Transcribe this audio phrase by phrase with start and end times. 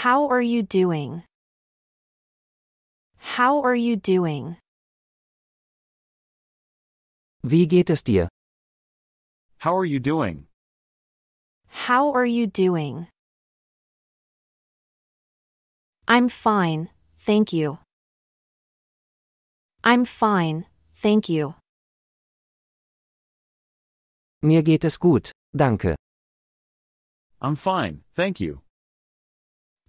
[0.00, 1.24] How are you doing?
[3.18, 4.56] How are you doing?
[7.44, 8.30] Wie geht es dir?
[9.58, 10.46] How are you doing?
[11.68, 13.08] How are you doing?
[16.08, 16.88] I'm fine,
[17.18, 17.78] thank you.
[19.84, 20.64] I'm fine,
[20.96, 21.56] thank you.
[24.42, 25.94] Mir geht es gut, danke.
[27.42, 28.62] I'm fine, thank you.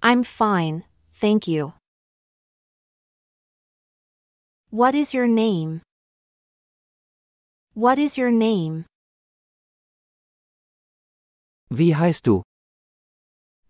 [0.04, 0.84] I'm fine,
[1.14, 1.74] thank you.
[4.72, 5.82] What is your name?
[7.76, 8.86] What is your name?
[11.70, 12.42] Wie heißt du?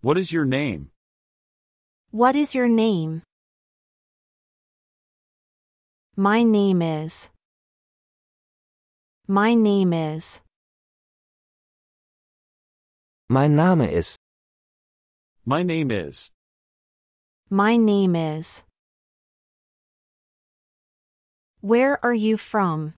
[0.02, 0.92] What is your name?
[2.12, 3.24] What is your name?
[6.16, 7.30] My name is.
[9.28, 10.42] My name is.
[13.30, 14.21] Mein Name ist.
[15.46, 16.30] My name is.
[17.50, 18.64] My name is.
[21.62, 22.94] Where are you from?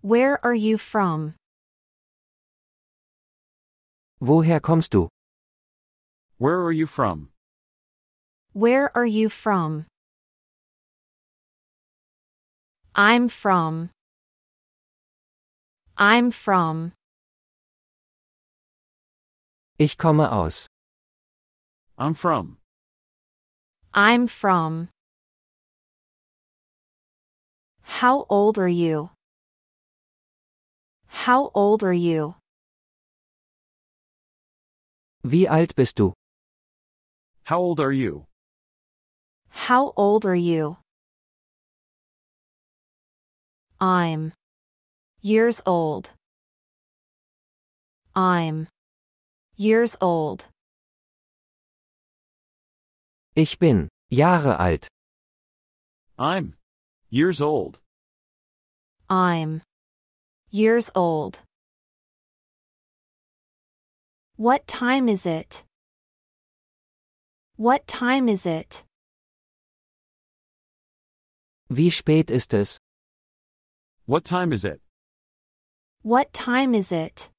[0.00, 1.34] Where are you from?
[4.22, 5.08] Woher kommst du?
[6.38, 7.30] Where are you from?
[8.52, 9.86] Where are you from?
[12.94, 13.90] I'm from.
[15.96, 16.92] I'm from.
[19.76, 20.68] Ich komme aus.
[21.98, 22.58] I'm from.
[23.92, 24.88] I'm from.
[27.82, 29.10] How old are you?
[31.08, 32.36] How old are you?
[35.24, 36.12] Wie alt bist du?
[37.44, 38.26] How old are you?
[39.48, 40.76] How old are you?
[43.80, 44.32] I'm
[45.20, 46.12] years old.
[48.14, 48.68] I'm
[49.56, 50.48] years old.
[53.36, 54.88] Ich bin Jahre alt.
[56.18, 56.54] I'm
[57.10, 57.80] years old.
[59.08, 59.62] I'm
[60.50, 61.40] years old.
[64.36, 65.64] What time is it?
[67.56, 68.84] What time is it?
[71.68, 72.78] Wie spät ist es?
[74.06, 74.80] What time is it?
[76.02, 77.30] What time is it?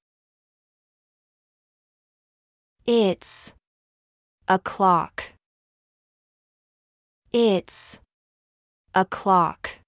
[2.88, 3.52] It's
[4.48, 5.34] a clock.
[7.34, 8.00] It's
[8.94, 9.80] a clock.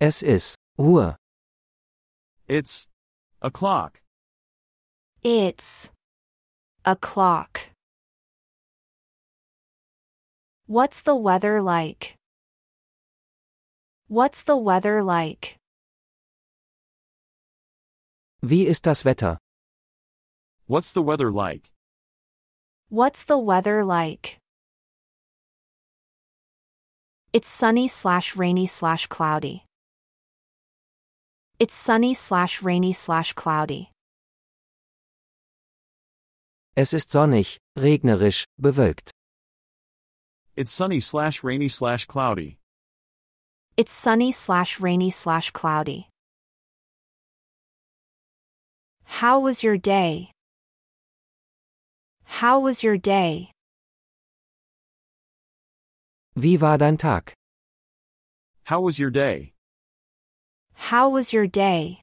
[0.00, 1.14] Es ist Uhr.
[2.48, 2.88] It's
[3.40, 4.00] a clock.
[5.22, 5.92] It's
[6.84, 7.70] a clock.
[10.66, 12.16] What's the weather like?
[14.08, 15.58] What's the weather like?
[18.42, 19.38] Wie ist das Wetter?
[20.68, 21.70] What's the weather like?
[22.90, 24.38] What's the weather like?
[27.32, 29.64] It's sunny slash rainy slash cloudy.
[31.58, 33.88] It's sunny slash rainy slash cloudy.
[36.76, 39.08] Es ist sonnig, regnerisch, bewölkt.
[40.54, 42.58] It's sunny slash rainy slash cloudy.
[43.78, 46.10] It's sunny slash rainy slash cloudy.
[49.04, 50.30] How was your day?
[52.28, 53.50] How was your day?
[56.36, 57.32] Wie war dein Tag?
[58.64, 59.54] How was your day?
[60.74, 62.02] How was your day?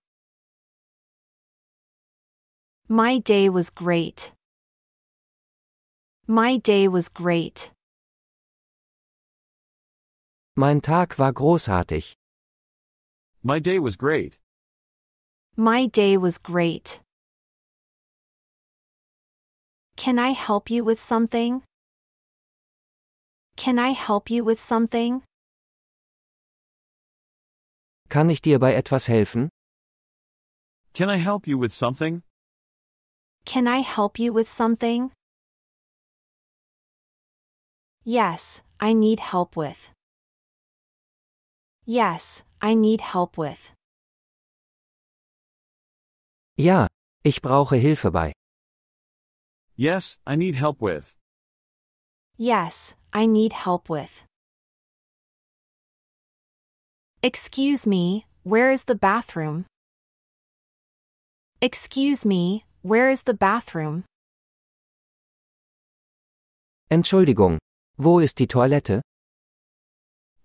[2.90, 4.34] My day was great.
[6.28, 7.72] My day was great.
[10.58, 12.14] Mein Tag war großartig.
[13.42, 14.38] My day was great.
[15.56, 17.00] My day was great.
[19.96, 21.64] Can I help you with something?
[23.56, 25.24] Can I help you with something?
[28.10, 29.50] Kann ich dir bei etwas helfen?
[30.94, 32.22] Can I help you with something?
[33.46, 35.12] Can I help you with something?
[38.04, 39.90] Yes, I need help with.
[41.86, 43.72] Yes, I need help with.
[46.58, 46.88] Ja,
[47.24, 48.32] ich brauche Hilfe bei.
[49.78, 51.16] Yes, I need help with.
[52.38, 54.24] Yes, I need help with.
[57.22, 59.66] Excuse me, where is the bathroom?
[61.62, 64.06] Excuse me, where is the bathroom?
[66.90, 67.58] Entschuldigung,
[67.98, 69.02] wo ist die Toilette?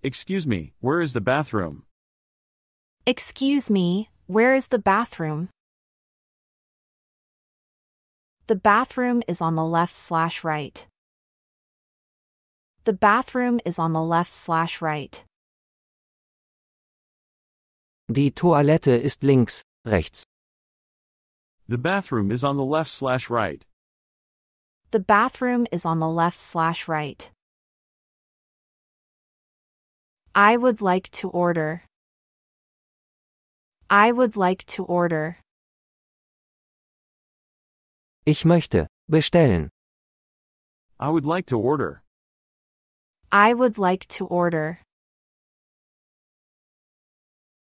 [0.03, 1.85] Excuse me, where is the bathroom?
[3.06, 5.50] Excuse me, where is the bathroom?
[8.50, 10.85] The bathroom is on the left slash right.
[12.82, 15.23] The bathroom is on the left slash right.
[18.11, 20.25] Die Toilette ist links, rechts.
[21.69, 23.64] The bathroom is on the left slash right.
[24.91, 27.31] The bathroom is on the left slash right.
[30.35, 31.85] I would like to order.
[33.88, 35.38] I would like to order.
[38.26, 39.70] Ich möchte bestellen.
[41.00, 42.02] I would like to order.
[43.32, 44.81] I would like to order.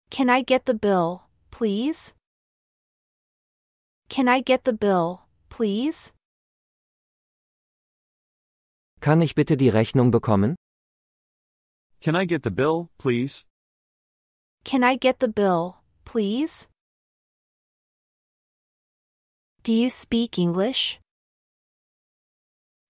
[0.10, 2.14] Can I get the bill, please?
[4.08, 6.14] Can I get the bill, please?
[9.02, 10.56] Kann ich bitte die Rechnung bekommen?
[12.02, 13.46] Can I get the bill, please?
[14.64, 15.76] Can I get the bill,
[16.06, 16.68] please?
[19.66, 21.00] Do you speak English?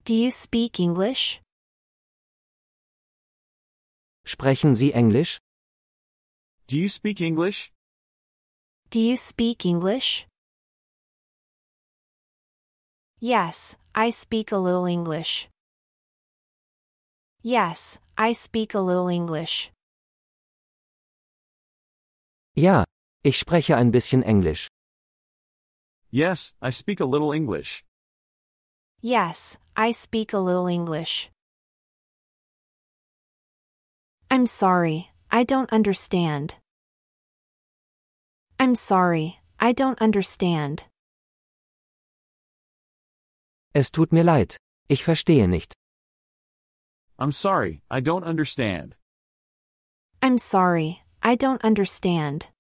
[0.04, 1.40] Do you speak English?
[4.26, 5.40] Sprechen Sie Englisch?
[6.68, 7.72] Do you speak English?
[8.90, 10.28] Do you speak English?
[13.22, 15.48] Yes, I speak a little English.
[17.42, 19.72] Yes, I speak a little English.
[22.58, 22.84] Ja,
[23.24, 24.68] ich spreche ein bisschen Englisch.
[26.16, 27.84] Yes, I speak a little English.
[29.02, 31.30] Yes, I speak a little English.
[34.32, 36.56] I'm sorry, I don't understand.
[38.58, 40.86] I'm sorry, I don't understand.
[43.74, 44.56] Es tut mir leid.
[44.88, 45.76] Ich verstehe nicht.
[47.20, 48.96] I'm sorry, I don't understand.
[50.22, 52.55] I'm sorry, I don't understand.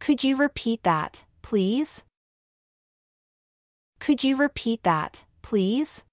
[0.00, 2.04] Could you repeat that, please?
[4.00, 6.04] Could you repeat that, please?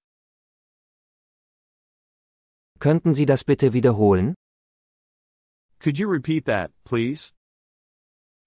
[2.79, 4.35] Könnten Sie das bitte wiederholen?
[5.79, 7.31] Could you repeat that, please?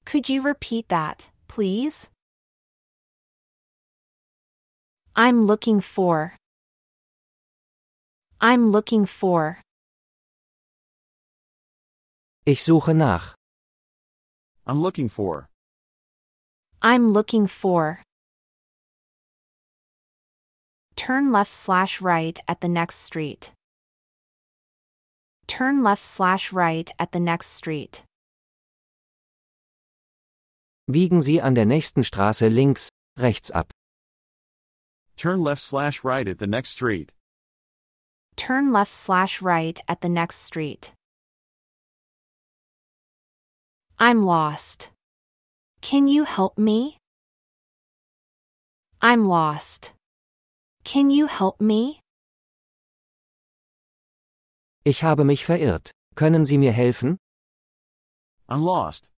[0.04, 2.10] Could you repeat that, please?
[5.16, 6.34] I'm looking for.
[8.42, 9.62] I'm looking for.
[12.44, 13.39] Ich suche nach.
[14.70, 15.48] I'm looking for.
[16.80, 18.04] I'm looking for.
[20.94, 23.50] Turn left slash right at the next street.
[25.48, 28.04] Turn left slash right at the next street.
[30.88, 33.72] Biegen Sie an der nächsten Straße links, rechts ab.
[35.16, 37.10] Turn left slash right at the next street.
[38.36, 40.92] Turn left slash right at the next street.
[44.02, 44.88] I'm lost.
[45.82, 46.96] Can you help me?
[49.02, 49.92] I'm lost.
[50.84, 52.00] Can you help me?
[54.86, 55.90] Ich habe mich verirrt.
[56.14, 57.18] Können Sie mir helfen?
[58.48, 59.10] I'm lost.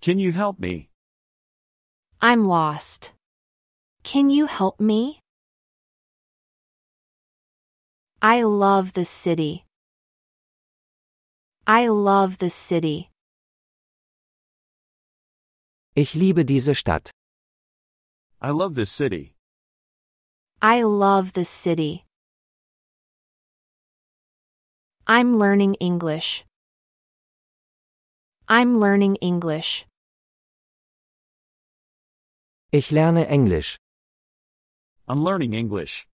[0.00, 0.88] Can you help me?
[2.22, 3.14] I'm lost.
[4.04, 5.18] Can you help me?
[8.22, 9.64] I love the city.
[11.66, 13.10] I love the city.
[15.98, 17.10] Ich liebe diese Stadt.
[18.40, 19.34] I love this city.
[20.62, 22.04] I love this city.
[25.08, 26.44] I'm learning English.
[28.46, 29.86] I'm learning English.
[32.70, 33.76] Ich lerne Englisch.
[35.08, 36.06] I'm learning English.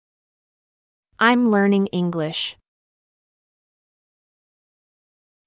[1.18, 2.56] I'm learning English.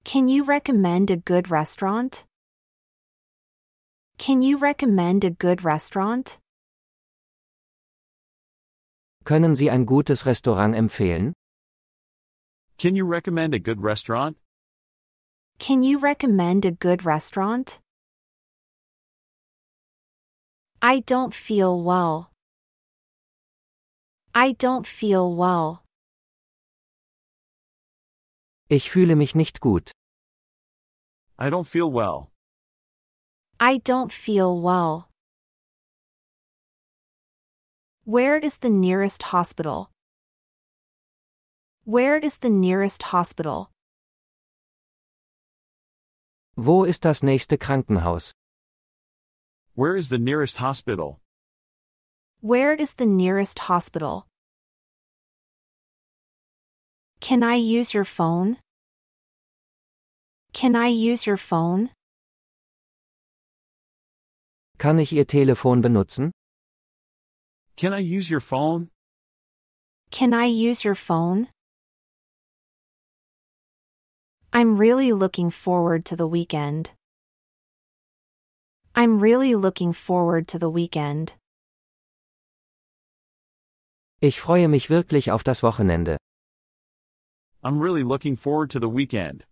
[0.04, 2.28] Can you recommend a good restaurant?
[4.18, 6.40] Can you recommend a good restaurant?
[9.24, 11.34] Können Sie ein gutes Restaurant empfehlen?
[12.78, 14.38] Can you recommend a good restaurant?
[15.60, 17.80] Can you recommend a good restaurant?
[20.82, 22.32] I don't feel well.
[24.34, 25.84] I don't feel well.
[28.70, 29.92] Ich fühle mich nicht gut.
[31.40, 32.32] I don't feel well.
[33.60, 35.10] I don't feel well.
[38.06, 39.90] Where is the nearest hospital?
[41.84, 43.72] Where is the nearest hospital?
[46.56, 48.32] Wo ist das nächste Krankenhaus?
[49.74, 51.20] Where is the nearest hospital?
[52.42, 54.28] Where is the nearest hospital?
[57.20, 58.58] Can I use your phone?
[60.54, 61.90] Can I use your phone?
[64.78, 66.32] Kann ich Ihr Telefon benutzen?
[67.78, 68.90] Can I use your phone?
[70.12, 71.48] Can I use your phone?
[74.54, 76.92] I'm really looking forward to the weekend.
[78.96, 81.36] I'm really looking forward to the weekend.
[84.22, 86.18] Ich freue mich wirklich auf das Wochenende.
[87.64, 89.44] I'm really looking forward to the weekend.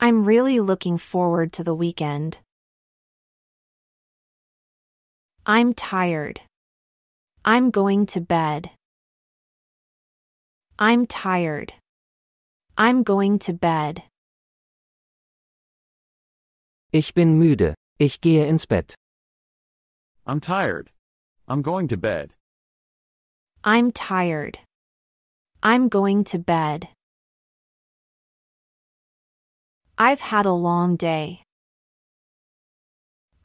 [0.00, 2.40] I'm really looking forward to the weekend.
[5.46, 6.40] I'm tired.
[7.44, 8.70] I'm going to bed.
[10.78, 11.72] I'm tired.
[12.76, 14.02] I'm going to bed.
[16.92, 17.74] Ich bin müde.
[17.98, 18.94] Ich gehe ins Bett.
[20.26, 20.90] I'm tired.
[21.48, 22.34] I'm going to bed.
[23.64, 24.58] I'm tired.
[25.62, 26.88] I'm going to bed.
[29.96, 31.42] I've had a long day.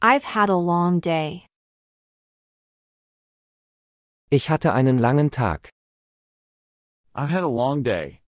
[0.02, 1.45] I've had a long day.
[4.30, 5.70] Ich hatte einen langen Tag.
[7.14, 8.20] I've had a long day.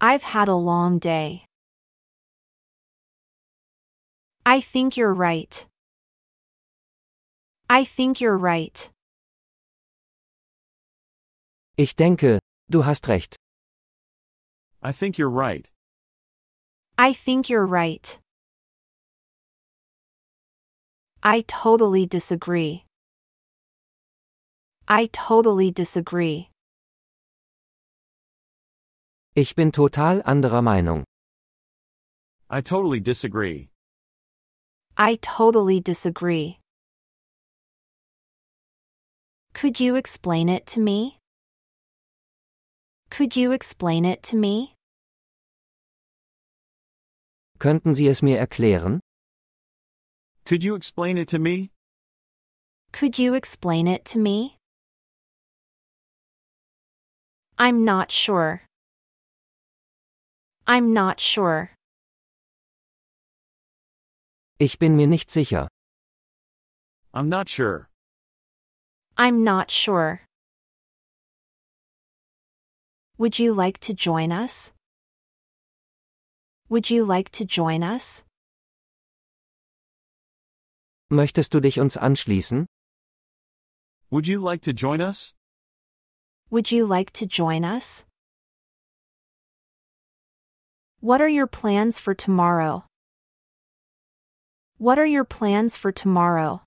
[0.00, 1.46] I've had a long day.
[4.44, 5.66] I think you're right.
[7.70, 8.90] I think you're right.
[11.78, 12.38] Ich denke,
[12.70, 13.36] du hast recht.
[14.82, 15.68] I think you're right.
[16.98, 18.18] I think you're right.
[21.22, 22.85] I totally disagree.
[24.88, 26.48] I totally disagree.
[29.34, 31.04] Ich bin total anderer Meinung.
[32.48, 33.68] I totally disagree.
[34.96, 36.60] I totally disagree.
[39.54, 41.18] Could you explain it to me?
[43.10, 44.74] Could you explain it to me?
[47.58, 49.00] Könnten Sie es mir erklären?
[50.44, 51.70] Could you explain it to me?
[52.92, 54.55] Could you explain it to me?
[57.58, 58.60] I'm not sure.
[60.66, 61.70] I'm not sure.
[64.58, 65.68] Ich bin mir nicht sicher.
[67.14, 67.88] I'm not sure.
[69.16, 70.20] I'm not sure.
[73.16, 74.74] Would you like to join us?
[76.68, 78.22] Would you like to join us?
[81.10, 82.66] Möchtest du dich uns anschließen?
[84.10, 85.32] Would you like to join us?
[86.48, 88.04] Would you like to join us?
[91.00, 92.84] What are your plans for tomorrow?
[94.78, 96.62] What are your plans for tomorrow?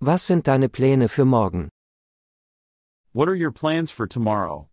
[0.00, 1.68] Was sind deine Pläne für morgen?
[3.12, 4.68] What are your plans for tomorrow?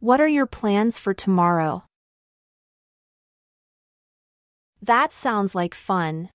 [0.00, 1.84] What are your plans for tomorrow?
[4.80, 6.30] That sounds like fun.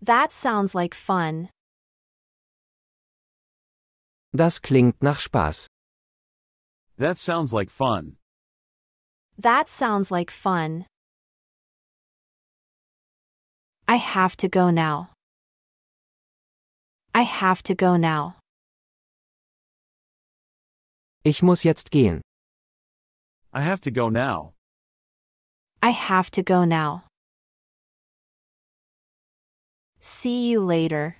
[0.00, 1.50] That sounds like fun.
[4.32, 5.66] Das klingt nach Spaß.
[6.98, 8.16] That sounds like fun.
[9.38, 10.84] That sounds like fun.
[13.86, 15.10] I have to go now.
[17.14, 18.34] I have to go now.
[21.24, 22.20] Ich muss jetzt gehen.
[23.52, 24.52] I have to go now.
[25.82, 27.04] I have to go now.
[30.00, 31.16] See you later.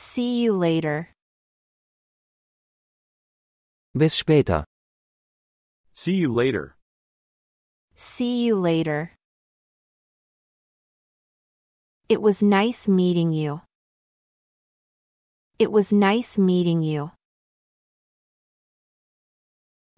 [0.00, 1.08] See you later.
[3.94, 4.62] Bis später.
[5.92, 6.76] See you later.
[7.96, 9.10] See you later.
[12.08, 13.62] It was nice meeting you.
[15.58, 17.10] It was nice meeting you.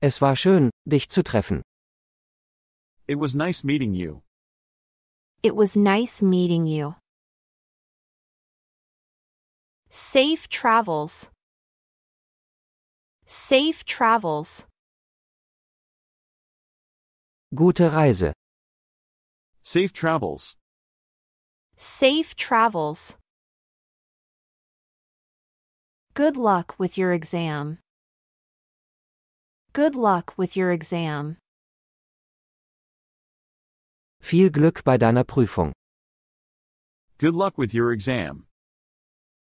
[0.01, 1.61] Es war schön, dich zu treffen.
[3.07, 4.23] It was nice meeting you.
[5.43, 6.95] It was nice meeting you.
[9.93, 11.31] Safe travels.
[13.27, 14.69] Safe travels.
[17.53, 18.33] Gute Reise.
[19.65, 20.55] Safe travels.
[21.77, 23.19] Safe travels.
[26.15, 27.79] Good luck with your exam.
[29.73, 31.37] Good luck with your exam.
[34.21, 35.73] Viel Glück bei deiner Prüfung.
[37.19, 38.47] Good luck with your exam.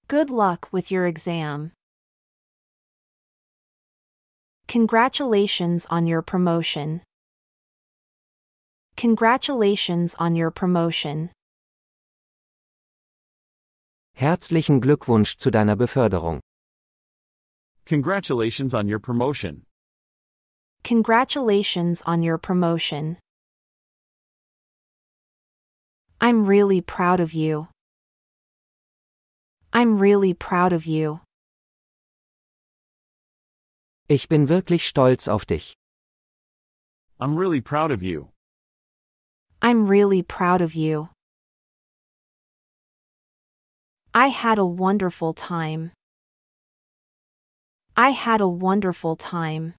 [0.08, 1.72] Good luck with your exam.
[4.68, 7.02] Congratulations on your promotion.
[8.96, 11.30] Congratulations on your promotion.
[14.16, 16.40] Herzlichen Glückwunsch zu deiner Beförderung.
[17.86, 19.62] Congratulations on your promotion.
[20.84, 23.18] Congratulations on your promotion.
[26.20, 27.68] I'm really proud of you.
[29.74, 31.20] I'm really proud of you.
[34.08, 35.74] Ich bin wirklich stolz auf dich.
[37.18, 38.28] I'm really proud of you.
[39.62, 41.08] I'm really proud of you.
[44.12, 45.92] I had a wonderful time.
[47.96, 49.74] I had a wonderful time.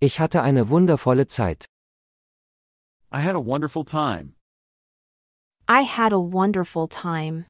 [0.00, 1.66] Ich hatte eine wundervolle Zeit.
[3.12, 4.34] I had a wonderful time.
[5.72, 7.46] I had a wonderful time.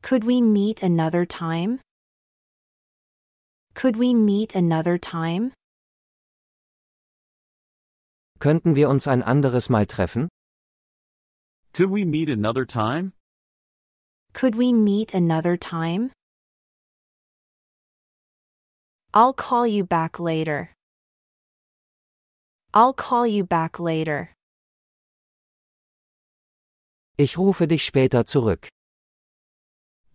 [0.00, 1.80] Could we meet another time?
[3.74, 5.52] Could we meet another time?
[8.38, 10.28] Könnten wir uns ein anderes Mal treffen?
[11.72, 13.12] Could we meet another time?
[14.34, 16.12] Could we meet another time?
[19.12, 20.70] I'll call you back later.
[22.72, 24.33] I'll call you back later.
[27.16, 28.68] Ich rufe dich später zurück.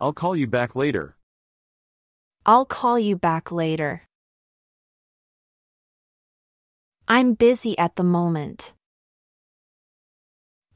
[0.01, 1.15] I'll call you back later.
[2.45, 4.01] I'll call you back later.
[7.07, 8.73] I'm busy at the moment.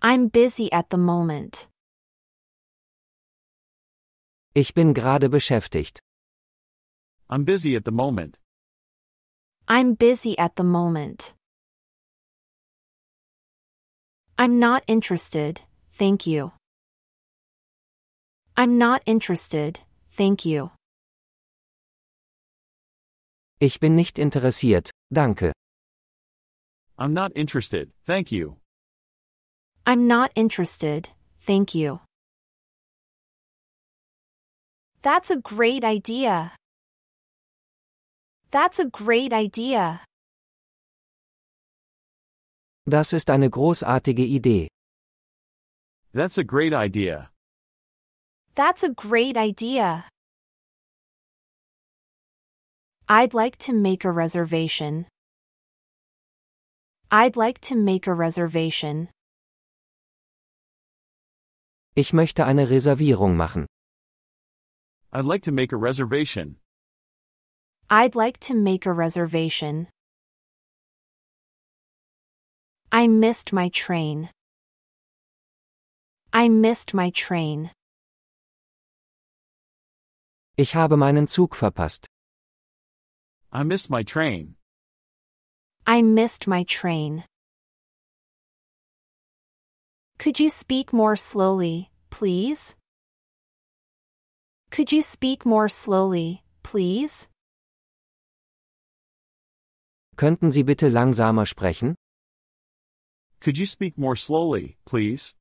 [0.01, 1.67] I'm busy at the moment.
[4.53, 5.99] Ich bin gerade beschäftigt.
[7.29, 8.37] I'm busy at the moment.
[9.67, 11.33] I'm busy at the moment.
[14.37, 15.61] I'm not interested,
[15.93, 16.51] thank you.
[18.55, 19.79] I'm not interested,
[20.12, 20.71] thank you.
[23.59, 25.53] Ich bin nicht interessiert, danke.
[26.97, 28.57] I'm not interested, thank you.
[29.85, 31.09] I'm not interested,
[31.41, 32.00] thank you.
[35.01, 36.53] That's a great idea.
[38.51, 40.01] That's a great idea.
[42.85, 44.67] Das ist eine großartige Idee.
[46.13, 47.30] That's a great idea.
[48.56, 50.06] That's a great idea.
[53.10, 55.08] I'd like to make a reservation.
[57.10, 59.10] I'd like to make a reservation.
[61.95, 63.65] Ich möchte eine Reservierung machen.
[65.12, 66.58] I'd like to make a reservation.
[67.89, 69.88] I'd like to make a reservation.
[72.91, 74.30] I missed my train.
[76.36, 77.69] I missed my train.
[80.58, 82.08] Ich habe meinen Zug verpasst.
[83.52, 84.56] I missed my train.
[85.86, 87.24] I missed my train.
[90.17, 92.76] Could you speak more slowly, please?
[94.72, 97.28] Could you speak more slowly, please?
[100.15, 101.93] Könnten Sie bitte langsamer sprechen?
[103.39, 105.36] Could you speak more slowly, please?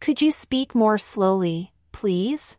[0.00, 2.56] Could you speak more slowly, please?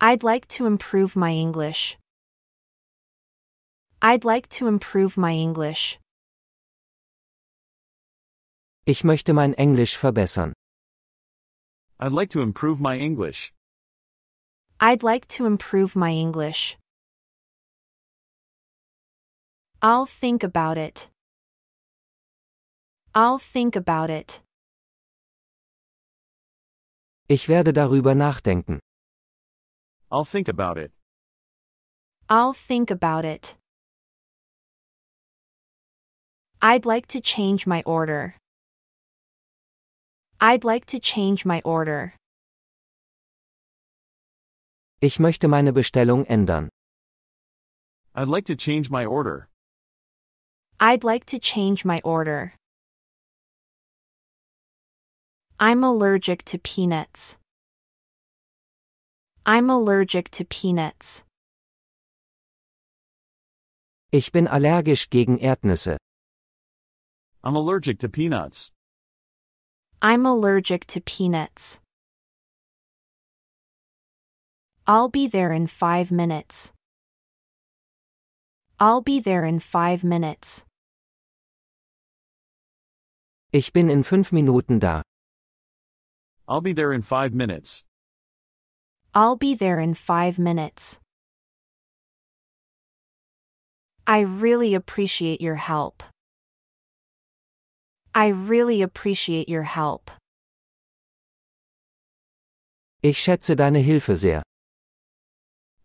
[0.00, 1.98] I'd like to improve my English.
[4.00, 5.98] I'd like to improve my English.
[8.86, 10.52] Ich möchte mein Englisch verbessern.
[11.98, 13.52] I'd like to improve my English.
[14.78, 16.78] I'd like to improve my English.
[19.82, 21.10] I'll think about it.
[23.20, 24.42] I'll think about it.
[27.26, 28.78] Ich werde darüber nachdenken.
[30.08, 30.92] I'll think about it.
[32.28, 33.56] I'll think about it.
[36.62, 38.36] I'd like to change my order.
[40.40, 42.14] I'd like to change my order.
[45.00, 46.68] Ich möchte meine Bestellung ändern.
[48.14, 49.48] I'd like to change my order.
[50.78, 52.52] I'd like to change my order.
[55.60, 57.36] I'm allergic to peanuts.
[59.44, 61.24] I'm allergic to peanuts.
[64.12, 65.96] Ich bin allergisch gegen Erdnüsse.
[67.42, 68.70] I'm allergic to peanuts.
[70.00, 71.80] I'm allergic to peanuts.
[74.86, 76.72] I'll be there in five minutes.
[78.78, 80.64] I'll be there in five minutes.
[83.52, 85.02] Ich bin in fünf Minuten da.
[86.48, 87.84] I'll be there in five minutes.
[89.14, 90.98] I'll be there in five minutes.
[94.06, 96.02] I really appreciate your help.
[98.14, 100.10] I really appreciate your help.
[103.02, 104.42] Ich schätze deine Hilfe sehr.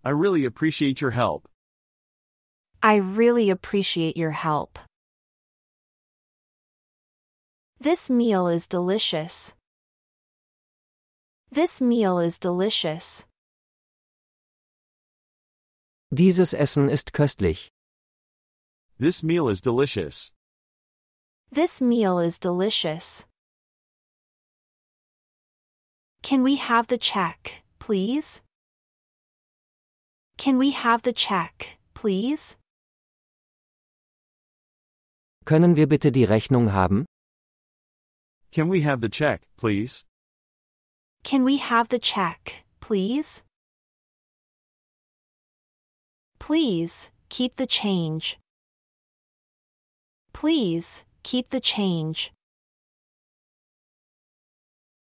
[0.05, 1.49] I really appreciate your help.
[2.81, 4.79] I really appreciate your help.
[7.79, 9.53] This meal is delicious.
[11.53, 13.27] This meal is delicious.
[16.11, 17.69] Dieses Essen ist köstlich.
[18.97, 20.31] This meal is delicious.
[21.51, 23.27] This meal is delicious.
[26.23, 28.41] Can we have the check, please?
[30.39, 32.57] Can we have the check, please?
[35.45, 37.05] Können wir bitte die Rechnung haben?
[38.51, 40.03] Can we have the check, please?
[41.23, 43.43] Can we have the check, please?
[46.39, 48.37] Please, keep the change.
[50.33, 52.31] Please, keep the change.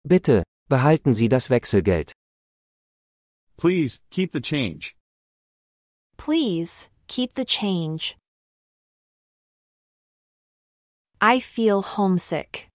[0.07, 2.12] Bitte, behalten Sie das Wechselgeld.
[3.57, 4.94] Please, keep the change.
[6.18, 8.16] Please, keep the change.
[11.20, 12.68] I feel homesick.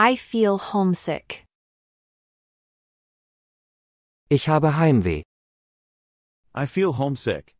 [0.00, 1.44] I feel homesick.
[4.30, 5.22] Ich habe Heimweh.
[6.54, 7.56] I feel homesick.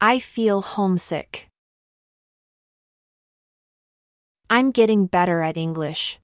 [0.00, 1.46] I feel homesick.
[4.50, 6.18] I'm getting better at English.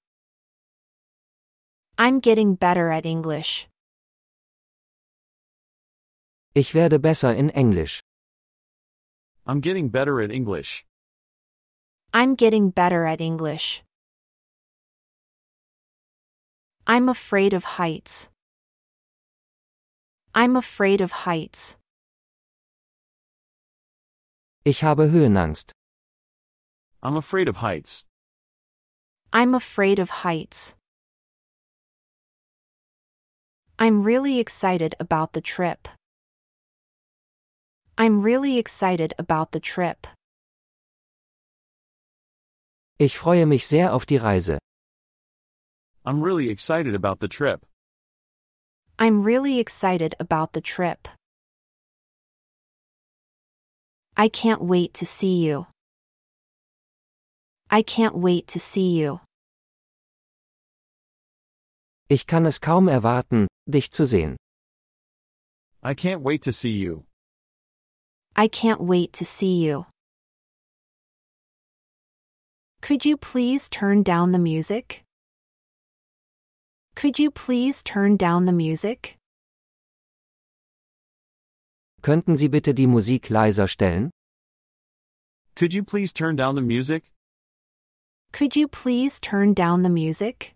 [1.97, 3.69] I'm getting better at English.
[6.53, 8.01] Ich werde besser in Englisch.
[9.47, 10.85] I'm getting better at English.
[12.13, 13.85] I'm getting better at English.
[16.93, 18.31] I'm afraid of heights.
[20.35, 21.77] I'm afraid of heights.
[24.65, 25.71] Ich habe Höhenangst.
[27.01, 28.05] I'm afraid of heights.
[29.33, 30.75] I'm afraid of heights.
[33.79, 35.87] I'm really excited about the trip.
[37.97, 40.09] I'm really excited about the trip.
[42.99, 44.59] Ich freue mich sehr auf die Reise.
[46.05, 47.67] I'm really excited about the trip.
[48.99, 51.09] I'm really excited about the trip.
[54.17, 55.67] I can't wait to see you.
[57.71, 59.21] I can't wait to see you.
[62.09, 64.37] Ich kann es kaum erwarten, dich zu sehen.
[65.83, 67.05] I can't wait to see you.
[68.35, 69.87] I can't wait to see you.
[72.81, 75.05] Could you please turn down the music?
[77.01, 79.17] Could you please turn down the music?
[82.03, 84.11] Könnten Sie bitte die Musik leiser stellen?
[85.57, 87.05] Could you please turn down the music?
[88.33, 90.53] Could you please turn down the music?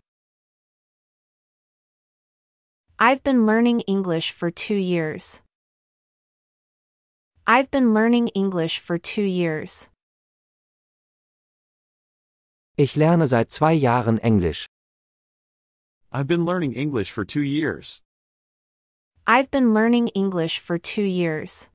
[2.99, 5.41] I've been learning English for two years.
[7.47, 9.89] I've been learning English for two years.
[12.77, 14.67] Ich lerne seit zwei Jahren Englisch.
[16.15, 18.01] I've been learning English for two years.
[19.27, 21.69] I've been learning English for two years.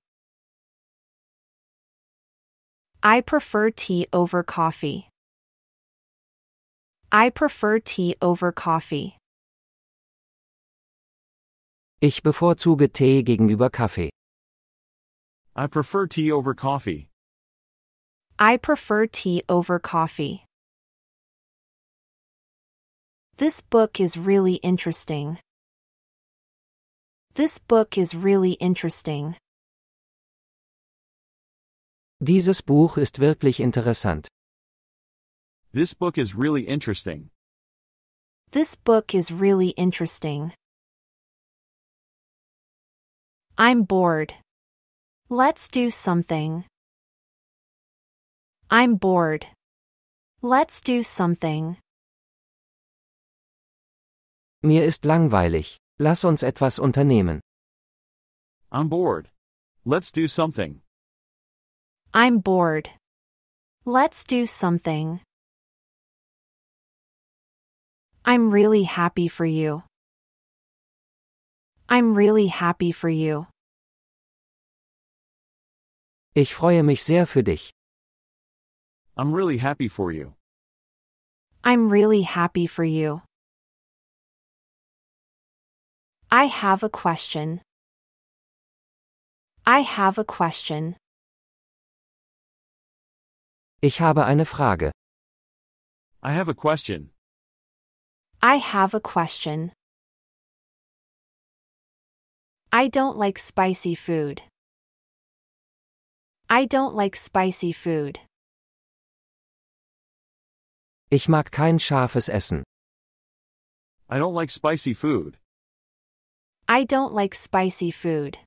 [3.03, 5.11] I prefer tea over coffee.
[7.12, 9.18] I prefer tea over coffee.
[12.00, 14.09] Ich bevorzuge Tee gegenüber Kaffee.
[15.55, 17.11] I prefer tea over coffee.
[18.38, 20.46] I prefer tea over coffee.
[23.40, 25.38] This book is really interesting.
[27.37, 29.35] This book is really interesting.
[32.22, 34.29] Dieses Buch ist wirklich interessant.
[35.72, 37.31] This book is really interesting.
[38.50, 40.53] This book is really interesting.
[43.57, 44.35] I'm bored.
[45.31, 46.66] Let's do something.
[48.70, 49.46] I'm bored.
[50.42, 51.79] Let's do something.
[54.62, 55.79] Mir ist langweilig.
[55.99, 57.40] Lass uns etwas unternehmen.
[58.70, 59.31] I'm bored.
[59.87, 60.83] Let's do something.
[62.12, 62.90] I'm bored.
[63.87, 65.20] Let's do something.
[68.25, 69.83] I'm really happy for you.
[71.88, 73.46] I'm really happy for you.
[76.35, 77.73] Ich freue mich sehr für dich.
[79.16, 80.35] I'm really happy for you.
[81.64, 83.23] I'm really happy for you.
[86.32, 87.60] I have a question.
[89.66, 90.94] I have a question.
[93.82, 94.92] Ich habe eine Frage.
[96.22, 97.10] I have a question.
[98.40, 99.72] I have a question.
[102.70, 104.42] I don't like spicy food.
[106.48, 108.20] I don't like spicy food.
[111.10, 112.62] Ich mag kein scharfes Essen.
[114.08, 115.39] I don't like spicy food.
[116.72, 118.38] I don't like spicy food.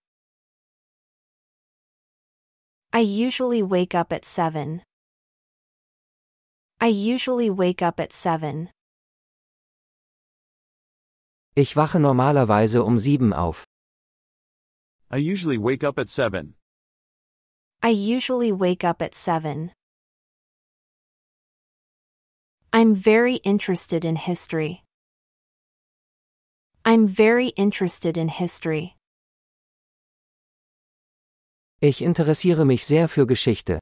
[2.93, 4.81] I usually wake up at 7.
[6.79, 8.69] I usually wake up at 7.
[11.57, 13.65] Ich wache normalerweise um sieben auf.
[15.11, 16.53] I usually wake up at 7.
[17.81, 19.73] I usually wake up at 7.
[22.71, 24.82] I'm very interested in history.
[26.85, 28.97] I'm very interested in history.
[31.81, 33.79] Ich interessiere mich sehr für Geschichte.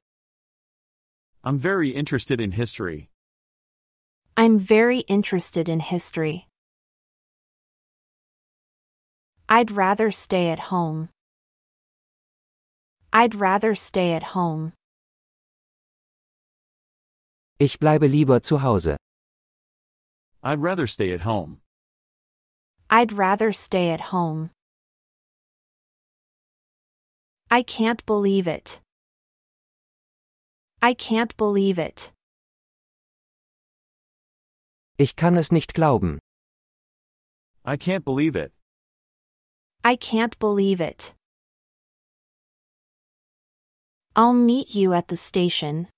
[1.42, 3.08] I'm very interested in history.
[4.36, 6.46] I'm very interested in history.
[9.48, 11.08] I'd rather stay at home.
[13.12, 14.72] I'd rather stay at home.
[17.58, 18.96] Ich bleibe lieber zu Hause.
[20.42, 21.61] I'd rather stay at home.
[22.94, 24.50] I'd rather stay at home.
[27.50, 28.82] I can't believe it.
[30.82, 32.12] I can't believe it.
[34.98, 36.18] Ich kann es nicht glauben.
[37.64, 38.52] I can't believe it.
[39.82, 41.14] I can't believe it.
[44.14, 45.88] I'll meet you at the station.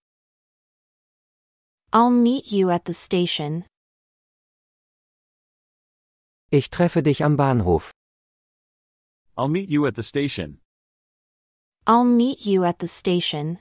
[1.92, 3.64] I'll meet you at the station.
[6.54, 7.90] Ich treffe dich am Bahnhof.
[9.36, 10.60] I'll meet you at the station.
[11.84, 13.58] I'll meet you at the station.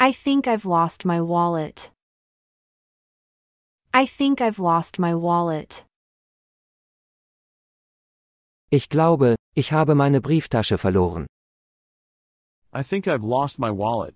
[0.00, 1.92] I think I've lost my wallet.
[3.92, 5.84] I think I've lost my wallet.
[8.70, 11.26] Ich glaube, ich habe meine Brieftasche verloren.
[12.72, 14.14] I think I've lost my wallet.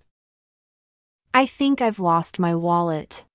[1.35, 3.26] I think I've lost my wallet.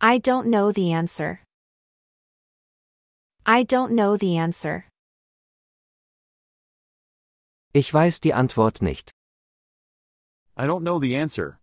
[0.00, 1.40] I don't know the answer.
[3.44, 4.84] I don't know the answer.
[7.74, 9.10] Ich weiß die Antwort nicht.
[10.56, 11.58] I don't know the answer.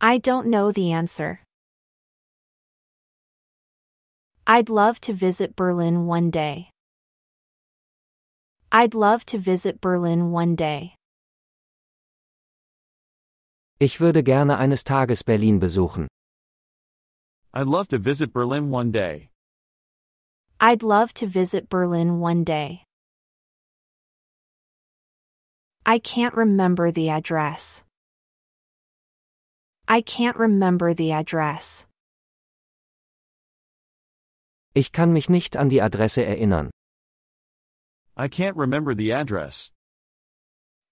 [0.00, 1.40] I don't know the answer.
[4.46, 6.70] I'd love to visit Berlin one day.
[8.72, 10.94] I'd love to visit Berlin one day.
[13.78, 16.08] Ich würde gerne eines Tages Berlin besuchen.
[17.54, 19.28] I'd love to visit Berlin one day.
[20.58, 22.84] I'd love to visit Berlin one day.
[25.84, 27.84] I can't remember the address.
[29.86, 31.86] I can't remember the address.
[34.74, 36.70] Ich kann mich nicht an die Adresse erinnern.
[38.16, 39.72] I can't remember the address.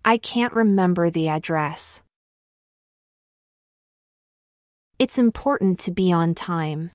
[0.04, 2.02] I can't remember the address.
[5.00, 6.90] It's important to be on time.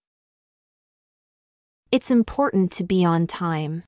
[1.92, 3.84] It's important to be on time.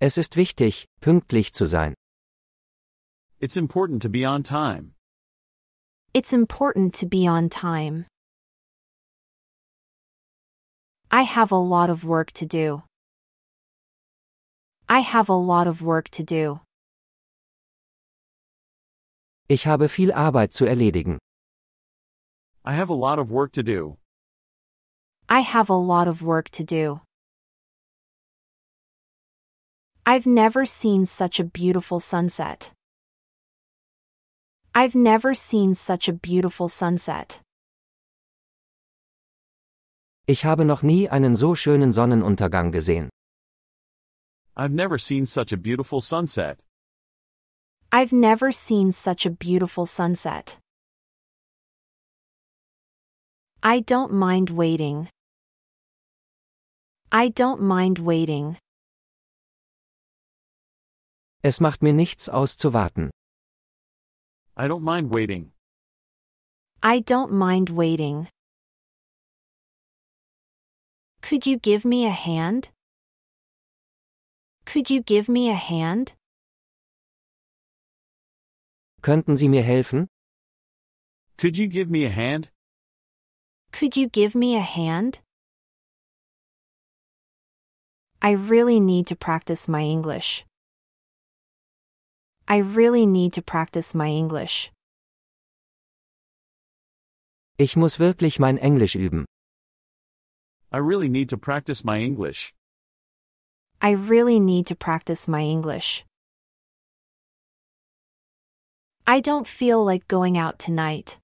[0.00, 1.92] Es ist wichtig, pünktlich zu sein.
[3.38, 4.94] It's important to be on time.
[6.14, 8.06] It's important to be on time.
[11.10, 12.82] I have a lot of work to do.
[14.88, 16.60] I have a lot of work to do.
[19.48, 21.18] Ich habe viel Arbeit zu erledigen.
[22.68, 23.96] I have a lot of work to do.
[25.28, 27.00] I have a lot of work to do.
[30.04, 32.72] I've never seen such a beautiful sunset.
[34.74, 37.40] I've never seen such a beautiful sunset.
[40.26, 43.10] Ich habe noch nie einen so schönen Sonnenuntergang gesehen.
[44.56, 46.58] I've never seen such a beautiful sunset.
[47.92, 50.58] I've never seen such a beautiful sunset.
[53.68, 55.08] I don't mind waiting.
[57.10, 58.58] I don't mind waiting.
[61.42, 63.10] Es macht mir nichts aus zu warten.
[64.56, 65.50] I don't mind waiting.
[66.80, 68.28] I don't mind waiting.
[71.20, 72.70] Could you give me a hand?
[74.64, 76.14] Could you give me a hand?
[79.02, 80.06] Könnten Sie mir helfen?
[81.36, 82.52] Could you give me a hand?
[83.78, 85.20] Could you give me a hand?
[88.22, 90.46] I really need to practice my English.
[92.48, 94.70] I really need to practice my English.
[97.58, 99.26] Ich muss wirklich mein Englisch üben.
[100.72, 102.54] I really need to practice my English.
[103.82, 106.02] I really need to practice my English.
[109.06, 111.18] I don't feel like going out tonight.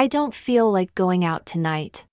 [0.00, 2.06] I don't feel like going out tonight.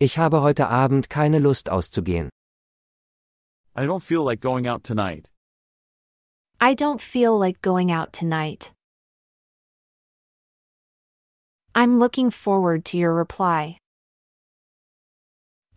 [0.00, 2.28] Ich habe heute Abend keine Lust auszugehen.
[3.76, 5.28] I don't feel like going out tonight.
[6.60, 8.72] I don't feel like going out tonight.
[11.72, 13.78] I'm looking forward to your reply.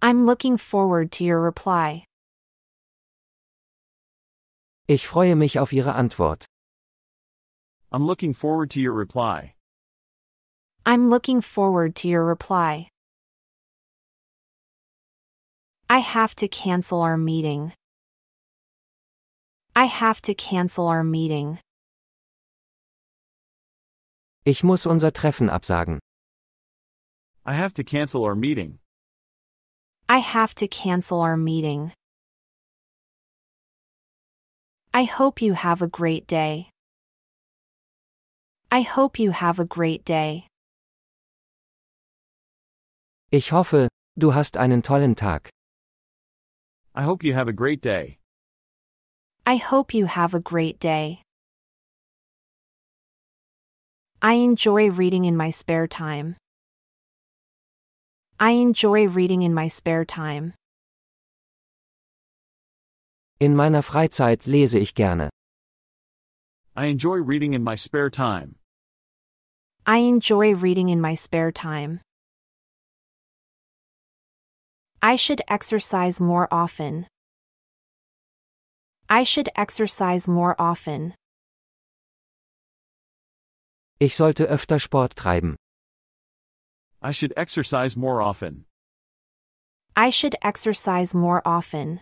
[0.02, 2.04] I'm looking forward to your reply.
[4.88, 6.49] Ich freue mich auf Ihre Antwort.
[7.92, 9.56] I'm looking forward to your reply.
[10.86, 12.90] I'm looking forward to your reply.
[15.90, 17.74] I have to cancel our meeting.
[19.76, 21.58] I have to cancel our meeting.
[24.46, 25.98] Ich muss unser Treffen absagen.
[27.44, 28.78] I have to cancel our meeting.
[30.08, 31.92] I have to cancel our meeting.
[34.94, 36.70] I hope you have a great day.
[38.72, 40.46] I hope you have a great day.
[43.32, 45.50] Ich hoffe, du hast einen tollen Tag.
[46.94, 48.20] I hope you have a great day.
[49.44, 51.24] I hope you have a great day.
[54.22, 56.36] I enjoy reading in my spare time.
[58.40, 60.54] I enjoy reading in my spare time.
[63.40, 65.32] In meiner Freizeit lese ich gerne.
[66.76, 68.59] I enjoy reading in my spare time.
[69.86, 72.02] I enjoy reading in my spare time.
[75.02, 77.08] I should exercise more often.
[79.10, 81.16] I should exercise more often.
[84.00, 85.56] Ich sollte öfter Sport treiben.
[87.02, 88.66] I should exercise more often.
[89.96, 92.02] I should exercise more often.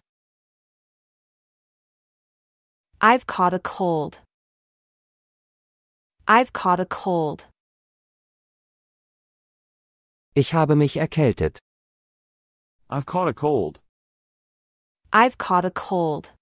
[2.99, 4.21] I've caught a cold.
[6.27, 7.47] I've caught a cold.
[10.37, 11.57] Ich habe mich erkältet.
[12.91, 13.81] I've caught a cold.
[15.11, 16.35] I've caught a cold.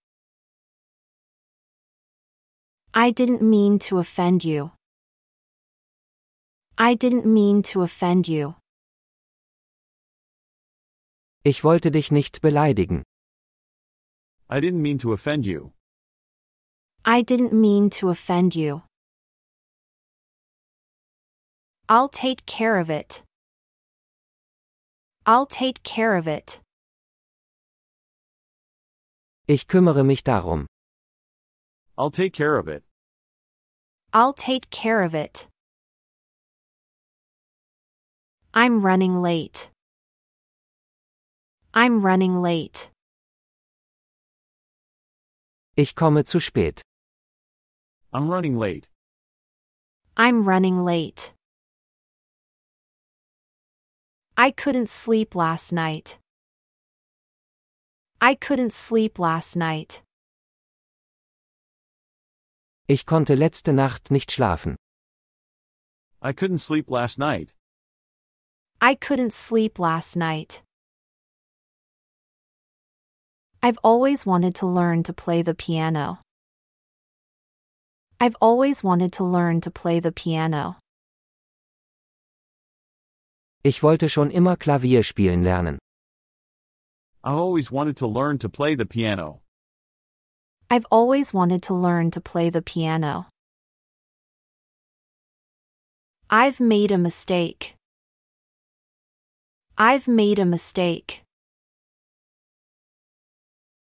[2.94, 4.72] I didn't mean to offend you.
[6.78, 8.56] I didn't mean to offend you.
[11.46, 13.04] Ich wollte dich nicht beleidigen.
[14.50, 15.72] I didn't mean to offend you.
[17.06, 18.82] I didn't mean to offend you.
[21.88, 23.25] I'll take care of it.
[25.28, 26.62] I'll take care of it.
[29.48, 30.68] Ich kümmere mich darum.
[31.98, 32.84] I'll take care of it.
[34.14, 35.48] I'll take care of it.
[38.54, 39.72] I'm running late.
[41.74, 42.92] I'm running late.
[45.76, 46.82] Ich komme zu spät.
[48.14, 48.88] I'm running late.
[50.16, 51.35] I'm running late.
[54.38, 56.20] I couldn't sleep last night.
[58.20, 60.04] I couldn't sleep last night.
[62.90, 64.76] Ich konnte letzte Nacht nicht schlafen.
[66.22, 67.54] I couldn't sleep last night.
[68.82, 70.64] I couldn't sleep last night.
[73.64, 76.20] I've always wanted to learn to play the piano.
[78.20, 80.78] I've always wanted to learn to play the piano.
[83.66, 85.80] Ich wollte schon immer Klavier spielen lernen.
[87.24, 89.42] I always wanted to learn to play the piano.
[90.70, 93.26] I've always wanted to learn to play the piano.
[96.30, 97.74] I've made a mistake.
[99.76, 101.24] I've made a mistake.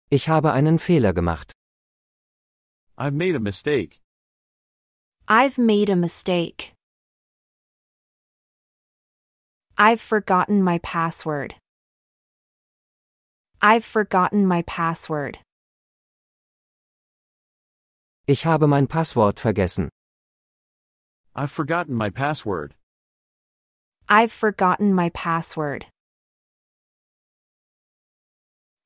[0.08, 1.52] Ich habe einen Fehler gemacht.
[2.96, 4.00] I've made a mistake.
[5.28, 6.72] I've made a mistake.
[9.80, 11.54] I've forgotten my password.
[13.62, 15.38] I've forgotten my password.
[18.26, 19.88] Ich habe mein Passwort vergessen.
[21.36, 22.74] I've forgotten my password.
[24.08, 25.86] I've forgotten my password.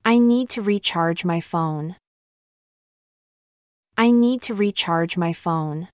[0.05, 1.97] I need to recharge my phone.
[3.97, 5.89] I need to recharge my phone.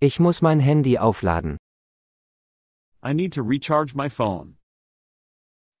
[0.00, 1.58] Ich muss mein Handy aufladen.
[3.08, 4.56] I need to recharge my phone.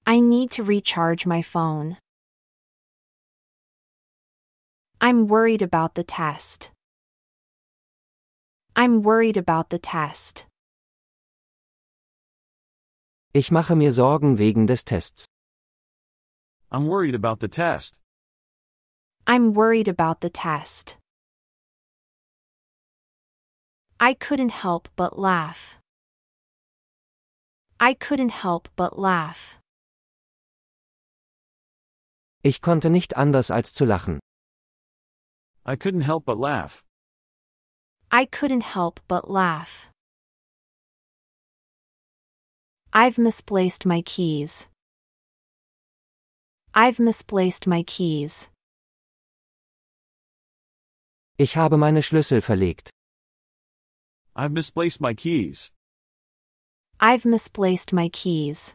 [0.06, 1.98] I need to recharge my phone.
[4.98, 6.70] I'm worried about the test.
[8.74, 10.46] I'm worried about the test.
[13.34, 15.26] Ich mache mir Sorgen wegen des Tests.
[16.72, 18.00] I'm worried about the test.
[19.26, 20.96] I'm worried about the test.
[24.00, 25.78] I couldn't help but laugh.
[27.80, 29.60] I couldn't help but laugh.
[32.42, 34.18] Ich konnte nicht anders als zu lachen.
[35.64, 36.82] I couldn't help but laugh.
[38.10, 39.90] I couldn't help but laugh.
[42.92, 44.68] I've misplaced my keys.
[46.74, 48.50] I've misplaced my keys.
[51.36, 52.90] Ich habe meine Schlüssel verlegt.
[54.34, 55.72] I've misplaced my keys.
[57.00, 58.74] I've misplaced my keys.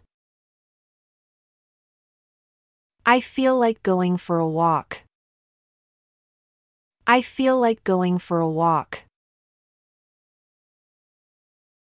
[3.06, 5.04] I feel like going for a walk.
[7.06, 9.04] I feel like going for a walk.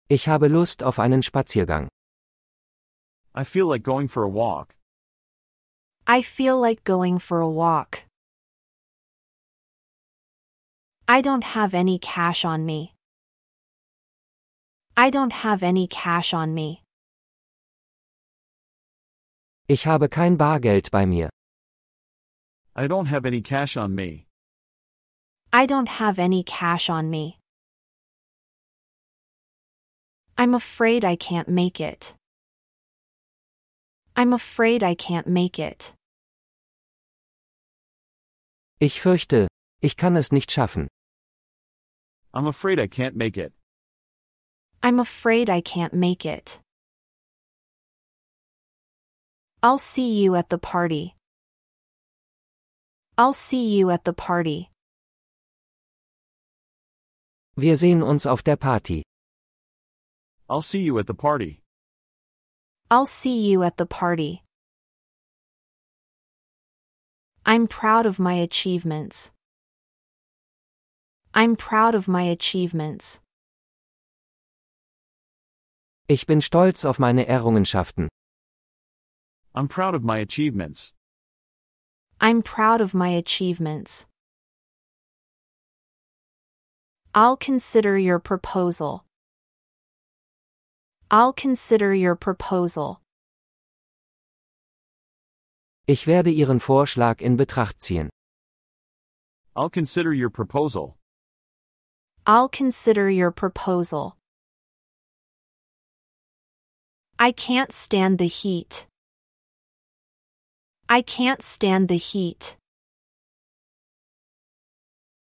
[0.09, 1.87] Ich habe Lust auf einen Spaziergang.
[3.35, 4.75] I feel like going for a walk.
[6.07, 8.05] I feel like going for a walk.
[11.07, 12.90] I don't have any cash on me.
[14.97, 16.81] I don't have any cash on me.
[19.67, 21.29] Ich habe kein Bargeld bei mir.
[22.75, 24.27] I don't have any cash on me.
[25.53, 27.37] I don't have any cash on me.
[30.37, 32.13] I'm afraid I can't make it.
[34.15, 35.93] I'm afraid I can't make it.
[38.79, 39.47] Ich fürchte,
[39.81, 40.87] ich kann es nicht schaffen.
[42.33, 43.53] I'm afraid I can't make it.
[44.83, 46.59] I'm afraid I can't make it.
[49.61, 51.15] I'll see you at the party.
[53.15, 54.71] I'll see you at the party.
[57.55, 59.03] Wir sehen uns auf der Party.
[60.49, 61.61] I'll see you at the party.
[62.89, 64.41] I'll see you at the party.
[67.45, 69.31] I'm proud of my achievements.
[71.35, 73.19] I'm proud of my achievements.
[76.11, 78.09] Ich bin stolz auf meine Errungenschaften.
[79.55, 80.93] I'm proud of my achievements.
[82.19, 84.07] I'm proud of my achievements.
[87.15, 89.05] I'll consider your proposal.
[91.09, 92.99] I'll consider your proposal.
[95.87, 98.09] Ich werde Ihren Vorschlag in Betracht ziehen.
[99.55, 100.97] I'll consider your proposal.
[102.27, 104.17] I'll consider your proposal.
[107.23, 108.87] I can't stand the heat.
[110.89, 112.57] I can't stand the heat.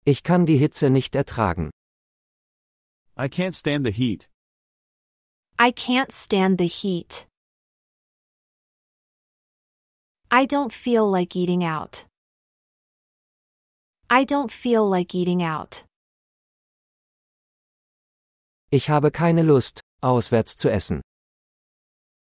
[0.06, 1.68] Ich kann die Hitze nicht ertragen.
[3.18, 4.30] I can't stand the heat.
[5.58, 7.26] I can't stand the heat.
[10.30, 12.06] I don't feel like eating out.
[14.08, 15.84] I don't feel like eating out.
[18.70, 21.02] Ich habe keine Lust, auswärts zu essen.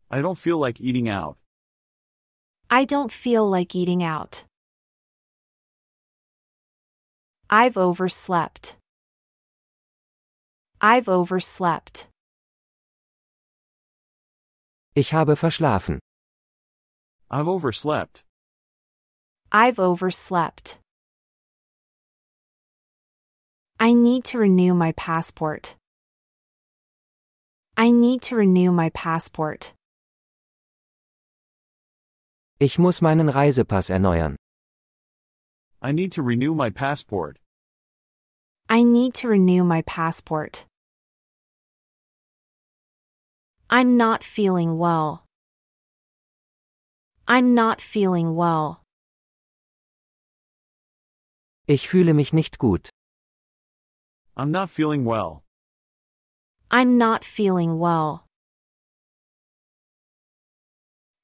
[0.10, 1.38] I don't feel like eating out.
[2.70, 4.46] I don't feel like eating out.
[7.50, 8.78] I've overslept.
[10.82, 12.08] I've overslept.
[14.96, 16.00] Ich habe verschlafen.
[17.30, 18.24] I've overslept.
[19.52, 20.80] I've overslept.
[23.80, 25.76] I need to renew my passport.
[27.76, 29.74] I need to renew my passport.
[32.60, 34.36] Ich muss meinen Reisepass erneuern.
[35.80, 37.38] I need to renew my passport.
[38.68, 40.66] I need to renew my passport.
[43.70, 45.24] I'm not feeling well.
[47.28, 48.82] I'm not feeling well.
[51.68, 52.90] Ich fühle mich nicht gut.
[54.36, 55.44] I'm not feeling well.
[56.72, 58.27] I'm not feeling well.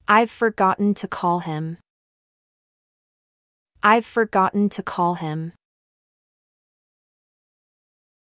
[0.06, 1.78] I've forgotten to call him.
[3.82, 5.52] I've forgotten to call him.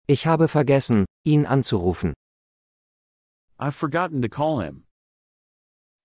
[0.06, 2.12] Ich habe vergessen, ihn anzurufen.
[3.58, 4.84] I've forgotten to call him.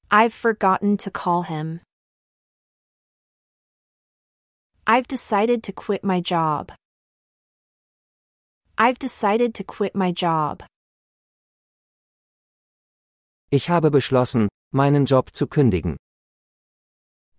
[0.09, 1.81] I've forgotten to call him.
[4.85, 6.71] I've decided to quit my job.
[8.77, 10.63] I've decided to quit my job.
[13.49, 15.95] Ich habe beschlossen, meinen Job zu kündigen.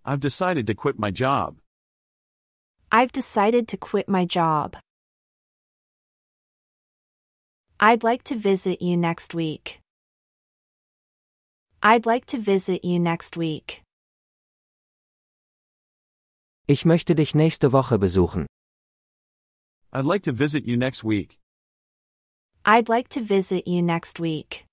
[0.03, 1.59] I've decided to quit my job.
[2.91, 4.77] I've decided to quit my job.
[7.79, 9.79] I'd like to visit you next week.
[11.83, 13.83] I'd like to visit you next week.
[16.67, 18.47] Ich möchte dich nächste Woche besuchen.
[19.93, 21.37] I'd like to visit you next week.
[22.65, 24.65] I'd like to visit you next week.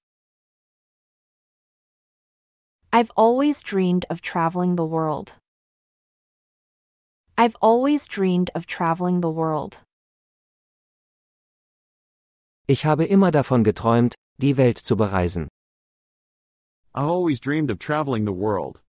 [2.96, 5.34] I've always dreamed of traveling the world.
[7.36, 9.82] I've always dreamed of traveling the world.
[12.66, 15.48] Ich habe immer davon geträumt, die Welt zu bereisen.
[16.94, 18.80] I've always dreamed of traveling the world.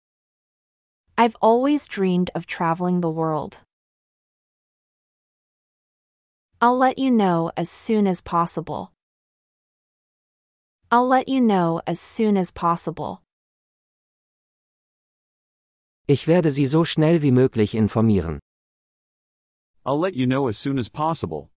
[1.19, 3.59] I've always dreamed of traveling the world.
[6.61, 8.93] I'll let you know as soon as possible.
[10.93, 13.26] I'll let you know as soon as possible.
[16.09, 18.39] Ich werde Sie so schnell wie möglich informieren.
[19.85, 21.51] I'll let you know as soon as possible.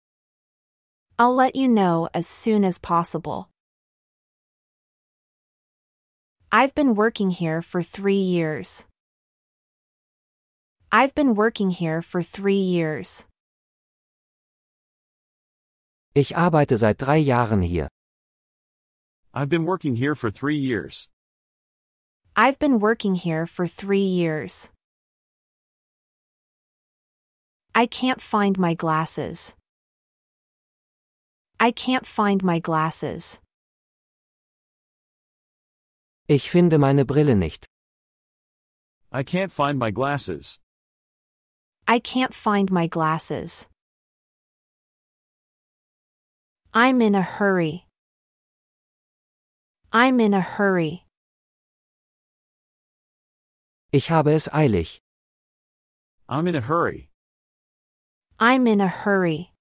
[1.19, 3.49] I'll let you know as soon as possible.
[6.51, 8.87] I've been working here for three years.
[10.91, 13.27] I've been working here for three years.
[16.15, 17.87] Ich arbeite seit drei Jahren hier.
[19.31, 21.07] I've been working here for three years.
[22.41, 24.69] I've been working here for three years.
[27.75, 29.55] I can't find my glasses.
[31.59, 33.41] I can't find my glasses.
[36.29, 37.65] Ich finde meine Brille nicht.
[39.11, 40.59] I can't find my glasses.
[41.89, 43.67] I can't find my glasses.
[46.73, 47.85] I'm in a hurry.
[49.91, 51.03] I'm in a hurry.
[53.91, 55.01] Ich habe es eilig.
[56.27, 57.09] I'm in a hurry.
[58.39, 59.51] I'm in a hurry.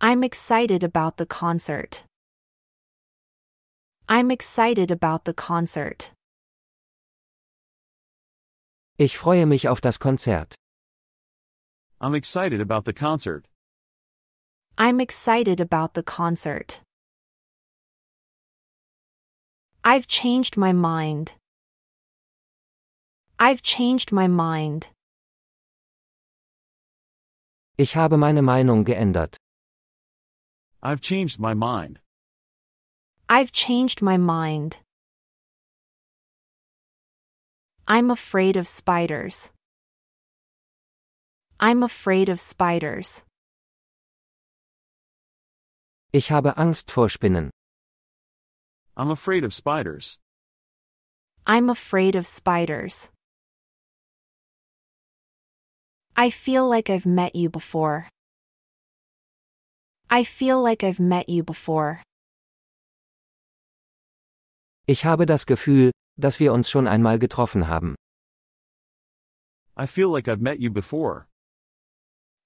[0.00, 2.04] I'm excited about the concert.
[4.08, 6.12] I'm excited about the concert.
[8.96, 10.54] Ich freue mich auf das Konzert.
[12.00, 13.48] I'm excited about the concert.
[14.78, 16.80] I'm excited about the concert.
[19.86, 21.34] I've changed my mind.
[23.38, 24.88] I've changed my mind.
[27.76, 29.36] Ich habe meine Meinung geändert.
[30.82, 32.00] I've changed my mind.
[33.28, 34.78] I've changed my mind.
[37.86, 39.52] I'm afraid of spiders.
[41.60, 43.26] I'm afraid of spiders.
[46.10, 47.50] Ich habe Angst vor Spinnen.
[48.96, 50.18] I'm afraid of spiders.
[51.46, 53.10] I'm afraid of spiders.
[56.16, 58.08] I feel like I've met you before.
[60.08, 62.02] I feel like I've met you before.
[64.86, 67.96] Ich habe das Gefühl, dass wir uns schon einmal getroffen haben.
[69.76, 71.26] I feel like I've met you before.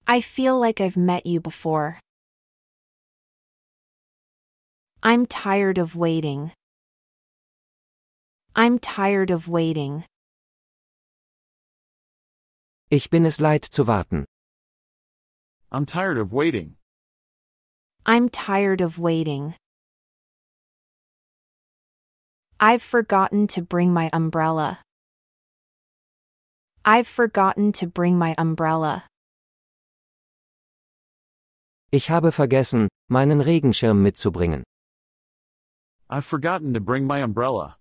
[0.07, 1.99] I feel like I've met you before.
[5.01, 6.51] I'm tired of waiting.
[8.57, 10.05] I'm tired of waiting.
[12.91, 14.25] Ich bin es leid zu warten.
[15.71, 16.75] I'm tired of waiting.
[18.05, 19.55] I'm tired of waiting.
[22.59, 24.81] I've forgotten to bring my umbrella.
[26.85, 29.05] I've forgotten to bring my umbrella.
[31.93, 34.65] Ich habe vergessen, meinen Regenschirm mitzubringen.
[36.11, 37.77] I've forgotten to bring my umbrella.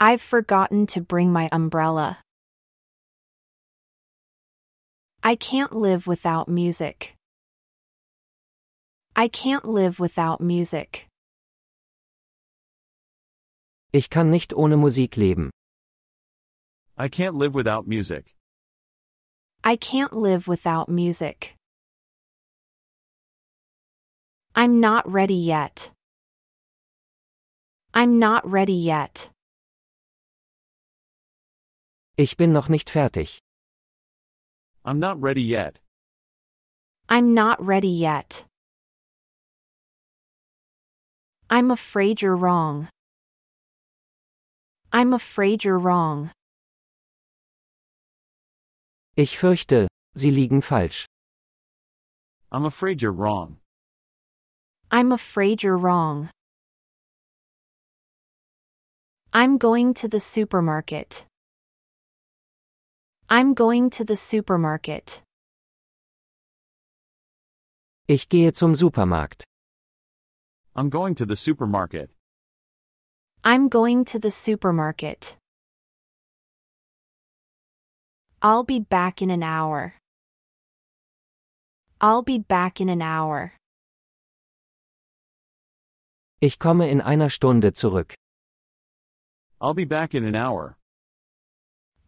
[0.00, 2.18] I've forgotten to bring my umbrella.
[5.22, 7.14] I can't live without music.
[9.14, 11.06] I can't live without music.
[13.92, 15.50] Ich kann nicht ohne Musik leben.
[16.96, 18.34] I can't live without music.
[19.62, 21.54] I can't live without music.
[24.56, 25.92] I'm not ready yet.
[27.94, 29.30] I'm not ready yet.
[32.16, 33.38] Ich bin noch nicht fertig.
[34.84, 35.78] I'm not ready yet.
[37.08, 38.44] I'm not ready yet.
[41.50, 42.88] I'm afraid you're wrong.
[44.92, 46.30] I'm afraid you're wrong.
[49.16, 51.06] Ich fürchte, Sie liegen falsch.
[52.52, 53.58] I'm afraid you're wrong.
[54.90, 56.30] I'm afraid you're wrong.
[59.32, 61.26] I'm going to the supermarket.
[63.28, 65.20] I'm going to the supermarket.
[68.08, 69.44] Ich gehe zum Supermarkt.
[70.74, 72.08] I'm going to the supermarket.
[73.44, 75.36] I'm going to the supermarket.
[78.40, 79.94] I'll be back in an hour.
[82.00, 83.52] I'll be back in an hour.
[86.40, 88.14] Ich komme in einer Stunde zurück.
[89.60, 90.76] I'll be back in an hour.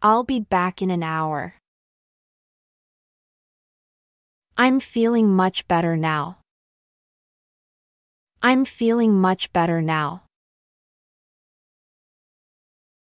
[0.01, 1.55] I'll be back in an hour.
[4.57, 6.37] I'm feeling much better now.
[8.41, 10.21] I'm feeling much better now.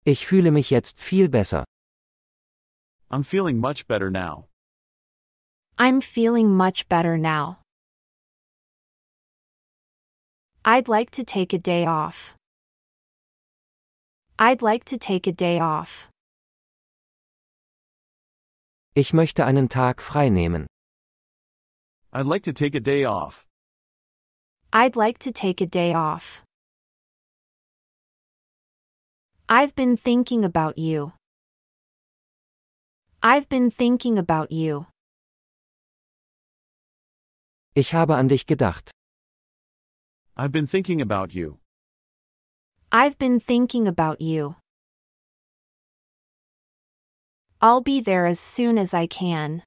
[0.05, 1.65] Ich fühle mich jetzt viel besser.
[3.11, 4.47] I'm feeling much better now.
[5.77, 7.59] I'm feeling much better now.
[10.65, 12.36] I'd like to take a day off.
[14.39, 16.11] I'd like to take a day off.
[18.95, 20.67] Ich möchte einen Tag frei nehmen.
[22.13, 23.47] I'd like to take a day off.
[24.75, 26.43] I'd like to take a day off.
[29.49, 31.13] I've been thinking about you.
[33.23, 34.87] I've been thinking about you.
[37.75, 38.91] Ich habe an dich gedacht.
[40.37, 41.59] I've been thinking about you.
[42.93, 44.57] I've been thinking about you.
[47.61, 49.63] I'll be there as soon as I can.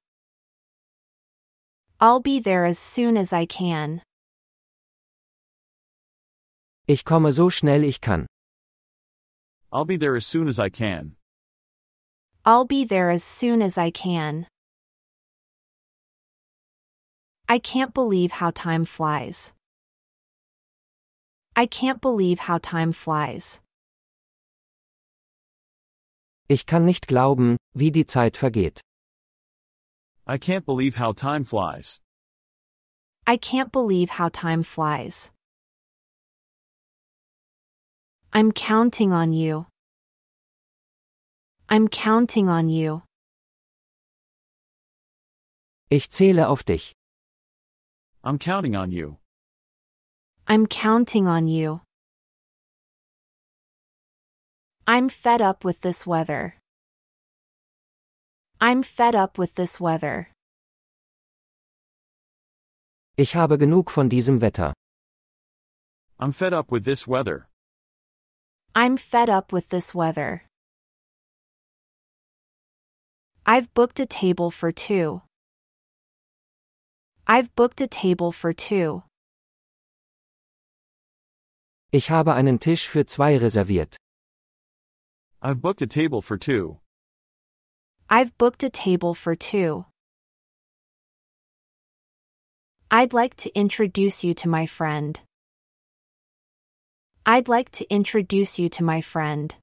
[2.00, 4.00] I'll be there as soon as I can.
[6.88, 8.26] Ich komme so schnell ich kann.
[9.70, 11.16] I'll be there as soon as I can.
[12.44, 14.46] I'll be there as soon as I can.
[17.48, 19.52] I can't believe how time flies.
[21.60, 23.60] I can't believe how time flies.
[26.48, 28.80] Ich kann nicht glauben, wie die Zeit vergeht.
[30.26, 32.00] I can't believe how time flies.
[33.26, 35.32] I can't believe how time flies.
[38.32, 39.66] I'm counting on you.
[41.68, 43.02] I'm counting on you.
[45.90, 46.94] Ich zähle auf dich.
[48.24, 49.19] I'm counting on you.
[50.50, 51.80] I'm counting on you.
[54.84, 56.56] I'm fed up with this weather.
[58.60, 60.26] I'm fed up with this weather.
[63.16, 64.72] Ich habe genug von diesem Wetter.
[66.18, 67.46] I'm fed up with this weather.
[68.74, 70.42] I'm fed up with this weather.
[73.46, 75.22] I've booked a table for two.
[77.28, 79.04] I've booked a table for two.
[81.92, 83.96] Ich habe einen Tisch für zwei reserviert.
[85.42, 86.78] I've booked a table for two.
[88.08, 89.86] I've booked a table for two.
[92.92, 95.20] I'd like to introduce you to my friend.
[97.26, 99.56] I'd like to introduce you to my friend.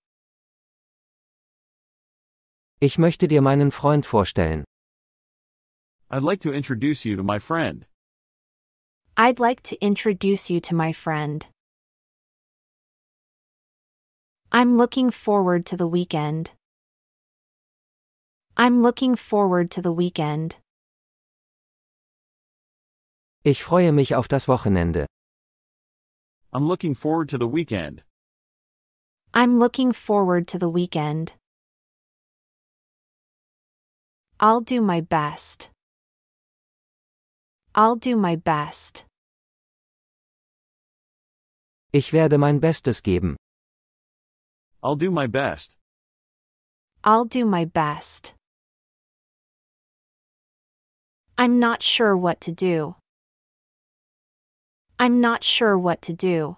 [2.79, 4.65] Ich möchte dir meinen Freund vorstellen.
[6.09, 7.85] I'd like to introduce you to my friend.
[9.15, 11.47] I'd like to introduce you to my friend.
[14.51, 16.51] I'm looking forward to the weekend.
[18.55, 20.55] I'm looking forward to the weekend.
[23.43, 25.05] Ich freue mich auf das Wochenende.
[26.53, 28.03] I'm looking forward to the weekend.
[29.33, 31.33] I'm looking forward to the weekend.
[34.39, 35.69] I'll do my best.
[37.75, 39.05] I'll do my best.
[41.91, 43.35] Ich werde mein Bestes geben.
[44.83, 45.75] I'll do my best.
[47.03, 48.33] I'll do my best.
[51.37, 52.95] I'm not sure what to do.
[54.99, 56.57] I'm not sure what to do.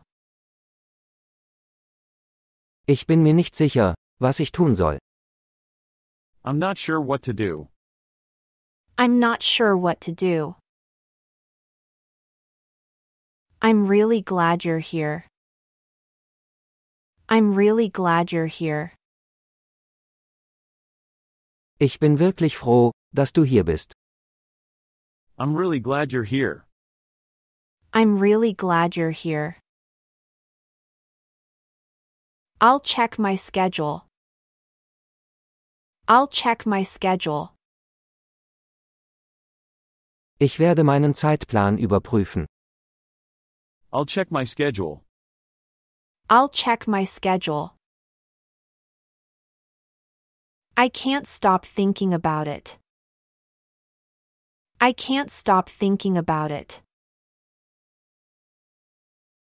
[2.87, 4.97] Ich bin mir nicht sicher, was ich tun soll.
[6.43, 7.67] I'm not sure what to do.
[8.97, 10.55] I'm not sure what to do.
[13.61, 15.28] I'm really glad you're here.
[17.31, 18.93] I'm really glad you're here.
[21.79, 23.93] Ich bin wirklich froh, dass du hier bist.
[25.37, 26.65] I'm really glad you're here.
[27.93, 29.57] I'm really glad you're here.
[32.59, 34.07] I'll check my schedule.
[36.07, 37.53] I'll check my schedule.
[40.39, 42.47] Ich werde meinen Zeitplan überprüfen.
[43.93, 45.03] I'll check my schedule.
[46.31, 47.73] I'll check my schedule.
[50.77, 52.77] I can't stop thinking about it.
[54.79, 56.83] I can't stop thinking about it.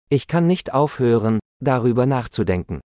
[0.09, 2.79] Ich kann nicht aufhören, darüber nachzudenken.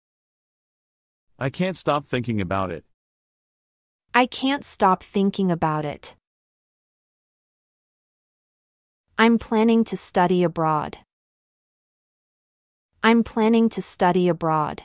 [1.38, 2.86] I can't stop thinking about it.
[4.14, 6.16] I can't stop thinking about it.
[9.18, 11.03] I'm planning to study abroad.
[13.06, 14.82] I'm planning to study abroad.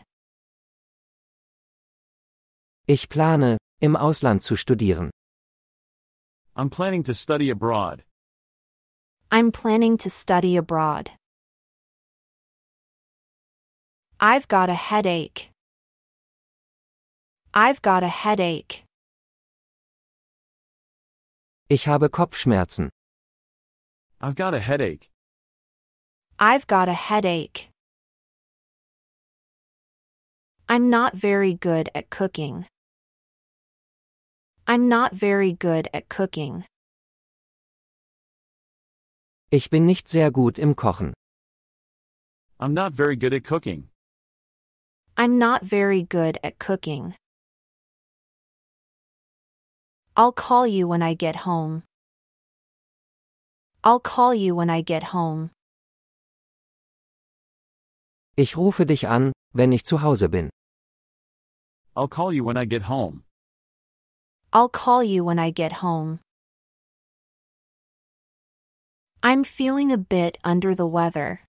[2.89, 5.11] Ich plane, im Ausland zu studieren.
[6.57, 8.03] I'm planning to study abroad.
[9.31, 11.13] I'm planning to study abroad.
[14.19, 15.51] I've got a headache.
[17.55, 18.83] I've got a headache.
[21.69, 22.89] Ich habe Kopfschmerzen.
[24.21, 25.09] I've got a headache.
[26.41, 27.69] I've got a headache.
[30.71, 32.67] I'm not very good at cooking.
[34.67, 36.65] I'm not very good at cooking.
[39.51, 41.15] Ich bin nicht sehr gut im Kochen.
[42.61, 43.89] I'm not very good at cooking.
[45.17, 47.15] I'm not very good at cooking.
[50.19, 51.83] I'll call you when I get home.
[53.83, 55.51] I'll call you when I get home.
[58.37, 60.51] Ich rufe dich an, wenn ich zu Hause bin.
[61.99, 63.25] I'll call you when I get home.
[64.53, 66.21] I'll call you when I get home.
[69.21, 71.41] I'm feeling a bit under the weather.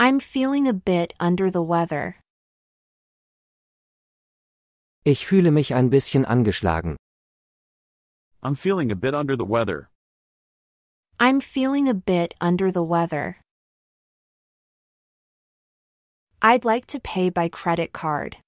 [0.00, 2.16] I'm feeling a bit under the weather.
[5.04, 6.96] Ich fühle mich ein bisschen angeschlagen.
[8.42, 9.90] I'm feeling a bit under the weather.
[11.20, 13.36] I'm feeling a bit under the weather.
[16.42, 18.38] I'd like to pay by credit card.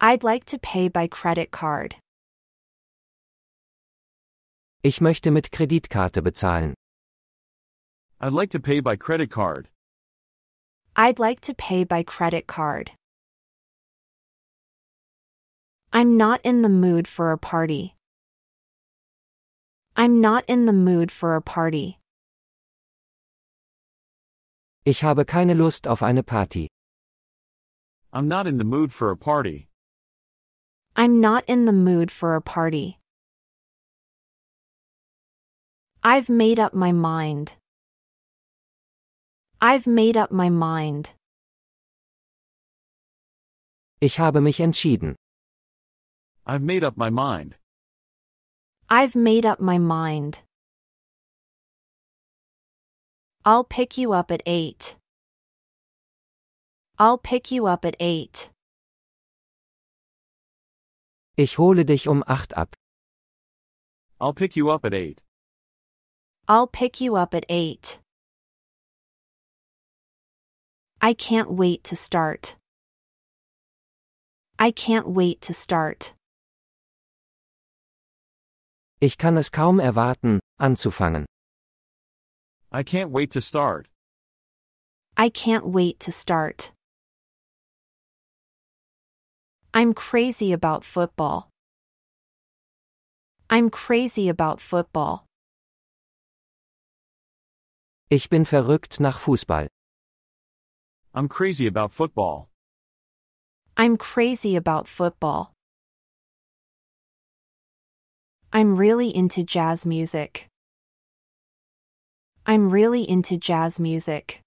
[0.00, 1.96] I'd like to pay by credit card.
[4.82, 6.72] Ich möchte mit Kreditkarte bezahlen.
[8.18, 9.68] I'd like to pay by credit card.
[10.96, 12.92] I'd like to pay by credit card.
[15.92, 17.94] I'm not in the mood for a party.
[19.96, 21.99] I'm not in the mood for a party.
[24.84, 26.68] Ich habe keine Lust auf eine Party.
[28.12, 29.68] I'm not in the mood for a party.
[30.96, 32.98] I'm not in the mood for a party.
[36.02, 37.56] I've made up my mind.
[39.60, 41.10] I've made up my mind.
[44.00, 45.14] Ich habe mich entschieden.
[46.46, 47.56] I've made up my mind.
[48.88, 50.42] I've made up my mind.
[53.42, 54.96] I'll pick you up at 8.
[56.98, 58.50] I'll pick you up at 8.
[61.38, 62.76] Ich hole dich um acht ab.
[64.20, 65.22] I'll pick you up at 8.
[66.48, 68.00] I'll pick you up at 8.
[71.00, 72.56] I can't wait to start.
[74.58, 76.14] I can't wait to start.
[79.00, 81.24] Ich kann es kaum erwarten, anzufangen.
[82.72, 83.88] I can't wait to start.
[85.16, 86.72] I can't wait to start.
[89.74, 91.50] I'm crazy about football.
[93.48, 95.26] I'm crazy about football.
[98.08, 99.68] Ich bin verrückt nach Fußball.
[101.12, 102.48] I'm crazy about football.
[103.76, 105.52] I'm crazy about football.
[108.52, 110.49] I'm really into jazz music.
[112.46, 114.40] I'm really into jazz music.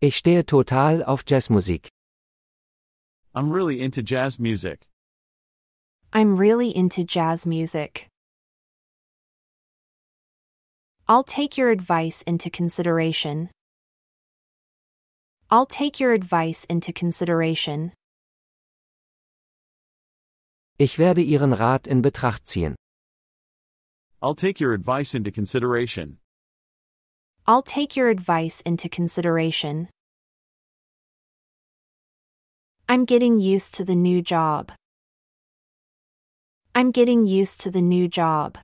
[0.00, 1.88] Ich stehe total auf Jazzmusik.
[3.34, 4.86] I'm really into jazz music.
[6.12, 8.08] I'm really into jazz music.
[11.08, 13.50] I'll take your advice into consideration.
[15.50, 17.92] I'll take your advice into consideration.
[20.78, 22.74] Ich werde Ihren Rat in Betracht ziehen.
[24.26, 26.18] I'll take your advice into consideration.
[27.46, 29.88] I'll take your advice into consideration.
[32.88, 34.72] I'm getting used to the new job.
[36.74, 38.58] I'm getting used to the new job.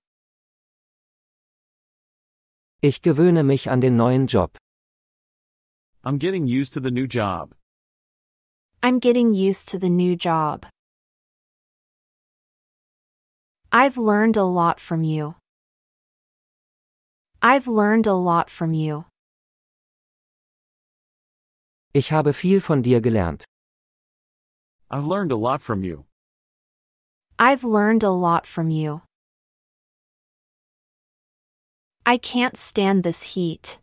[2.82, 4.56] Ich gewöhne mich an den neuen Job.
[6.02, 7.54] I'm getting used to the new job.
[8.82, 10.66] I'm getting used to the new job.
[13.70, 15.36] I've learned a lot from you.
[17.44, 19.04] I've learned a lot from you.
[21.92, 23.44] Ich habe viel von dir gelernt.
[24.88, 26.04] I've learned a lot from you.
[27.40, 29.02] I've learned a lot from you.
[32.06, 33.80] I can't stand this heat.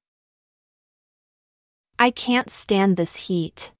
[1.97, 3.73] I can't stand this heat.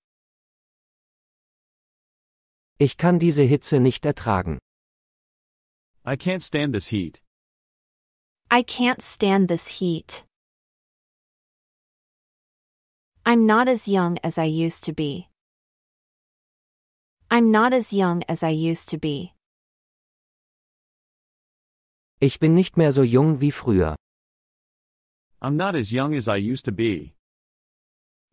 [2.79, 4.59] Ich kann diese Hitze nicht ertragen.
[6.05, 7.21] I can't stand this heat.
[8.51, 10.23] I can't stand this heat.
[13.23, 15.29] I'm not as young as I used to be.
[17.29, 19.35] I'm not as young as I used to be.
[22.19, 23.95] Ich bin nicht mehr so jung wie früher.
[25.43, 27.13] I'm not as young as I used to be.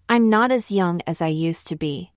[0.09, 2.13] I'm not as young as I used to be.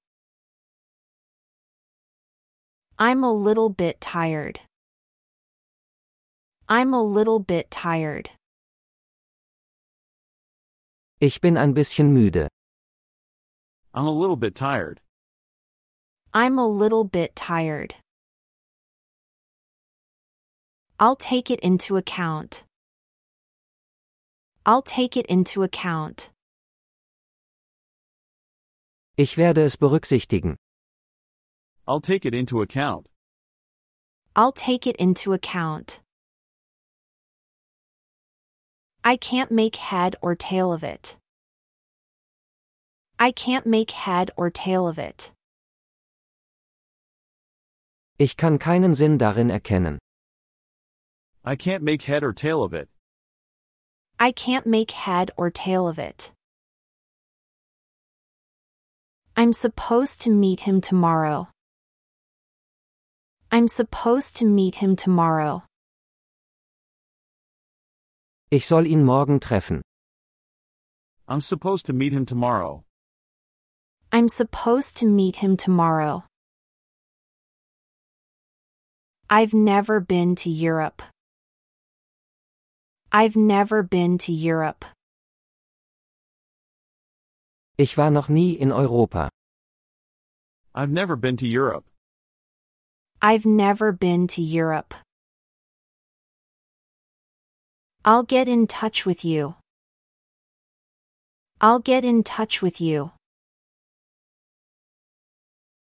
[2.98, 4.62] I'm a little bit tired.
[6.72, 8.30] I'm a little bit tired.
[11.20, 12.48] Ich bin ein bisschen müde.
[13.92, 15.02] I'm a little bit tired.
[16.32, 17.96] I'm a little bit tired.
[21.00, 22.66] I'll take it into account.
[24.64, 26.30] I'll take it into account.
[29.18, 30.56] Ich werde es berücksichtigen.
[31.88, 33.08] I'll take it into account.
[34.36, 36.02] I'll take it into account.
[39.12, 41.18] I can't make head or tail of it.
[43.18, 45.32] I can't make head or tail of it.
[48.20, 49.98] Ich kann keinen Sinn darin erkennen.
[51.44, 52.88] I can't make head or tail of it.
[54.20, 56.32] I can't make head or tail of it.
[59.36, 61.48] I'm supposed to meet him tomorrow.
[63.52, 65.64] I'm supposed to meet him tomorrow.
[68.52, 69.84] Ich soll ihn morgen treffen.
[71.28, 72.84] I'm supposed to meet him tomorrow.
[74.12, 76.24] I'm supposed to meet him tomorrow.
[79.30, 81.04] I've never been to Europe.
[83.12, 84.84] I've never been to Europe.
[87.78, 89.30] Ich war noch nie in Europa.
[90.74, 91.86] I've never been to Europe.
[93.22, 94.96] I've never been to Europe.
[98.06, 99.56] I'll get in touch with you.
[101.60, 103.12] I'll get in touch with you.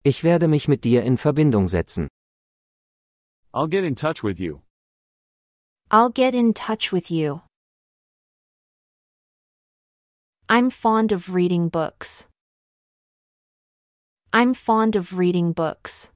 [0.04, 2.08] Ich werde mich mit dir in Verbindung setzen.
[3.54, 4.62] I'll get in touch with you.
[5.92, 7.42] I'll get in touch with you.
[10.48, 12.26] I'm fond of reading books.
[14.32, 16.10] I'm fond of reading books.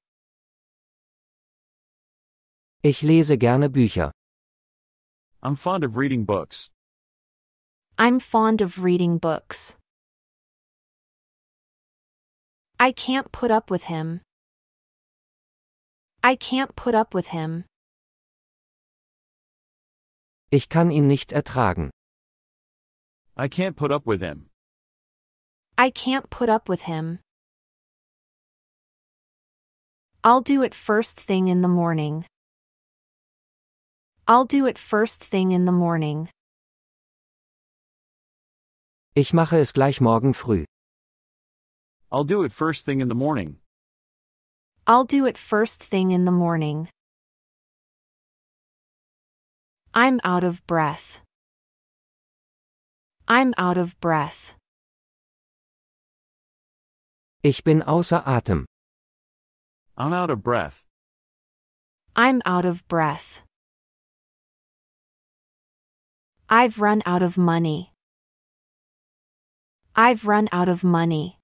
[2.82, 4.10] Ich lese gerne Bücher.
[5.42, 6.70] I'm fond of reading books.
[7.98, 9.76] I'm fond of reading books.
[12.78, 14.20] I can't put up with him.
[16.22, 17.64] I can't put up with him.
[20.50, 21.90] Ich kann ihn nicht ertragen.
[23.36, 24.46] I can't put up with him.
[25.78, 27.20] I can't put up with him.
[30.24, 32.24] I'll do it first thing in the morning.
[34.28, 36.28] I'll do it first thing in the morning.
[39.14, 40.64] Ich mache es gleich morgen früh.
[42.10, 43.58] I'll do it first thing in the morning.
[44.84, 46.88] I'll do it first thing in the morning.
[49.94, 51.20] I'm out of breath.
[53.28, 54.54] I'm out of breath.
[57.44, 58.64] Ich bin außer Atem.
[59.96, 60.84] I'm out of breath.
[62.16, 63.45] I'm out of breath.
[66.48, 67.92] I've run out of money.
[69.96, 71.40] I've run out of money.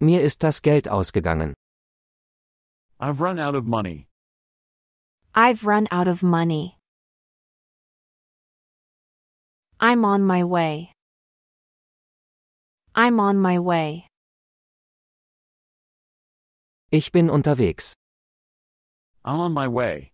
[0.00, 1.52] Mir ist das Geld ausgegangen.
[2.98, 4.06] I've run out of money.
[5.34, 6.78] I've run out of money.
[9.78, 10.92] I'm on my way.
[12.94, 14.06] I'm on my way.
[16.90, 17.92] Ich bin unterwegs.
[19.26, 20.13] I'm on my way.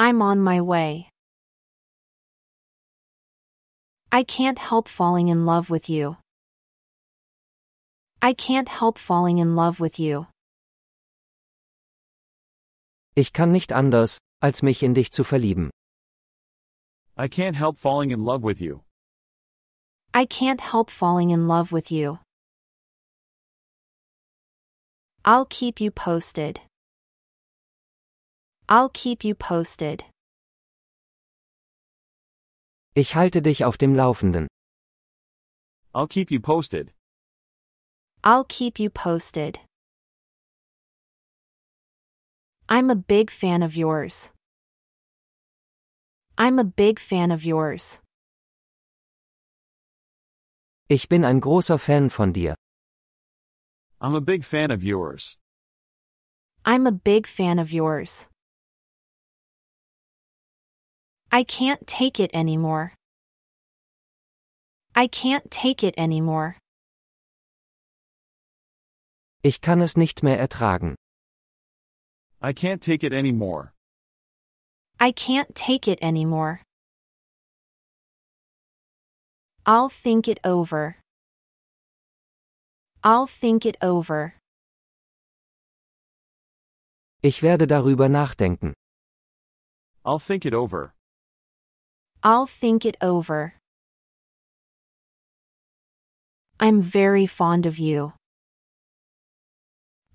[0.00, 1.10] I'm on my way.
[4.12, 6.16] I can't help falling in love with you.
[8.22, 10.28] I can't help falling in love with you.
[13.16, 15.70] Ich kann nicht anders, als mich in dich zu verlieben.
[17.16, 18.84] I can't help falling in love with you.
[20.14, 22.20] I can't help falling in love with you.
[25.24, 26.60] I'll keep you posted.
[28.70, 30.04] I'll keep you posted.
[32.94, 34.46] Ich halte dich auf dem Laufenden.
[35.94, 36.92] I'll keep you posted.
[38.22, 39.60] I'll keep you posted.
[42.68, 44.32] I'm a big fan of yours.
[46.36, 48.02] I'm a big fan of yours.
[50.90, 52.54] Ich bin ein großer Fan von dir.
[54.00, 55.38] I'm a big fan of yours.
[56.66, 58.28] I'm a big fan of yours.
[61.30, 62.94] I can't take it anymore.
[64.94, 66.56] I can't take it anymore.
[69.42, 70.94] Ich kann es nicht mehr ertragen.
[72.40, 73.74] I can't take it anymore.
[74.98, 76.62] I can't take it anymore.
[79.66, 80.96] I'll think it over.
[83.04, 84.34] I'll think it over.
[87.22, 88.72] Ich werde darüber nachdenken.
[90.04, 90.94] I'll think it over.
[92.22, 93.54] I'll think it over.
[96.58, 98.14] I'm very fond of you.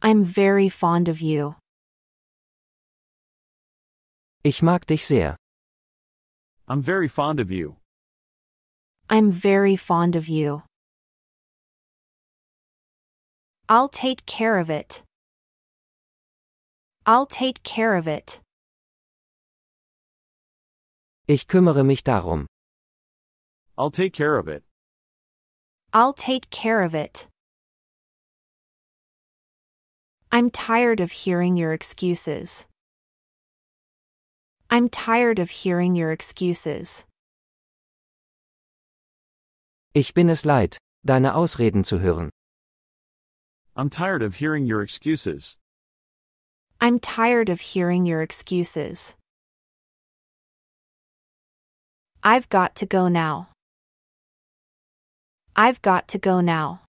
[0.02, 1.56] I'm very fond of you.
[4.44, 5.38] Ich mag dich sehr.
[6.68, 7.78] I'm very fond of you.
[9.10, 10.64] I'm very fond of you.
[13.70, 15.04] I'll take care of it.
[17.06, 18.42] I'll take care of it.
[21.26, 22.48] Ich kümmere mich darum.
[23.78, 24.64] I'll take care of it.
[25.94, 27.28] I'll take care of it.
[30.32, 32.68] I'm tired of hearing your excuses.
[34.70, 37.06] I'm tired of hearing your excuses.
[39.94, 42.30] Ich bin es leid, deine Ausreden zu hören.
[43.78, 45.56] I'm tired of hearing your excuses.
[46.82, 49.16] I'm tired of hearing your excuses.
[52.26, 53.50] I've got to go now.
[55.58, 56.80] I've got to go now.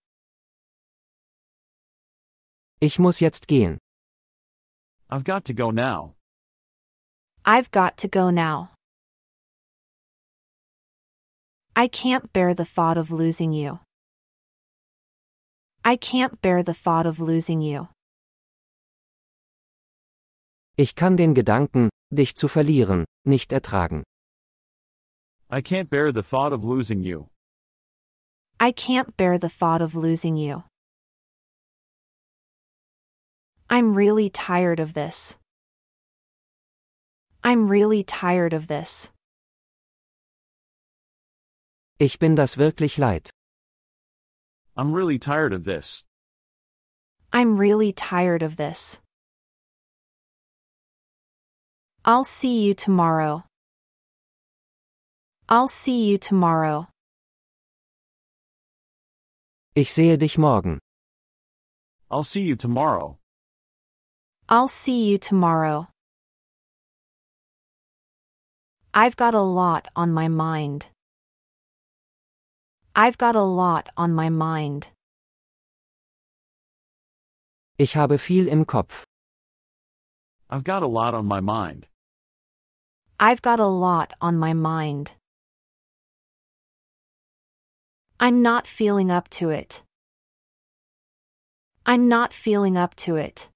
[2.81, 3.79] Ich muss jetzt gehen.
[5.11, 6.15] I've got to go now.
[7.45, 8.71] I've got to go now.
[11.75, 13.81] I can't bear the thought of losing you.
[15.85, 17.89] I can't bear the thought of losing you.
[20.77, 24.05] Ich kann den Gedanken, dich zu verlieren, nicht ertragen.
[25.55, 27.29] I can't bear the thought of losing you.
[28.59, 30.65] I can't bear the thought of losing you.
[33.71, 35.39] I'm really tired of this.
[37.45, 39.13] I'm really tired of this.
[42.01, 43.31] Ich bin das wirklich leid.
[44.77, 46.03] I'm really tired of this.
[47.33, 48.99] I'm really tired of this.
[52.05, 53.45] I'll see you tomorrow.
[55.55, 56.89] I'll see you tomorrow.
[59.77, 60.81] Ich sehe dich morgen.
[62.11, 63.19] I'll see you tomorrow.
[64.49, 65.87] I'll see you tomorrow.
[68.93, 70.87] I've got a lot on my mind.
[72.97, 74.89] I've got a lot on my mind.
[77.79, 79.05] Ich habe viel im Kopf.
[80.51, 81.87] I've got a lot on my mind.
[83.21, 85.13] I've got a lot on my mind.
[88.25, 89.83] I'm not feeling up to it.
[91.85, 93.51] I'm not feeling up to it.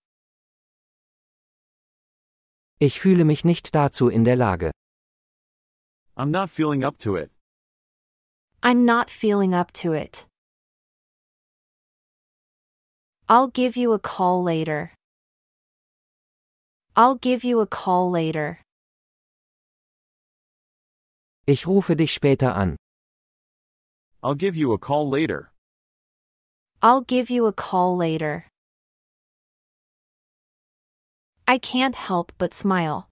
[2.78, 4.70] Ich fühle mich nicht dazu in der Lage.
[6.18, 7.30] I'm not feeling up to it.
[8.62, 10.26] I'm not feeling up to it.
[13.26, 14.92] I'll give you a call later.
[16.94, 18.58] I'll give you a call later.
[21.46, 22.76] Ich rufe dich später an.
[24.22, 25.52] I'll give you a call later.
[26.82, 28.46] I'll give you a call later.
[31.46, 33.08] I can't help but smile.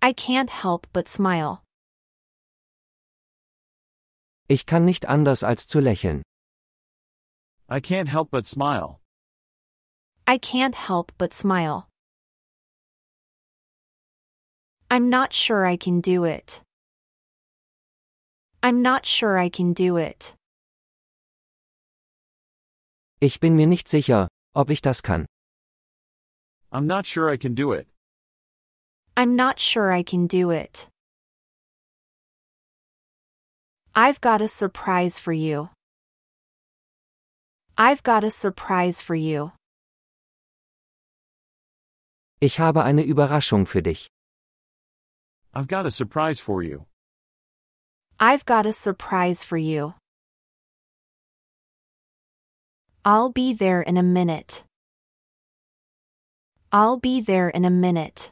[0.00, 1.62] I can't help but smile.
[4.48, 6.22] Ich kann nicht anders als zu lächeln.
[7.68, 9.00] I can't help but smile.
[10.26, 11.88] I can't help but smile.
[14.90, 16.62] I'm not sure I can do it.
[18.62, 20.34] I'm not sure I can do it.
[23.20, 25.26] Ich bin mir nicht sicher, ob ich das kann.
[26.70, 27.86] I'm not sure I can do it.
[29.16, 30.88] I'm not sure I can do it.
[33.94, 35.70] I've got a surprise for you.
[37.76, 39.52] I've got a surprise for you.
[42.40, 44.08] Ich habe eine Überraschung für dich.
[45.54, 46.86] I've got a surprise for you.
[48.22, 49.94] I've got a surprise for you.
[53.02, 54.62] I'll be there in a minute.
[56.70, 58.30] I'll be there in a minute.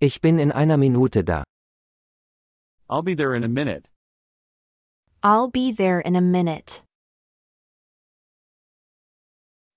[0.00, 1.42] Ich bin in einer Minute da.
[2.88, 3.88] I'll be there in a minute.
[5.24, 6.82] I'll be there in a minute.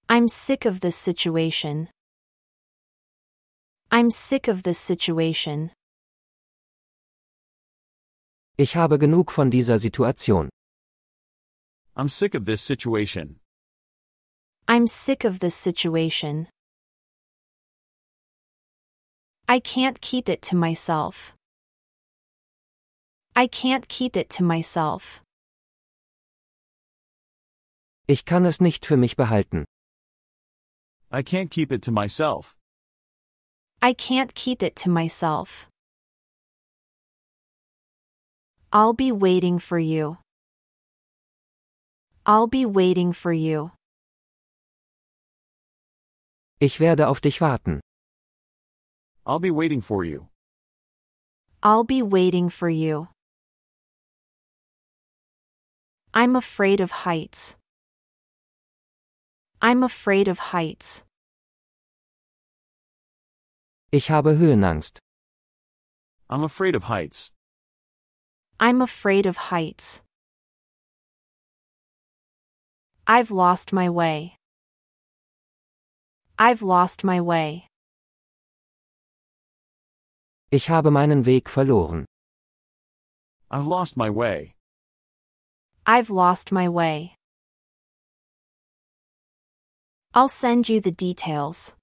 [0.08, 1.90] I'm sick of this situation.
[3.92, 5.72] I'm sick of this situation.
[8.58, 10.50] Ich habe genug von dieser Situation.
[11.94, 13.42] I'm sick of this situation.
[14.68, 16.48] I'm sick of this situation.
[19.50, 21.36] I can't keep it to myself.
[23.36, 25.22] I can't keep it to myself.
[28.08, 29.66] Ich kann es nicht für mich behalten.
[31.12, 32.56] I can't keep it to myself.
[33.82, 35.68] I can't keep it to myself.
[38.76, 40.18] I'll be waiting for you.
[42.26, 43.72] I'll be waiting for you.
[46.60, 47.80] Ich werde auf dich warten.
[49.26, 50.28] I'll be waiting for you.
[51.64, 53.08] I'll be waiting for you.
[56.14, 57.56] I'm afraid of heights.
[59.62, 61.06] I'm afraid of heights.
[63.94, 65.00] Ich habe Höhenangst.
[66.30, 67.32] I'm afraid of heights.
[68.60, 70.02] I'm afraid of heights.
[73.06, 74.38] I've lost my way.
[76.40, 77.68] I've lost my way.
[80.52, 82.06] Ich habe meinen Weg verloren.
[83.52, 84.54] I've lost my way.
[85.86, 87.16] I've lost my way.
[90.14, 91.76] I'll send you the details.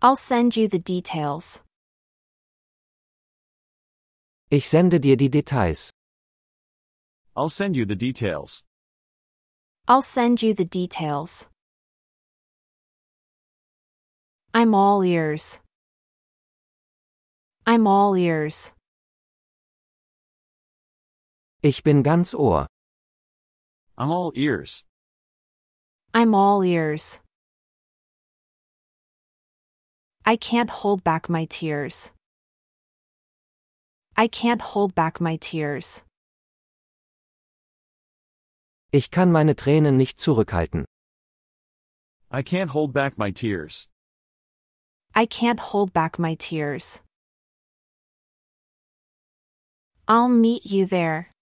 [0.00, 1.62] I'll send you the details.
[4.52, 5.92] Ich sende dir die Details.
[7.36, 8.64] I'll send you the details.
[9.86, 11.48] I'll send you the details.
[14.52, 15.60] I'm all ears.
[17.64, 18.74] I'm all ears.
[21.62, 22.66] Ich bin ganz Ohr.
[23.96, 24.84] I'm all ears.
[26.12, 27.20] I'm all ears.
[30.26, 32.12] I can't hold back my tears.
[34.22, 36.04] I can't hold back my tears.
[38.92, 40.84] Ich kann meine Tränen nicht zurückhalten.
[42.30, 43.88] I can't hold back my tears.
[45.14, 47.02] I can't hold back my tears.
[50.06, 51.32] I'll meet you there.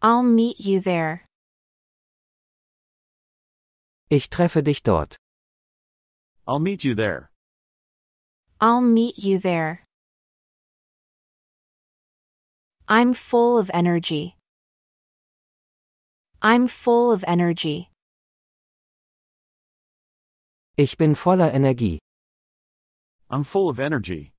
[0.00, 1.26] I'll meet you there.
[4.08, 5.18] Ich treffe dich dort.
[6.46, 7.28] I'll meet you there.
[8.58, 9.87] I'll meet you there.
[12.90, 14.34] I'm full of energy.
[16.40, 17.90] I'm full of energy.
[20.78, 21.98] Ich bin voller Energie.
[23.28, 24.32] I'm full of energy.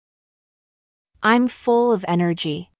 [1.21, 2.71] I'm full of energy.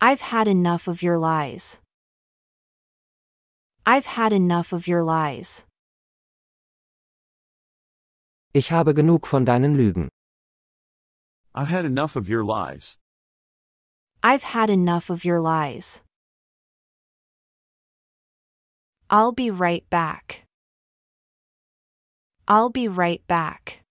[0.00, 1.80] I've had enough of your lies.
[3.86, 5.64] I've had enough of your lies.
[8.52, 10.08] Ich habe genug von deinen Lügen.
[11.54, 12.98] I've had enough of your lies.
[14.24, 16.02] I've had enough of your lies.
[19.08, 20.46] I'll be right back.
[22.48, 23.84] I'll be right back.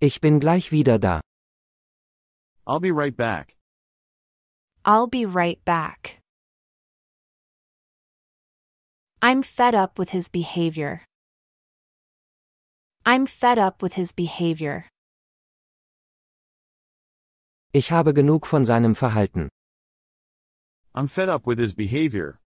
[0.00, 1.20] Ich bin gleich wieder da.
[2.66, 3.56] I'll be right back.
[4.86, 6.20] I'll be right back.
[9.20, 11.02] I'm fed up with his behavior.
[13.08, 14.84] I'm fed up with his behavior.
[17.72, 19.48] Ich habe genug von seinem Verhalten.
[20.94, 22.38] I'm fed up with his behavior.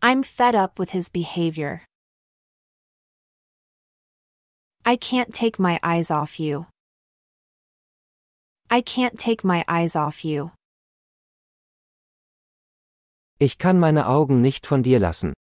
[0.00, 1.82] I'm fed up with his behavior.
[4.86, 6.64] I can't take my eyes off you.
[8.70, 10.52] I can't take my eyes off you.
[13.38, 15.34] Ich kann meine Augen nicht von dir lassen.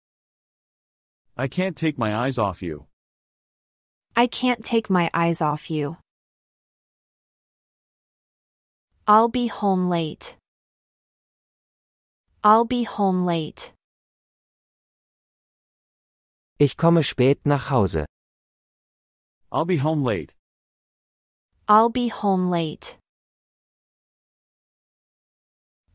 [1.37, 2.87] I can't take my eyes off you.
[4.21, 5.97] I can't take my eyes off you.
[9.07, 10.37] I'll be home late.
[12.43, 13.73] I'll be home late.
[16.59, 18.05] Ich komme spät nach Hause.
[19.51, 20.35] I'll be home late.
[21.67, 22.99] I'll be home late.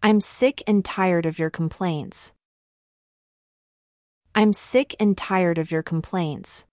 [0.03, 2.33] I'm sick and tired of your complaints.
[4.35, 6.65] I'm sick and tired of your complaints.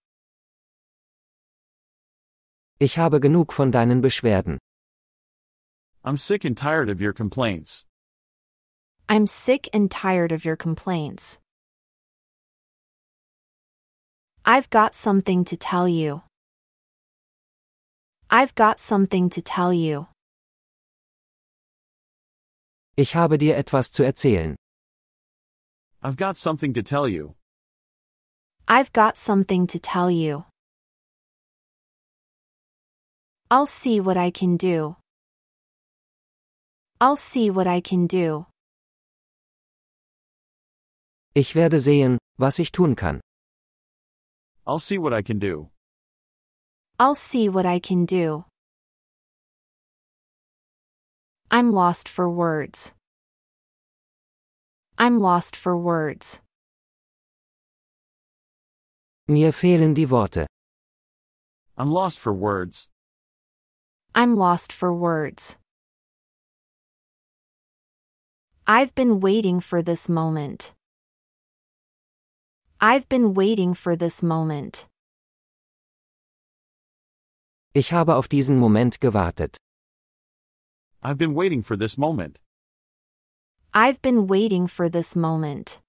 [2.79, 4.57] Ich habe genug von deinen Beschwerden.
[6.03, 7.85] I'm sick and tired of your complaints.
[9.07, 11.39] I'm sick and tired of your complaints.
[14.45, 16.23] I've got something to tell you.
[18.29, 20.07] I've got something to tell you.
[22.97, 24.55] Ich habe dir etwas zu erzählen.
[26.01, 27.35] I've got something to tell you.
[28.67, 30.45] I've got something to tell you.
[33.53, 34.95] I'll see what I can do.
[36.99, 38.47] I'll see what I can do.
[41.35, 43.21] Ich werde sehen, was ich tun kann.
[44.65, 45.69] I'll see what I can do.
[46.97, 48.45] I'll see what I can do.
[51.51, 52.95] I'm lost for words.
[54.97, 56.41] I'm lost for words.
[59.27, 60.47] Mir fehlen die Worte.
[61.77, 62.89] I'm lost for words.
[64.15, 65.57] I'm lost for words.
[68.67, 70.73] I've been waiting for this moment.
[72.79, 74.87] I've been waiting for this moment.
[77.73, 79.57] Ich habe auf diesen Moment gewartet.
[81.01, 82.39] I've been waiting for this moment.
[83.73, 85.79] I've been waiting for this moment.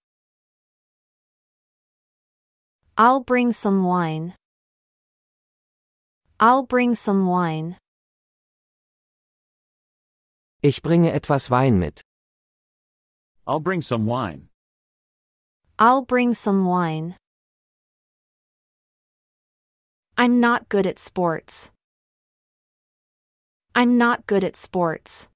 [2.96, 4.34] I'll bring some wine.
[6.40, 7.76] I'll bring some wine.
[10.64, 12.00] Ich bringe etwas Wein mit.
[13.46, 14.48] I'll bring some wine.
[15.78, 17.16] I'll bring some wine.
[20.16, 21.70] I'm not good at sports.
[23.74, 25.28] I'm not good at sports.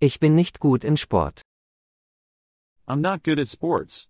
[0.00, 1.42] Ich bin nicht gut in Sport.
[2.86, 4.08] I'm not good at sports.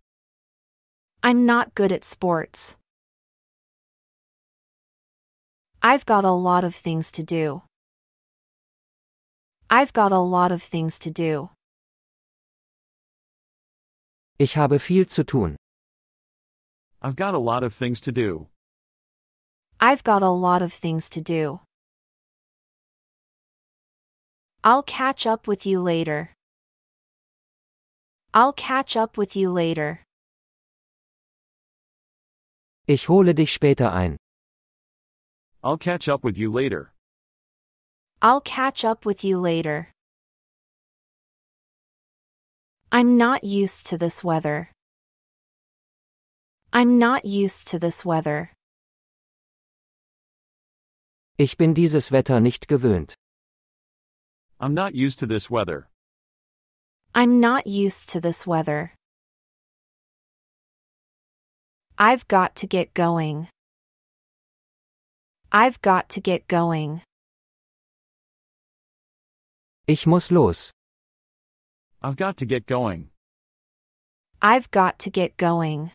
[1.24, 2.76] I'm not good at sports.
[5.82, 7.62] I've got a lot of things to do.
[9.70, 11.50] I've got a lot of things to do.
[14.38, 15.56] Ich habe viel zu tun.
[17.02, 18.46] I've got a lot of things to do.
[19.78, 21.60] I've got a lot of things to do.
[24.64, 26.30] I'll catch up with you later.
[28.32, 30.00] I'll catch up with you later.
[32.86, 34.16] Ich hole dich später ein.
[35.62, 36.92] I'll catch up with you later.
[38.20, 39.92] I'll catch up with you later.
[42.90, 44.70] I'm not used to this weather.
[46.72, 48.50] I'm not used to this weather.
[51.38, 53.14] Ich bin dieses Wetter nicht gewöhnt.
[54.58, 55.88] I'm not used to this weather.
[57.14, 58.94] I'm not used to this weather.
[61.96, 63.48] I've got to get going.
[65.52, 67.02] I've got to get going.
[69.90, 70.70] Ich muss los.
[72.02, 73.08] I've got to get going.
[74.42, 75.92] I've got to get going.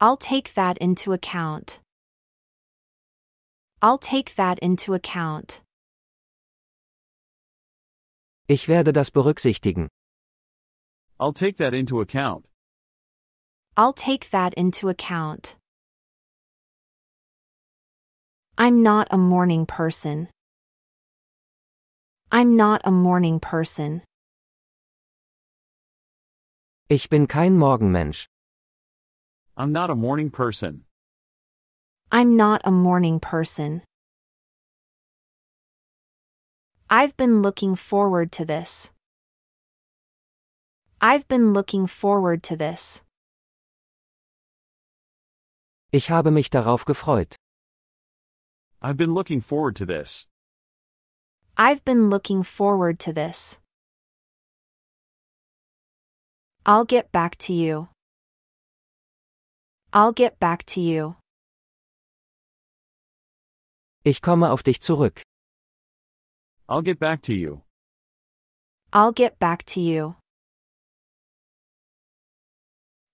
[0.00, 1.78] I'll take that into account.
[3.80, 5.62] I'll take that into account.
[8.48, 9.86] Ich werde das berücksichtigen.
[11.20, 12.44] I'll take that into account.
[13.76, 15.54] I'll take that into account.
[18.56, 20.28] I'm not a morning person.
[22.30, 24.02] I'm not a morning person.
[26.90, 28.26] Ich bin kein Morgenmensch.
[29.56, 30.84] I'm not a morning person.
[32.12, 33.80] I'm not a morning person.
[36.90, 38.90] I've been looking forward to this.
[41.00, 43.02] I've been looking forward to this.
[45.92, 47.36] Ich habe mich darauf gefreut.
[48.82, 50.26] I've been looking forward to this.
[51.60, 53.58] I've been looking forward to this.
[56.64, 57.88] I'll get back to you.
[59.92, 61.16] I'll get back to you.
[64.04, 65.22] Ich komme auf dich zurück.
[66.68, 67.62] I'll get back to you.
[68.92, 70.14] I'll get back to you.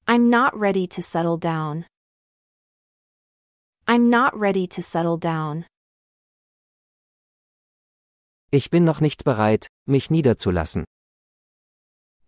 [0.06, 1.86] I'm not ready to settle down.
[3.88, 5.64] I'm not ready to settle down.
[8.54, 10.84] Ich bin noch nicht bereit, mich niederzulassen.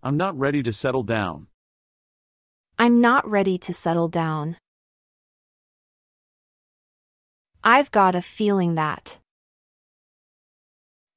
[0.02, 1.46] I'm not ready to settle down.
[2.76, 4.56] I'm not ready to settle down.
[7.62, 9.20] I've got a feeling that.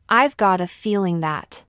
[0.07, 1.65] I've got a feeling that.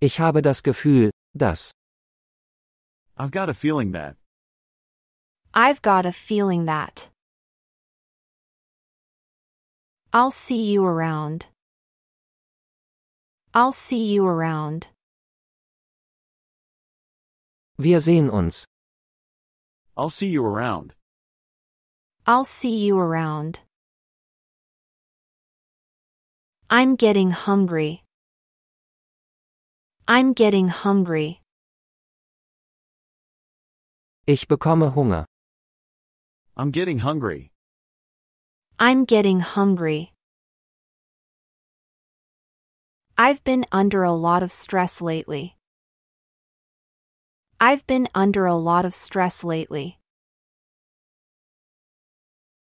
[0.00, 1.70] Ich habe das Gefühl, dass.
[3.16, 4.16] I've got a feeling that.
[5.54, 7.10] I've got a feeling that.
[10.12, 11.46] I'll see you around.
[13.52, 14.86] I'll see you around.
[17.78, 18.66] Wir sehen uns.
[19.96, 20.94] I'll see you around.
[22.26, 23.60] I'll see you around.
[26.70, 28.02] I'm getting hungry.
[30.06, 31.40] I'm getting hungry.
[34.26, 35.26] Ich bekomme Hunger.
[36.56, 37.50] I'm getting hungry.
[38.80, 40.12] I'm getting hungry.
[43.16, 45.56] I've been under a lot of stress lately.
[47.58, 49.98] I've been under a lot of stress lately.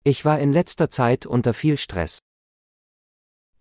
[0.05, 2.21] Ich war in letzter Zeit unter viel Stress.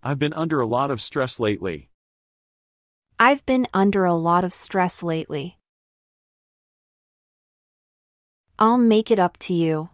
[0.03, 1.89] I've been under a lot of stress lately.
[3.17, 5.57] I've been under a lot of stress lately.
[8.59, 9.89] I'll make it up to you.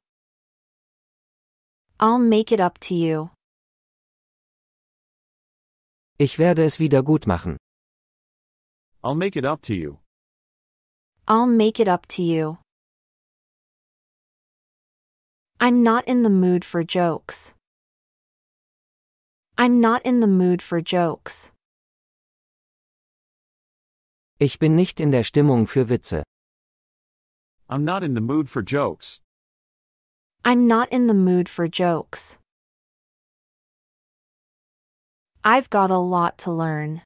[2.03, 3.29] I'll make it up to you.
[6.19, 7.55] Ich werde es wieder gut machen.
[9.01, 9.99] I'll make it up to you.
[11.29, 12.57] I'll make it up to you.
[15.61, 17.53] I'm not in the mood for jokes.
[19.57, 21.53] I'm not in the mood for jokes.
[24.41, 26.23] Ich bin nicht in der Stimmung für Witze.
[27.69, 29.21] I'm not in the mood for jokes.
[30.45, 32.37] I'm not in the mood for jokes.
[35.41, 37.01] I've got a lot to learn.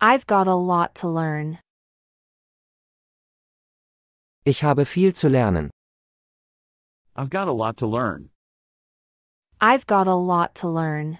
[0.00, 1.58] I've got a lot to learn.
[4.46, 5.68] Ich habe viel zu lernen.
[7.14, 8.30] I've got a lot to learn.
[9.60, 11.18] I've got a lot to learn.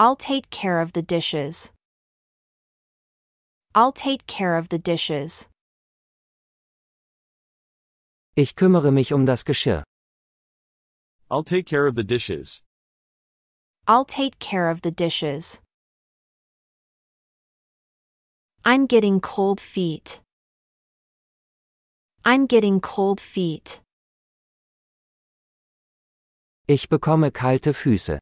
[0.00, 1.70] I'll take care of the dishes.
[3.72, 5.46] I'll take care of the dishes.
[8.36, 9.84] Ich kümmere mich um das Geschirr.
[11.30, 12.62] I'll take care of the dishes.
[13.86, 15.60] I'll take care of the dishes.
[18.64, 20.20] I'm getting cold feet.
[22.24, 23.80] I'm getting cold feet.
[26.66, 28.18] Ich bekomme kalte Füße.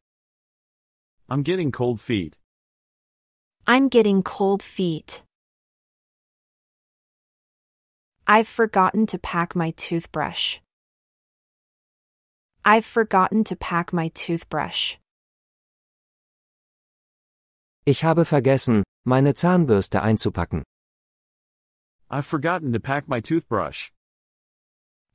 [1.27, 2.37] I'm getting cold feet.
[3.65, 5.23] I'm getting cold feet.
[8.25, 10.59] I've forgotten to pack my toothbrush.
[12.63, 14.97] I've forgotten to pack my toothbrush.
[17.85, 20.63] Ich habe vergessen, meine Zahnbürste einzupacken.
[22.09, 23.89] I've forgotten to pack my toothbrush.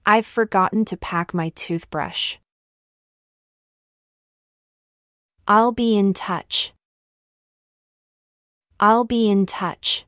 [0.05, 2.37] I've forgotten to pack my toothbrush.
[5.47, 6.75] I'll be in touch.
[8.79, 10.08] I'll be in touch.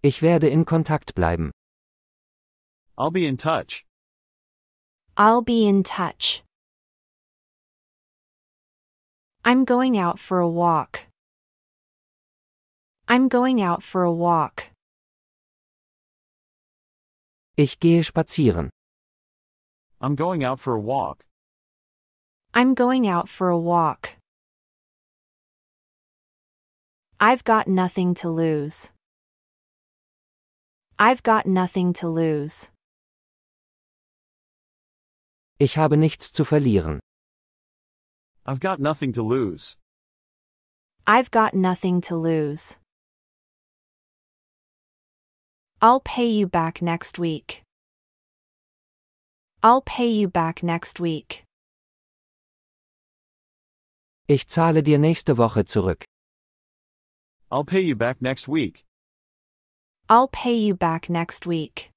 [0.00, 1.50] Ich werde in Kontakt bleiben.
[2.96, 3.84] I'll be in touch.
[5.16, 6.44] I'll be in touch.
[9.44, 11.06] I'm going out for a walk.
[13.08, 14.70] I'm going out for a walk.
[17.56, 18.70] Ich gehe spazieren.
[20.00, 21.24] I'm going out for a walk.
[22.54, 24.16] I'm going out for a walk.
[27.18, 28.92] I've got nothing to lose.
[31.00, 32.70] I've got nothing to lose.
[35.60, 36.98] Ich habe nichts zu verlieren.
[38.44, 39.76] I've got nothing to lose.
[41.06, 42.78] I've got nothing to lose.
[45.80, 47.62] I'll pay you back next week.
[49.62, 51.44] I'll pay you back next week.
[54.26, 56.04] Ich zahle dir nächste Woche zurück.
[57.52, 58.87] I'll pay you back next week.
[60.10, 61.90] I'll pay you back next week.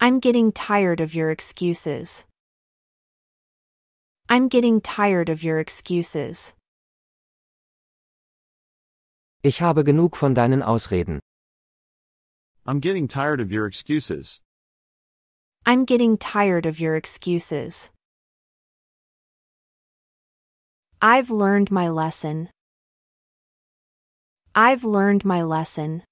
[0.00, 2.24] I'm getting tired of your excuses.
[4.30, 6.54] I'm getting tired of your excuses.
[9.42, 11.18] Ich habe genug von deinen Ausreden.
[12.64, 14.40] I'm getting tired of your excuses.
[15.66, 17.90] I'm getting tired of your excuses.
[21.02, 22.48] I've learned my lesson.
[24.54, 26.02] I've learned my lesson.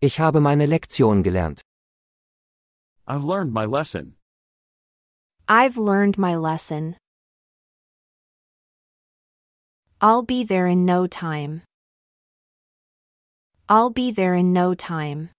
[0.00, 1.60] Ich habe meine Lektion gelernt.
[3.06, 4.16] I've learned my lesson.
[5.48, 6.96] I've learned my lesson.
[10.00, 11.62] I'll be there in no time.
[13.68, 15.30] I'll be there in no time.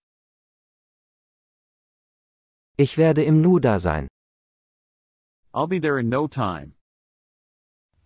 [2.78, 4.08] Ich werde im Nu da sein.
[5.54, 6.76] I'll be there in no time.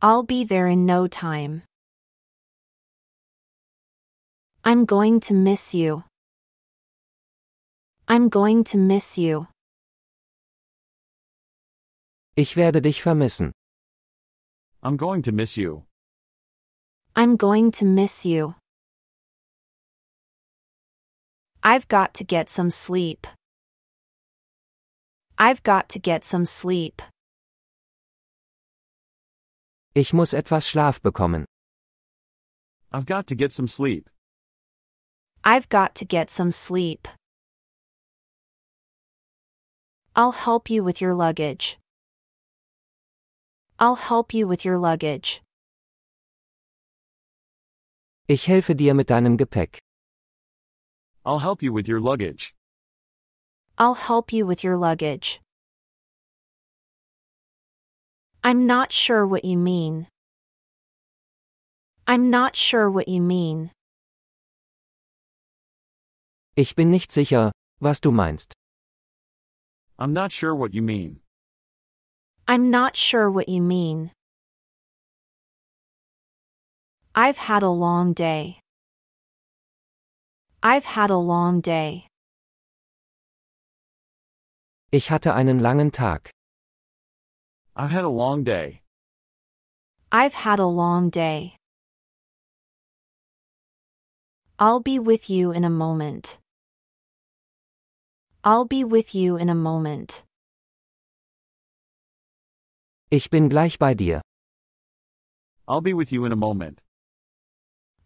[0.01, 1.66] I'll be there in no time.
[4.69, 6.03] I'm going to miss you.
[8.05, 9.47] I'm going to miss you.
[12.35, 13.53] Ich werde dich vermissen.
[14.83, 15.85] I'm going to miss you.
[17.15, 18.55] I'm going to miss you.
[21.63, 23.25] I've got to get some sleep.
[25.37, 27.01] I've got to get some sleep.
[29.95, 31.45] Ich muss etwas Schlaf bekommen.
[32.91, 34.09] I've got to get some sleep.
[35.49, 37.07] I've got to get some sleep.
[40.13, 41.79] I'll help you with your luggage.
[43.79, 45.41] I'll help you with your luggage.
[48.27, 49.77] Ich helfe dir mit deinem Gepäck.
[51.25, 52.53] I'll help you with your luggage.
[53.77, 55.39] I'll help you with your luggage.
[58.43, 60.07] I'm not sure what you mean.
[62.05, 63.71] I'm not sure what you mean.
[66.59, 68.53] Ich bin nicht sicher, was du meinst.
[69.99, 71.21] I'm not sure what you mean.
[72.47, 74.09] I'm not sure what you mean.
[77.13, 78.59] I've had a long day.
[80.63, 82.07] I've had a long day.
[84.91, 86.31] Ich hatte einen langen Tag.
[87.75, 88.81] I've had a long day.
[90.11, 91.55] I've had a long day.
[94.57, 96.39] I'll be with you in a moment.
[98.43, 100.23] I'll be with you in a moment.
[103.09, 104.21] Ich bin gleich bei dir.
[105.67, 106.81] I'll be with you in a moment.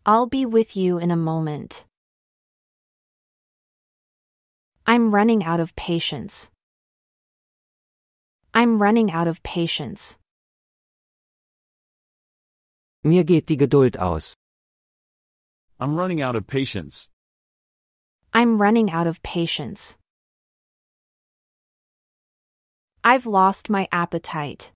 [0.05, 1.85] I'll be with you in a moment.
[4.87, 6.49] I'm running out of patience.
[8.53, 10.17] I'm running out of patience.
[13.03, 14.35] Mir geht die Geduld aus.
[15.79, 17.09] I'm running out of patience.
[18.33, 19.97] I'm running out of patience.
[23.03, 24.71] I've lost my appetite.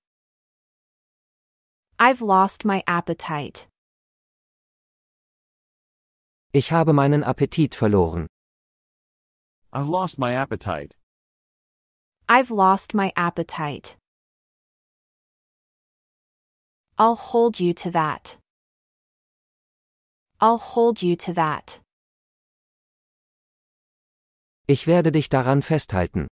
[2.00, 3.68] I've lost my appetite.
[6.52, 8.26] Ich habe meinen Appetit verloren.
[9.72, 10.96] I've lost my appetite.
[12.28, 13.96] I've lost my appetite.
[16.98, 18.38] I'll hold you to that.
[20.40, 21.80] I'll hold you to that.
[24.68, 26.28] Ich werde dich daran festhalten.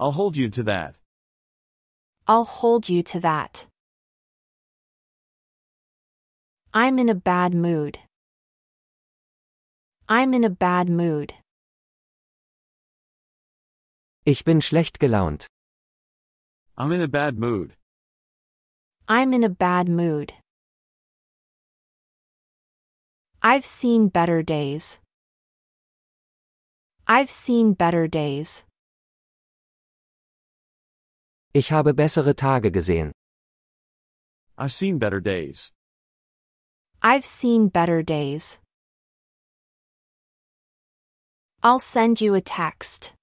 [0.00, 0.94] I'll hold you to that.
[2.26, 3.66] I'll hold you to that.
[6.72, 7.98] I'm in a bad mood.
[10.08, 11.34] I'm in a bad mood.
[14.24, 15.46] Ich bin schlecht gelaunt.
[16.78, 17.76] I'm in a bad mood.
[19.06, 20.32] I'm in a bad mood.
[23.42, 24.98] I've seen better days.
[27.06, 28.64] I've seen better days.
[31.52, 33.10] Ich habe bessere Tage gesehen.
[34.56, 35.72] I've seen better days.
[37.02, 38.60] I've seen better days.
[41.62, 43.14] I'll send you a text.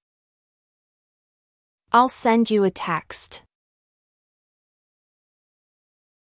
[1.94, 3.44] I'll send you a text.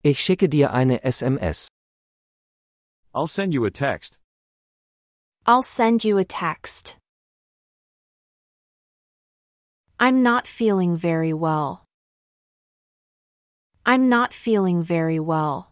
[0.02, 1.68] Ich schicke dir eine SMS.
[3.14, 4.18] I'll send you a text.
[5.46, 6.96] I'll send you a text.
[10.00, 11.84] I'm not feeling very well.
[13.92, 15.70] I'm not feeling very well.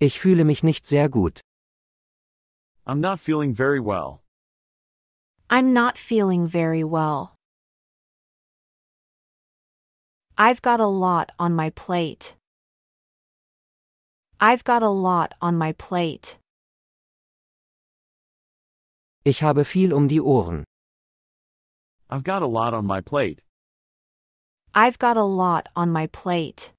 [0.00, 1.42] Ich fühle mich nicht sehr gut.
[2.86, 4.22] I'm not feeling very well.
[5.50, 7.34] I'm not feeling very well.
[10.38, 12.34] I've got a lot on my plate.
[14.40, 16.38] I've got a lot on my plate.
[19.22, 20.64] Ich habe viel um die Ohren.
[22.08, 23.42] I've got a lot on my plate.
[24.78, 26.74] I've got a lot on my plate.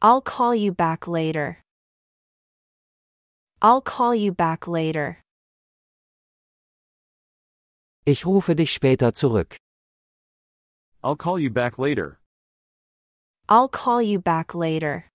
[0.00, 1.58] I'll call you back later.
[3.60, 5.18] I'll call you back later.
[8.06, 9.56] Ich rufe dich später zurück.
[11.02, 12.20] I'll call you back later.
[13.48, 15.06] I'll call you back later.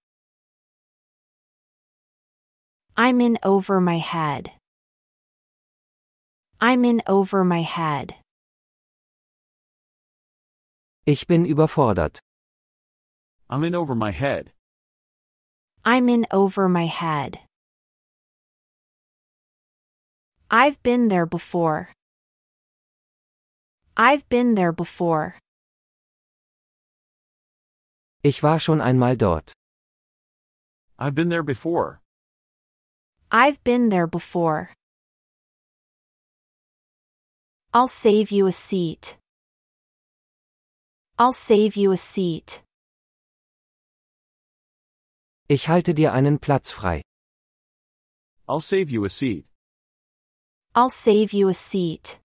[2.97, 4.51] I'm in over my head.
[6.59, 8.15] I'm in over my head.
[11.09, 12.19] Ich bin überfordert.
[13.49, 14.51] I'm in over my head.
[15.85, 17.39] I'm in over my head.
[20.51, 21.93] I've been there before.
[23.95, 25.35] I've been there before.
[28.21, 29.53] Ich war schon einmal dort.
[30.99, 32.01] I've been there before.
[33.31, 34.71] I've been there before.
[37.73, 39.16] I'll save you a seat.
[41.19, 42.61] I'll save you a seat.
[45.47, 47.01] Ich halte dir einen Platz frei.
[48.47, 49.47] I'll save you a seat.
[50.75, 52.19] I'll save you a seat.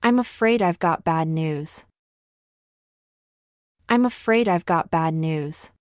[0.00, 1.84] I'm afraid I've got bad news.
[3.88, 5.72] I'm afraid I've got bad news.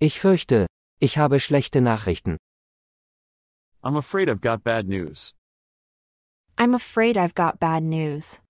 [0.00, 0.66] Ich fürchte,
[1.00, 2.36] ich habe schlechte Nachrichten.
[3.84, 5.34] I'm afraid I've got bad news.
[6.60, 8.40] I'm afraid I've got bad news.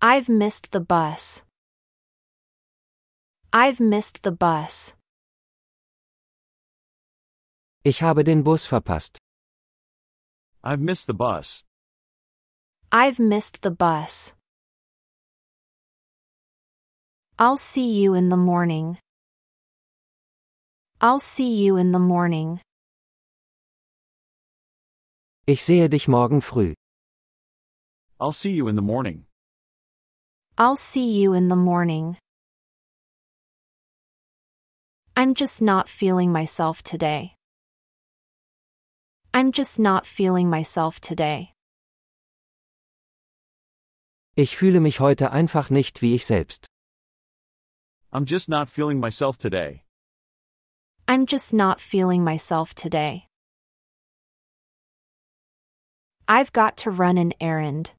[0.00, 1.44] I've missed the bus.
[3.52, 4.96] I've missed the bus.
[7.84, 9.18] Ich habe den Bus verpasst.
[10.64, 11.62] I've missed the bus.
[12.90, 14.34] I've missed the bus.
[17.38, 18.96] I'll see you in the morning.
[21.02, 22.62] I'll see you in the morning.
[25.52, 26.72] Ich sehe dich morgen früh.
[28.18, 29.26] I'll see you in the morning.
[30.56, 32.16] I'll see you in the morning.
[35.14, 37.34] I'm just not feeling myself today.
[39.34, 41.52] I'm just not feeling myself today.
[44.34, 46.66] Ich fühle mich heute einfach nicht wie ich selbst.
[48.10, 49.84] I'm just not feeling myself today.
[51.06, 53.28] I'm just not feeling myself today.
[56.28, 57.92] I've got to run an errand.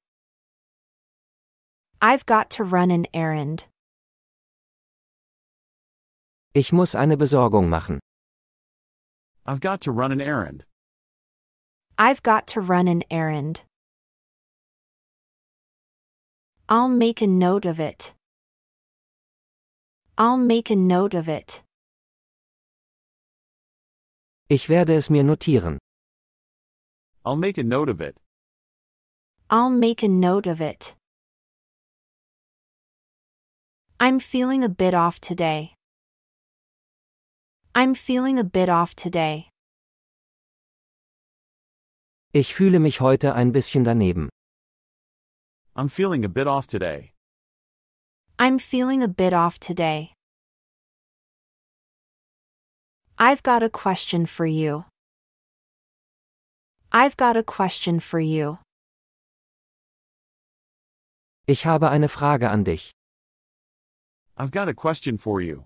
[2.00, 3.68] I've got to run an errand.
[6.54, 8.00] Ich muss eine Besorgung machen.
[9.46, 10.64] I've got to run an errand.
[11.98, 13.62] I've got to run an errand.
[16.68, 18.14] I'll make a note of it.
[20.16, 21.62] I'll make a note of it.
[24.48, 25.78] Ich werde es mir notieren.
[27.24, 28.16] I'll make a note of it.
[29.48, 30.94] I'll make a note of it.
[33.98, 35.74] I'm feeling a bit off today.
[37.74, 39.48] I'm feeling a bit off today.
[42.34, 44.28] Ich fühle mich heute ein bisschen daneben.
[45.74, 47.12] I'm feeling a bit off today.
[48.38, 50.12] I'm feeling a bit off today.
[53.18, 54.84] I've got a question for you.
[56.96, 58.58] I've got a question for you.
[61.48, 62.92] Ich habe eine Frage an dich.
[64.36, 65.64] I've got a question for you.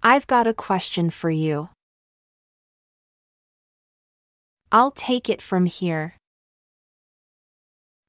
[0.00, 1.70] I've got a question for you.
[4.70, 6.14] I'll take it from here.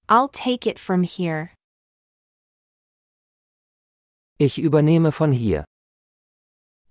[0.08, 1.54] I'll take it from here.
[4.38, 5.66] Ich übernehme von hier.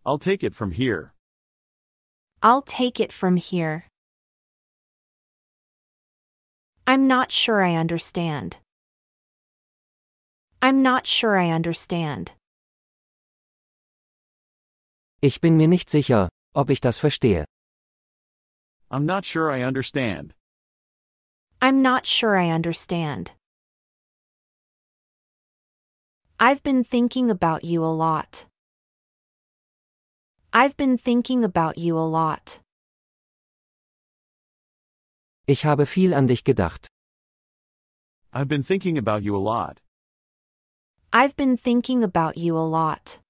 [0.05, 1.13] I'll take it from here.
[2.43, 3.85] I'll take it from here.
[6.89, 8.57] I'm not sure I understand.
[10.63, 12.33] I'm not sure I understand.
[15.21, 17.45] Ich bin mir nicht sicher, ob ich das verstehe.
[18.91, 20.33] I'm not sure I understand.
[21.61, 23.33] I'm not sure I understand.
[26.41, 28.47] I've been thinking about you a lot.
[30.55, 32.61] I've been thinking about you a lot.
[35.51, 36.89] Ich habe viel an dich gedacht.
[38.35, 39.81] I've been thinking about you a lot.
[41.11, 43.21] I've been thinking about you a lot.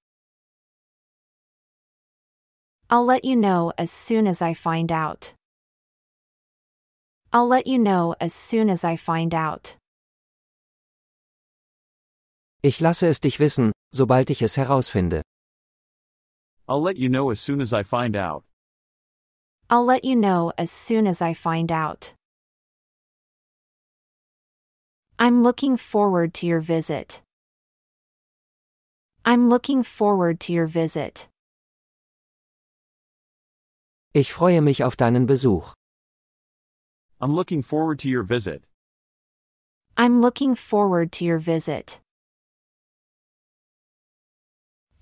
[2.91, 5.35] I'll let you know as soon as I find out.
[7.33, 9.77] I'll let you know as soon as I find out.
[12.65, 15.23] Ich lasse es dich wissen, sobald ich es herausfinde.
[16.67, 18.48] I'll let you know as soon as I find out.
[19.71, 22.15] I'll let you know as soon as I find out.
[25.19, 27.21] I'm looking forward to your visit.
[29.27, 31.29] I'm looking forward to your visit.
[34.15, 35.75] Ich freue mich auf deinen Besuch.
[37.21, 38.63] I'm looking forward to your visit.
[39.99, 42.01] I'm looking forward to your visit.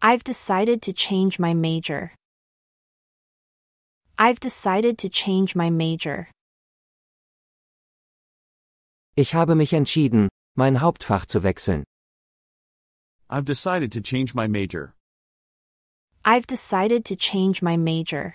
[0.03, 2.13] I've decided to change my major.
[4.19, 6.29] I've decided to change my major.
[9.15, 11.85] Ich habe mich entschieden, mein Hauptfach zu wechseln.
[13.29, 14.95] I've decided to change my major.
[16.25, 18.35] I've decided to change my major.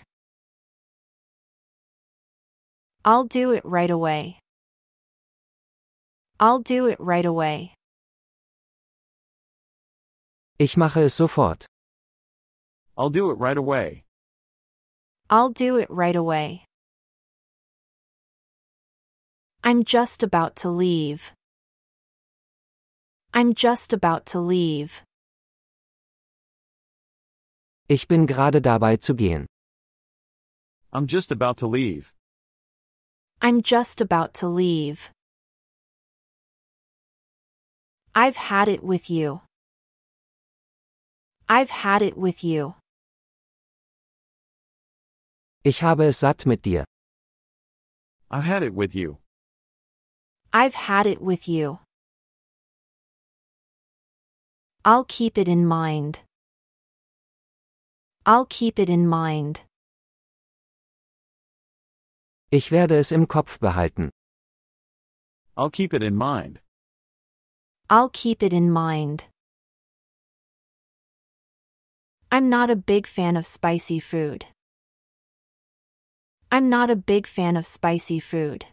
[3.03, 4.37] I'll do it right away.
[6.39, 7.73] I'll do it right away.
[10.59, 11.65] Ich mache es sofort.
[12.95, 14.03] I'll do it right away.
[15.31, 16.65] I'll do it right away.
[19.63, 21.31] I'm just about to leave.
[23.33, 25.03] I'm just about to leave.
[27.87, 29.45] Ich bin gerade dabei zu gehen.
[30.91, 32.11] I'm just about to leave.
[33.41, 35.11] I'm just about to leave.
[38.13, 39.39] I've had it with you.
[41.47, 42.75] I've had it with you.
[45.63, 46.85] Ich habe es satt mit dir.
[48.31, 49.19] I've had it with you.
[50.51, 51.79] I've had it with you.
[54.83, 56.23] I'll keep it in mind.
[58.25, 59.65] I'll keep it in mind.
[62.49, 64.09] Ich werde es im Kopf behalten.
[65.55, 66.59] I'll keep it in mind.
[67.87, 69.25] I'll keep it in mind.
[72.31, 74.45] I'm not a big fan of spicy food.
[76.53, 78.65] I'm not a big fan of spicy food.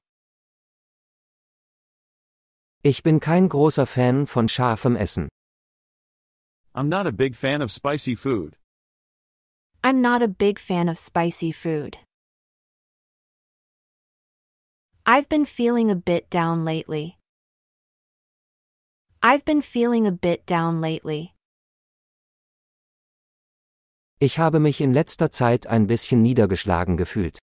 [2.82, 5.28] Ich bin kein großer Fan von scharfem Essen.
[6.74, 8.56] I'm not a big fan of spicy food.
[9.84, 11.98] I'm not a big fan of spicy food.
[15.06, 17.16] I've been feeling a bit down lately.
[19.22, 21.32] I've been feeling a bit down lately.
[24.18, 27.38] Ich habe mich in letzter Zeit ein bisschen niedergeschlagen gefühlt.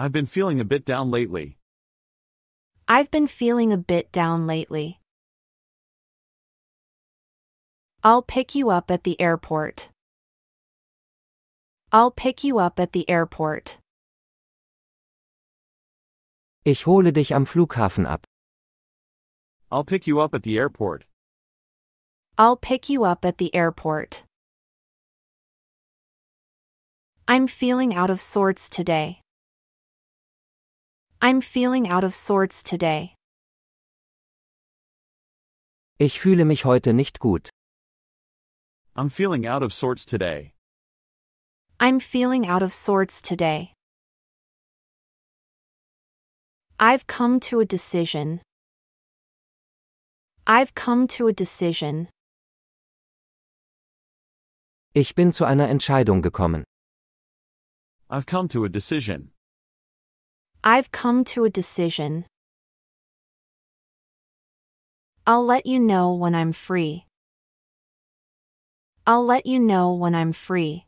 [0.00, 1.58] I've been feeling a bit down lately.
[2.88, 4.98] I've been feeling a bit down lately.
[8.02, 9.90] I'll pick you up at the airport.
[11.92, 13.76] I'll pick you up at the airport.
[16.64, 18.24] Ich hole dich am Flughafen ab.
[19.70, 21.04] I'll pick you up at the airport.
[22.38, 24.24] I'll pick you up at the airport.
[27.28, 29.20] I'm feeling out of sorts today.
[31.22, 33.14] I'm feeling out of sorts today.
[35.98, 37.50] Ich fühle mich heute nicht gut.
[38.96, 40.54] I'm feeling out of sorts today.
[41.78, 43.74] I'm feeling out of sorts today.
[46.78, 48.40] I've come to a decision.
[50.46, 52.08] I've come to a decision.
[54.94, 56.64] Ich bin zu einer Entscheidung gekommen.
[58.08, 59.32] I've come to a decision.
[60.62, 62.26] I've come to a decision.
[65.26, 67.06] I'll let you know when I'm free.
[69.06, 70.84] I'll let you know when I'm free.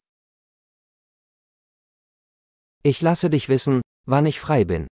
[2.84, 4.88] Ich lasse dich wissen, wann ich frei bin.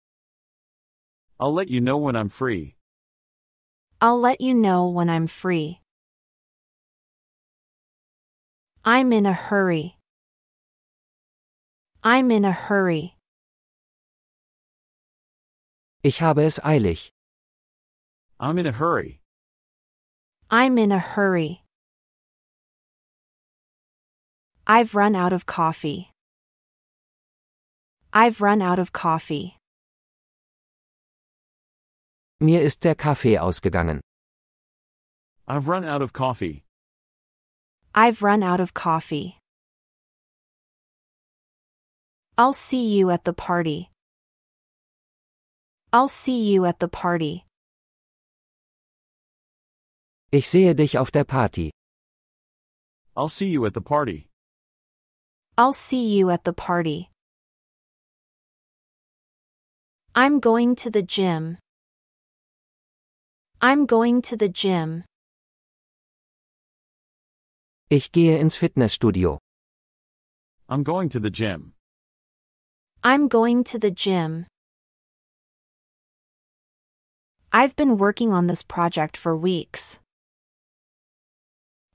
[1.41, 2.77] I'll let you know when I'm free.
[4.01, 5.81] I'll let you know when I'm free.
[8.85, 9.97] I'm in a hurry.
[12.05, 13.18] I'm in a hurry.
[16.03, 17.11] Ich habe es eilig.
[18.39, 19.21] I'm in a hurry.
[20.49, 21.65] I'm in a hurry.
[24.65, 26.13] I've run out of coffee.
[28.13, 29.57] I've run out of coffee.
[32.41, 34.01] Mir ist der Kaffee ausgegangen.
[35.49, 36.63] I've run out of coffee.
[37.93, 39.39] I've run out of coffee.
[42.37, 43.91] I'll see you at the party.
[45.91, 47.45] I'll see you at the party.
[50.31, 51.71] Ich sehe dich auf der Party.
[53.17, 54.29] I'll see you at the party.
[55.57, 57.09] I'll see you at the party.
[60.15, 61.57] I'm going to the gym.
[63.63, 65.05] I'm going to the gym.
[67.89, 69.39] Ich gehe ins Fitnessstudio.
[70.69, 71.73] I'm going to the gym.
[73.03, 74.47] I'm going to the gym.
[77.51, 79.99] I've been working on this project for weeks.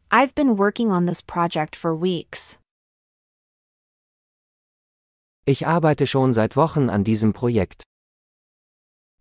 [0.09, 2.57] I've been working on this project for weeks.
[5.45, 7.84] Ich arbeite schon seit Wochen an diesem Projekt.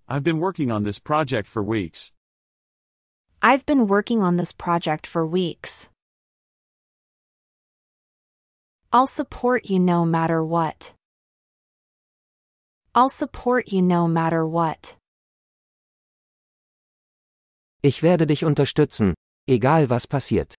[0.09, 2.12] I've been working on this project for weeks.
[3.42, 5.90] I've been working on this project for weeks.
[8.90, 10.94] I'll support you no matter what.
[12.94, 14.96] I'll support you no matter what.
[17.84, 19.14] Ich werde dich unterstützen,
[19.48, 20.54] egal was passiert.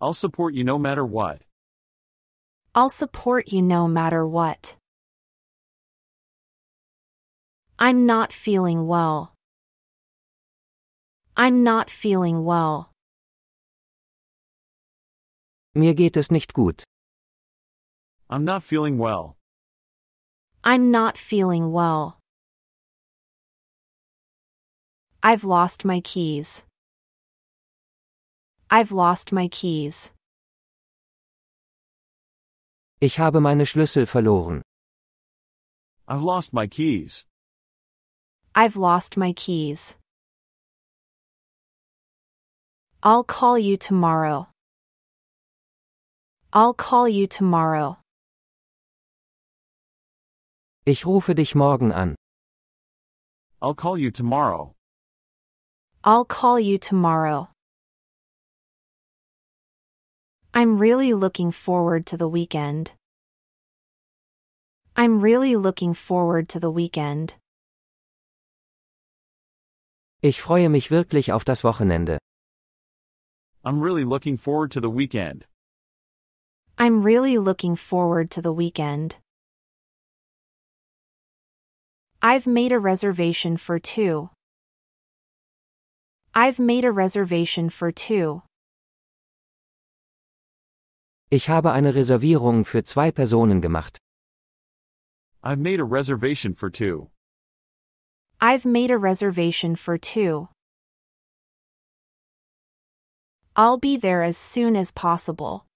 [0.00, 1.42] I'll support you no matter what.
[2.72, 4.76] I'll support you no matter what.
[7.80, 9.34] I'm not feeling well.
[11.36, 12.92] I'm not feeling well.
[15.74, 16.84] Mir geht es nicht gut.
[18.30, 19.36] I'm not feeling well.
[20.62, 22.21] I'm not feeling well.
[25.24, 26.64] I've lost my keys.
[28.68, 30.10] I've lost my keys.
[33.00, 34.62] Ich habe meine Schlüssel verloren.
[36.08, 37.24] I've lost my keys.
[38.52, 39.94] I've lost my keys.
[43.04, 44.48] I'll call you tomorrow.
[46.52, 47.96] I'll call you tomorrow.
[50.84, 52.16] Ich rufe dich morgen an.
[53.60, 54.74] I'll call you tomorrow.
[56.04, 57.48] I'll call you tomorrow.
[60.52, 62.90] I'm really looking forward to the weekend.
[64.96, 67.36] I'm really looking forward to the weekend.
[70.22, 72.18] Ich freue mich wirklich auf das Wochenende.
[73.64, 75.44] I'm really looking forward to the weekend.
[76.76, 79.18] I'm really looking forward to the weekend.
[82.20, 84.30] I've made a reservation for two.
[86.34, 88.42] I've made a reservation for two.
[91.30, 93.98] Ich habe eine Reservierung für zwei Personen gemacht.
[95.42, 97.10] I've made a reservation for two.
[98.40, 100.48] I've made a reservation for two.
[103.54, 105.66] I'll be there as soon as possible.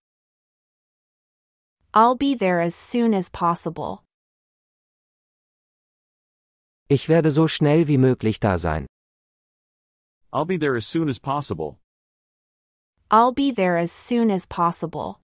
[1.92, 4.02] I'll be there as soon as possible.
[6.88, 8.86] Ich werde so schnell wie möglich da sein.
[10.32, 11.78] I'll be there as soon as possible.
[13.10, 15.20] I'll be there as soon as possible.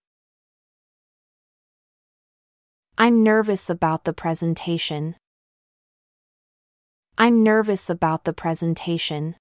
[2.96, 5.16] I'm nervous about the presentation.
[7.18, 9.34] I'm nervous about the presentation.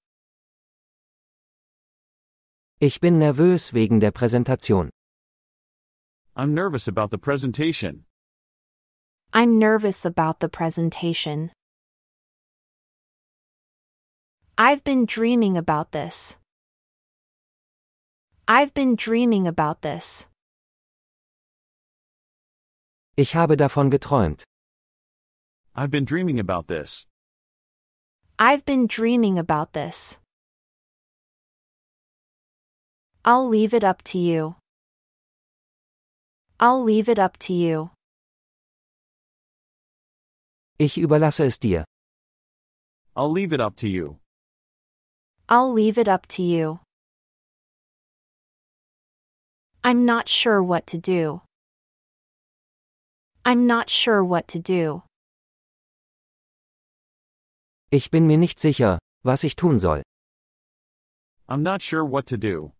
[2.80, 4.90] Ich bin nervös wegen der Präsentation.
[6.36, 8.06] I'm nervous about the presentation.
[9.32, 11.52] I'm nervous about the presentation.
[14.58, 16.38] I've been dreaming about this.
[18.48, 20.28] I've been dreaming about this.
[23.18, 24.44] Ich habe davon geträumt.
[25.76, 27.06] I've been dreaming about this.
[28.38, 30.20] I've been dreaming about this.
[33.24, 34.56] I'll leave it up to you.
[36.60, 37.92] I'll leave it up to you.
[40.80, 41.86] Ich überlasse es dir.
[43.16, 44.21] I'll leave it up to you.
[45.54, 46.80] I'll leave it up to you.
[49.84, 51.42] I'm not sure what to do.
[53.44, 55.04] I'm not sure what to do.
[57.92, 60.04] Ich bin mir nicht sicher, was ich tun soll.
[61.50, 62.72] I'm not sure what to do.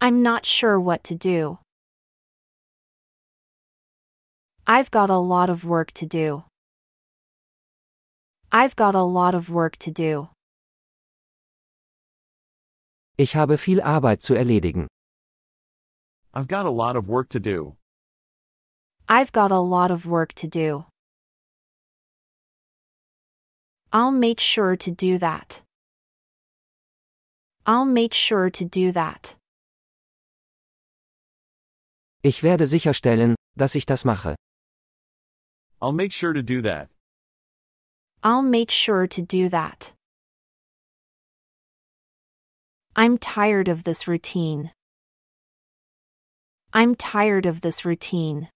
[0.00, 1.58] I'm not sure what to do.
[4.68, 6.44] I've got a lot of work to do.
[8.52, 10.28] I've got a lot of work to do.
[13.22, 14.86] Ich habe viel Arbeit zu erledigen.
[16.32, 17.76] I've got a lot of work to do.
[19.06, 20.86] I've got a lot of work to do.
[23.92, 25.62] I'll make sure to do that.
[27.66, 29.36] I'll make sure to do that.
[32.22, 34.34] Ich werde sicherstellen, dass ich das mache.
[35.82, 36.88] I'll make sure to do that.
[38.22, 39.92] I'll make sure to do that.
[43.00, 44.72] I'm tired of this routine.
[46.74, 48.50] I'm tired of this routine.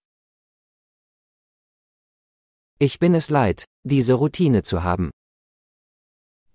[2.79, 5.09] Ich bin es leid, diese Routine zu haben.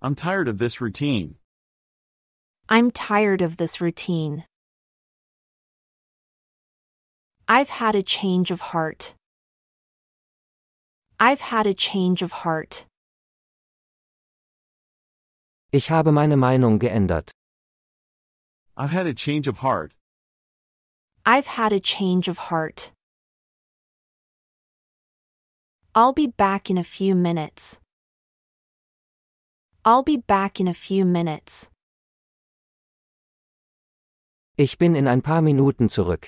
[0.01, 1.35] I'm tired of this routine.
[2.69, 4.45] I'm tired of this routine.
[7.49, 9.17] I've had a change of heart.
[11.19, 12.87] I've had a change of heart.
[15.73, 17.33] Ich habe meine Meinung geändert.
[18.81, 19.93] I've had a change of heart.
[21.27, 22.93] I've had a change of heart.
[25.95, 27.79] I'll be back in a few minutes.
[29.85, 31.69] I'll be back in a few minutes.
[34.57, 36.25] Ich bin in ein paar Minuten zurück.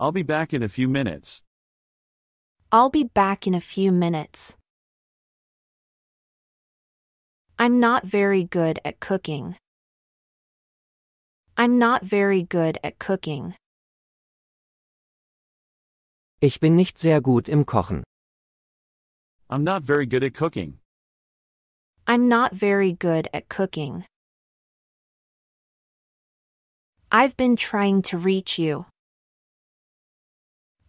[0.00, 1.44] I'll be back in a few minutes.
[2.72, 4.56] I'll be back in a few minutes.
[7.60, 9.54] I'm not very good at cooking.
[11.58, 13.54] I'm not very good at cooking.
[16.42, 18.02] Ich bin nicht sehr gut im Kochen.
[19.48, 20.80] I'm not very good at cooking.
[22.06, 24.04] I'm not very good at cooking.
[27.10, 28.84] I've been trying to reach you.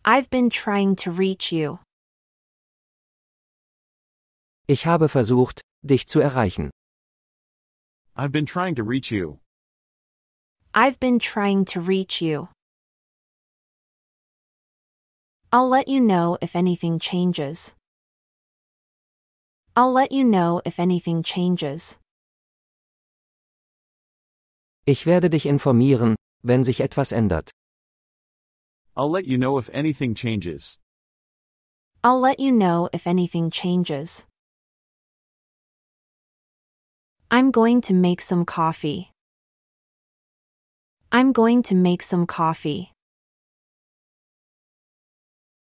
[0.03, 1.79] I've been trying to reach you.
[4.67, 6.71] Ich habe versucht, dich zu erreichen.
[8.17, 9.39] I've been trying to reach you.
[10.79, 12.49] I've been trying to reach you.
[15.51, 17.73] I'll let you know if anything changes.
[19.75, 21.97] I'll let you know if anything changes.
[24.85, 27.49] Ich werde dich informieren, wenn sich etwas ändert.
[28.95, 30.77] I'll let you know if anything changes.
[32.03, 34.27] I'll let you know if anything changes.
[37.31, 39.11] I'm going to make some coffee.
[41.09, 42.91] I'm going to make some coffee.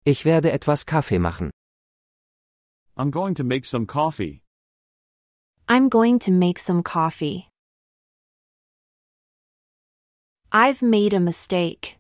[0.06, 1.52] Ich werde etwas Kaffee machen.
[2.96, 4.42] I'm going to make some coffee.
[5.68, 7.50] I'm going to make some coffee.
[10.52, 11.98] I've made a mistake.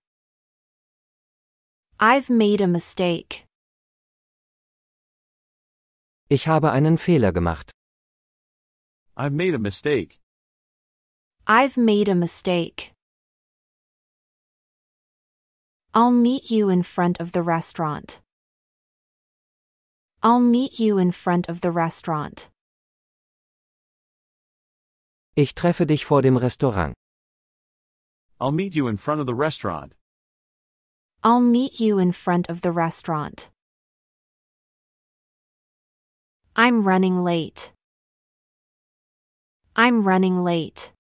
[2.00, 3.44] I've made a mistake.
[6.30, 7.72] Ich habe einen Fehler gemacht.
[9.18, 10.20] I've made a mistake.
[11.46, 12.95] I've made a mistake.
[15.98, 18.20] I'll meet you in front of the restaurant.
[20.22, 22.50] I'll meet you in front of the restaurant.
[25.38, 26.94] Ich treffe dich vor dem Restaurant.
[28.42, 29.94] I'll meet you in front of the restaurant.
[31.24, 33.50] I'll meet you in front of the restaurant.
[36.58, 37.72] I'm running late.
[39.78, 40.92] I'm running late.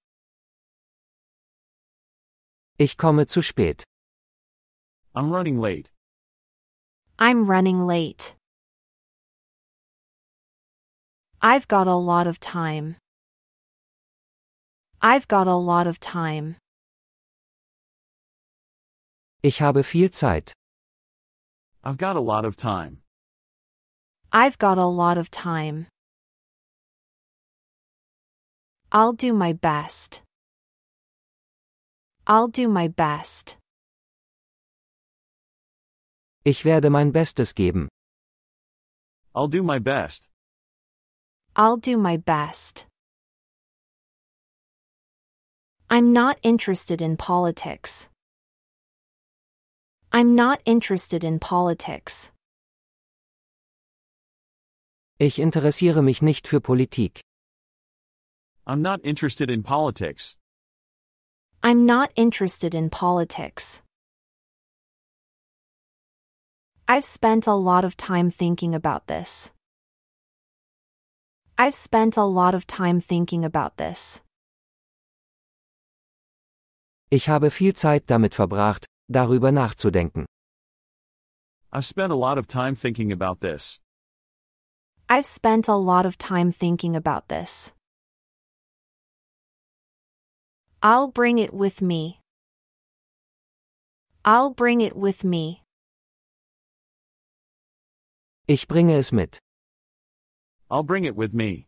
[2.79, 3.83] Ich komme zu spät.
[5.17, 5.89] I'm running late.
[7.17, 8.35] I'm running late.
[11.41, 12.97] I've got a lot of time.
[15.01, 16.57] I've got a lot of time.
[19.41, 20.51] Ich habe viel Zeit.
[21.81, 22.97] I've got a lot of time.
[24.33, 25.87] I've got a lot of time.
[28.91, 30.23] I'll do my best.
[32.27, 33.55] I'll do my best.
[36.47, 37.87] Ich werde mein Bestes geben.
[39.33, 40.29] I'll do my best.
[41.55, 42.85] I'll do my best.
[45.89, 48.09] I'm not interested in politics.
[50.11, 52.31] I'm not interested in politics.
[55.17, 57.21] Ich interessiere mich nicht für Politik.
[58.67, 60.35] I'm not interested in politics.
[61.63, 63.81] I'm not interested in politics.
[66.87, 69.51] I've spent a lot of time thinking about this.
[71.57, 74.21] I've spent a lot of time thinking about this.
[77.09, 80.25] Ich habe viel Zeit damit verbracht, darüber nachzudenken.
[81.73, 83.79] I've spent a lot of time thinking about this.
[85.09, 87.73] I've spent a lot of time thinking about this.
[90.83, 92.19] I'll bring it with me.
[94.23, 95.64] I'll bring it with me.
[98.47, 99.39] Ich bringe es mit.
[100.69, 101.67] I'll bring it with me.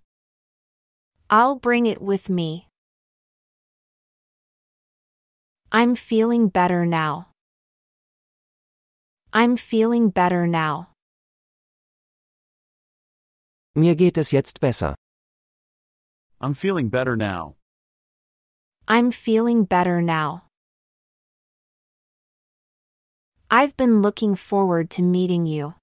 [1.28, 2.68] I'll bring it with me.
[5.72, 7.30] I'm feeling better now.
[9.34, 10.90] I'm feeling better now.
[13.76, 14.94] Mir geht es jetzt besser.
[16.40, 17.56] I'm feeling better now.
[18.88, 20.44] I'm feeling better now.
[23.50, 25.74] I've been looking forward to meeting you.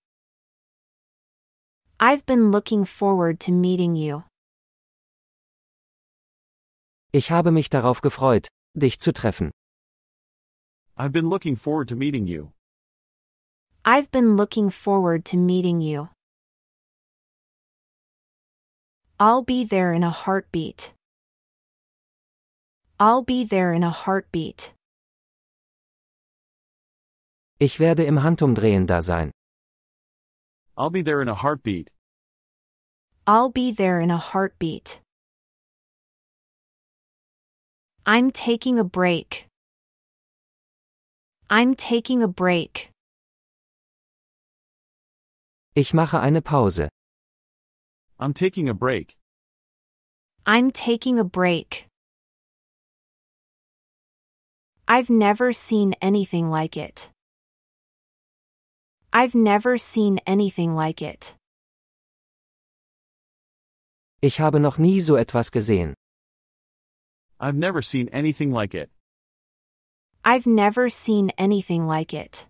[2.00, 4.24] I've been looking forward to meeting you.
[7.12, 9.50] Ich habe mich darauf gefreut, dich zu treffen.
[10.96, 12.52] I've been looking forward to meeting you.
[13.84, 16.08] I've been looking forward to meeting you.
[19.20, 20.92] I'll be there in a heartbeat.
[22.98, 24.74] I'll be there in a heartbeat.
[27.60, 29.30] Ich werde im Handumdrehen da sein.
[30.76, 31.88] I'll be there in a heartbeat.
[33.26, 35.00] I'll be there in a heartbeat.
[38.04, 39.46] I'm taking a break.
[41.48, 42.90] I'm taking a break.
[45.76, 46.88] Ich mache eine Pause.
[48.18, 49.16] I'm taking a break.
[50.44, 51.86] I'm taking a break.
[54.88, 57.10] I've never seen anything like it.
[59.16, 61.36] I've never seen anything like it.
[64.20, 65.94] Ich habe noch nie so etwas gesehen.
[67.38, 68.90] I've never seen anything like it.
[70.24, 72.46] I've never seen anything like it.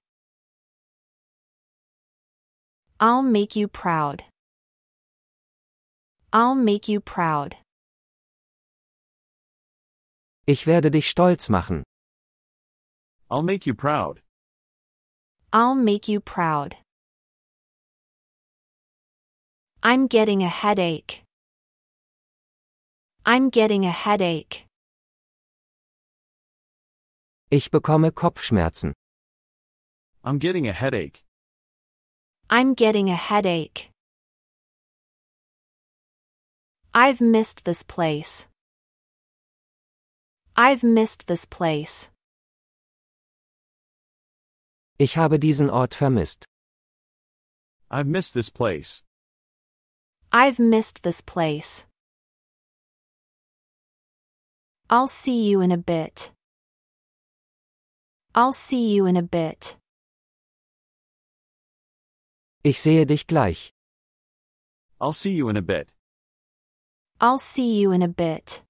[2.99, 4.25] I'll make you proud.
[6.33, 7.57] I'll make you proud.
[10.47, 11.83] Ich werde dich stolz machen.
[13.31, 14.24] I'll make you proud.
[15.55, 16.77] I'll make you proud.
[19.85, 21.23] I'm getting a headache.
[23.25, 24.67] I'm getting a headache.
[27.53, 28.95] Ich bekomme Kopfschmerzen.
[30.25, 31.23] I'm getting a headache.
[32.51, 33.91] I'm getting a headache.
[36.93, 38.49] I've missed this place.
[40.57, 42.11] I've missed this place.
[44.97, 46.45] Ich habe diesen Ort vermisst.
[47.91, 49.03] I've missed this place.
[50.31, 51.87] I've missed this place.
[54.89, 56.33] I'll see you in a bit.
[58.37, 59.77] I'll see you in a bit.
[62.63, 63.73] Ich sehe dich gleich.
[65.01, 65.89] I'll see you in a bit.
[67.21, 68.63] I'll see you in a bit.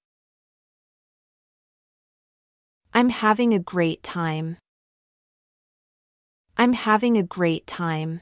[2.94, 4.56] I'm having a great time.
[6.56, 8.20] I'm having a great time.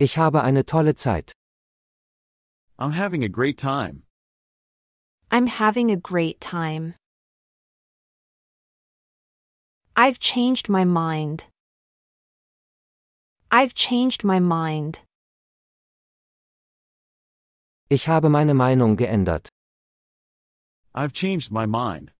[0.00, 1.32] Ich habe eine tolle Zeit.
[2.78, 4.02] I'm having a great time.
[5.30, 6.94] I'm having a great time.
[9.94, 11.46] I've changed my mind.
[13.48, 15.02] I've changed my mind.
[17.88, 19.48] Ich habe meine Meinung geändert.
[20.92, 22.10] I've changed my mind.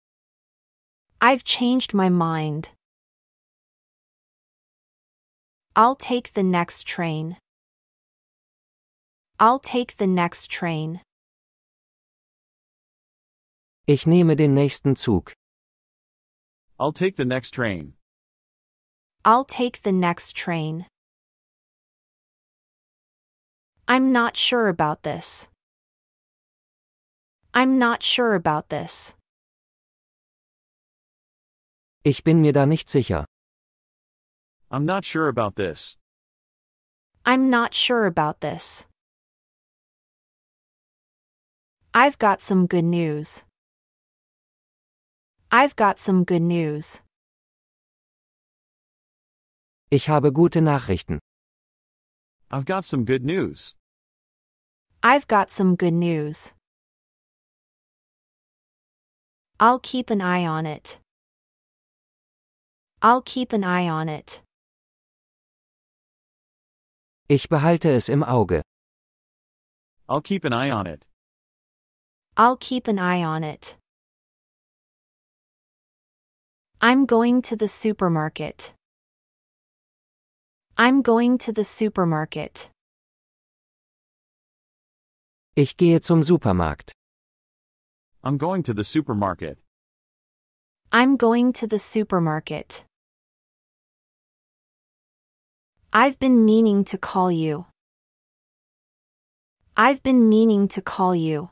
[1.20, 2.75] I've changed my mind.
[5.78, 7.36] I'll take the next train.
[9.38, 11.02] I'll take the next train.
[13.86, 15.34] Ich nehme den nächsten Zug.
[16.80, 17.92] I'll take the next train.
[19.22, 20.86] I'll take the next train.
[23.86, 25.48] I'm not sure about this.
[27.52, 29.14] I'm not sure about this.
[32.02, 33.26] Ich bin mir da nicht sicher.
[34.70, 35.96] I'm not sure about this.
[37.24, 38.86] I'm not sure about this.
[41.94, 43.44] I've got some good news.
[45.50, 47.02] I've got some good news.
[49.90, 51.18] Ich habe gute Nachrichten.
[52.50, 53.74] I've got some good news.
[55.02, 56.52] I've got some good news.
[59.60, 60.98] I'll keep an eye on it.
[63.00, 64.42] I'll keep an eye on it.
[67.28, 68.62] Ich behalte es im Auge.
[70.08, 71.04] I'll keep an eye on it.
[72.36, 73.76] I'll keep an eye on it.
[76.80, 78.74] I'm going to the supermarket.
[80.78, 82.70] I'm going to the supermarket.
[85.56, 86.92] Ich gehe zum Supermarkt.
[88.22, 89.58] I'm going to the supermarket.
[90.92, 92.84] I'm going to the supermarket.
[95.98, 97.64] I've been meaning to call you.
[99.78, 101.48] I've been meaning to call you.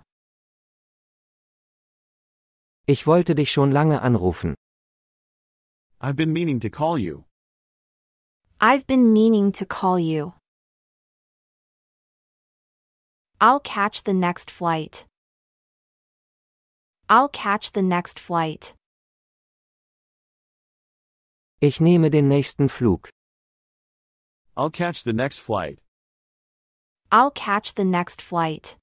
[2.87, 4.55] Ich wollte dich schon lange anrufen.
[5.99, 7.25] I've been meaning to call you.
[8.61, 10.35] I've been meaning to call you.
[13.41, 15.07] I'll catch the next flight.
[17.09, 18.75] I'll catch the next flight.
[21.63, 23.14] Ich nehme den nächsten Flug.
[24.57, 25.81] I'll catch the next flight.
[27.11, 28.77] I'll catch the next flight.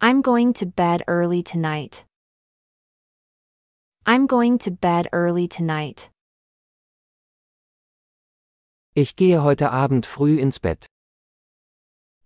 [0.00, 2.04] I'm going to bed early tonight.
[4.04, 6.10] I'm going to bed early tonight.
[8.94, 10.86] Ich gehe heute Abend früh ins Bett.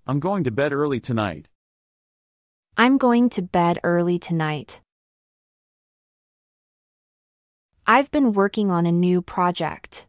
[0.07, 1.47] I'm going to bed early tonight.
[2.77, 4.81] I'm going to bed early tonight.
[7.87, 10.07] I've been working on a new project.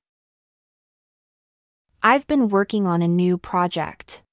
[2.03, 4.23] I've been working on a new project.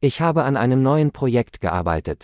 [0.00, 2.22] Ich habe an einem neuen Projekt gearbeitet.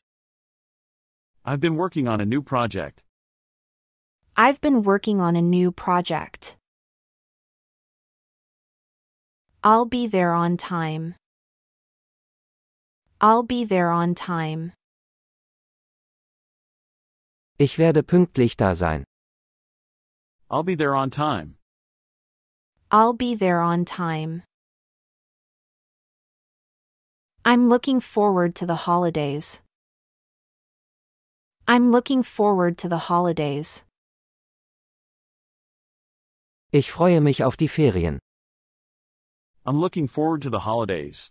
[1.44, 3.02] I've been working on a new project.
[4.36, 6.56] I've been working on a new project.
[9.64, 11.16] I'll be there on time.
[13.20, 14.72] I'll be there on time.
[17.58, 19.02] Ich werde pünktlich da sein.
[20.48, 21.56] I'll be there on time.
[22.92, 24.42] I'll be there on time.
[27.44, 29.62] I'm looking forward to the holidays.
[31.68, 33.84] I'm looking forward to the holidays.
[36.72, 38.18] Ich freue mich auf die Ferien.
[39.64, 41.30] I'm looking forward to the holidays.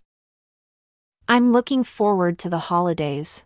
[1.27, 3.43] I'm looking forward to the holidays.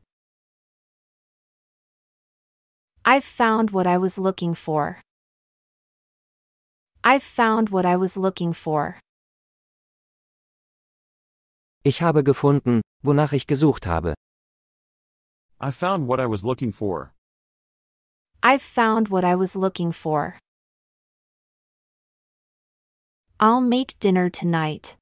[3.04, 5.02] I've found what I was looking for.
[7.06, 8.98] I've found what I was looking for.
[11.84, 14.14] Ich habe gefunden, wonach ich gesucht habe.
[15.60, 17.12] I found what I was looking for.
[18.42, 20.38] I've found what I was looking for.
[23.38, 24.96] I'll make dinner tonight.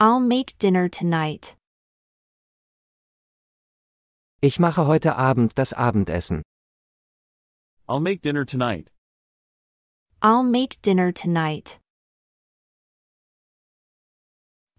[0.00, 1.54] I'll make dinner tonight.
[4.40, 6.42] Ich mache heute Abend das Abendessen.
[7.88, 8.88] I'll make dinner tonight.
[10.24, 11.80] I'll make dinner tonight.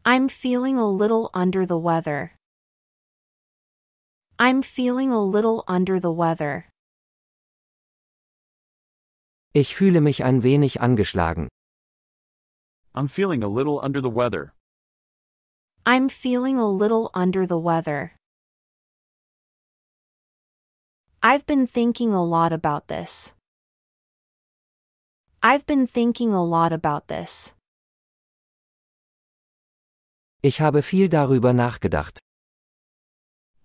[0.06, 2.38] I'm feeling a little under the weather.
[4.40, 6.70] I'm feeling a little under the weather.
[9.54, 11.50] Ich fühle mich ein wenig angeschlagen.
[12.96, 14.54] I'm feeling a little under the weather.
[15.86, 18.14] I'm feeling a little under the weather.
[21.22, 23.34] I've been thinking a lot about this.
[25.46, 27.54] I've been thinking a lot about this.
[30.42, 32.20] Ich habe viel darüber nachgedacht.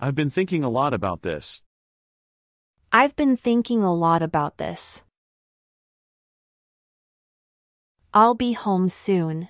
[0.00, 1.62] I've been thinking a lot about this.
[2.90, 5.04] I've been thinking a lot about this.
[8.12, 9.48] I'll be home soon.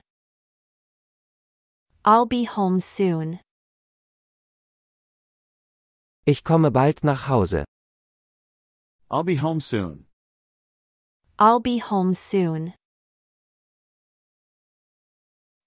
[2.04, 3.40] I'll be home soon.
[6.26, 7.64] Ich komme bald nach Hause.
[9.10, 10.07] I'll be home soon.
[11.40, 12.74] I'll be home soon.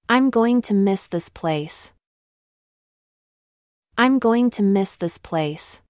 [0.10, 1.94] I'm going to miss this place.
[3.98, 5.82] I'm going to miss this place.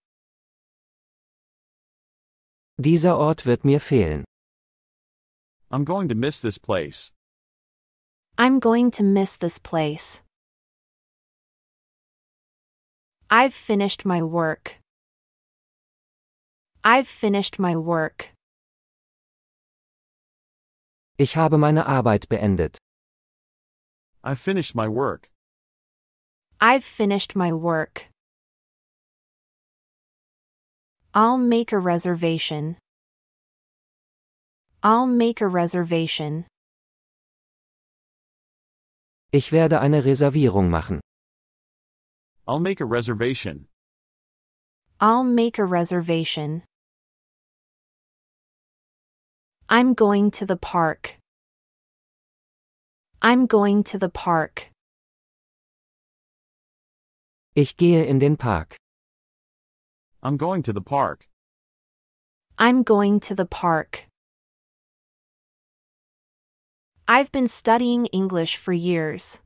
[2.79, 4.23] Dieser Ort wird mir fehlen.
[5.71, 7.11] I'm going to miss this place.
[8.37, 10.21] I'm going to miss this place.
[13.31, 14.77] I've finished my work.
[16.83, 18.33] I've finished my work.
[21.21, 22.79] Ich habe meine Arbeit beendet.
[24.23, 25.29] I've finished my work.
[26.59, 28.09] I've finished my work.
[31.13, 32.77] I'll make a reservation.
[34.81, 36.47] I'll make a reservation.
[39.31, 41.01] Ich werde eine Reservierung machen.
[42.47, 43.67] I'll make a reservation.
[44.99, 46.63] I'll make a reservation.
[49.73, 51.15] I'm going to the park.
[53.21, 54.69] I'm going to the park.
[57.55, 58.75] Ich gehe in den Park.
[60.21, 61.25] I'm going to the park.
[62.59, 64.07] I'm going to the park.
[67.07, 69.39] I've been studying English for years.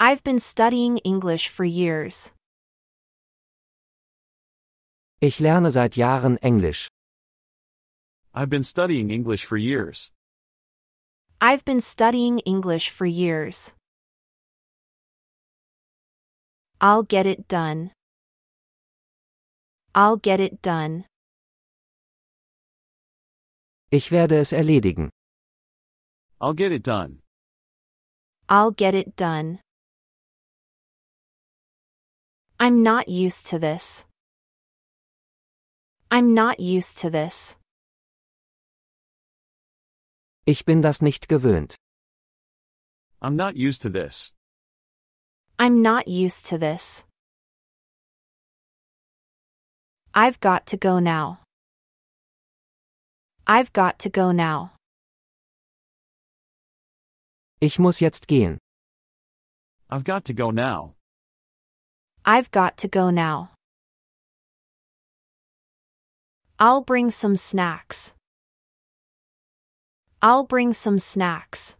[0.00, 2.32] I've been studying English for years.
[5.20, 6.88] Ich lerne seit Jahren Englisch.
[8.36, 10.10] I've been studying English for years.
[11.40, 13.74] I've been studying English for years.
[16.80, 17.92] I'll get it done.
[19.94, 21.04] I'll get it done.
[23.92, 25.10] Ich werde es erledigen.
[26.40, 27.20] I'll get it done.
[28.48, 29.60] I'll get it done.
[32.58, 34.04] I'm not used to this.
[36.10, 37.54] I'm not used to this.
[40.46, 41.76] Ich bin das nicht gewöhnt.
[43.22, 44.32] I'm not used to this.
[45.58, 47.04] I'm not used to this.
[50.12, 51.40] I've got to go now.
[53.46, 54.72] I've got to go now.
[57.60, 58.58] Ich muss jetzt gehen.
[59.88, 60.92] I've got to go now.
[62.26, 63.50] I've got to go now.
[66.58, 68.12] I'll bring some snacks.
[70.24, 71.76] I'll bring some snacks.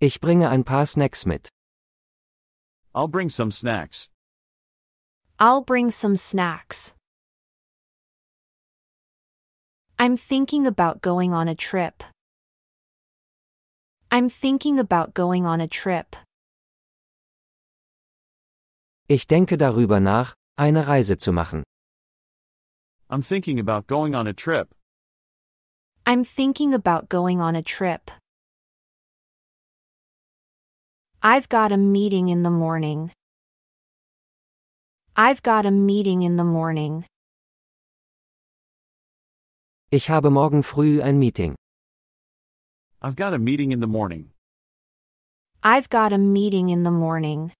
[0.00, 1.50] Ich bringe ein paar Snacks mit.
[2.94, 4.08] I'll bring some snacks.
[5.38, 6.94] I'll bring some snacks.
[9.98, 12.02] I'm thinking about going on a trip.
[14.10, 16.16] I'm thinking about going on a trip.
[19.10, 21.64] Ich denke darüber nach, eine Reise zu machen.
[23.10, 24.74] I'm thinking about going on a trip.
[26.06, 28.10] I'm thinking about going on a trip.
[31.22, 33.12] I've got a meeting in the morning.
[35.14, 37.04] I've got a meeting in the morning.
[39.92, 41.56] Ich habe morgen früh ein Meeting.
[43.02, 44.30] I've got a meeting in the morning.
[45.62, 47.52] I've got a meeting in the morning.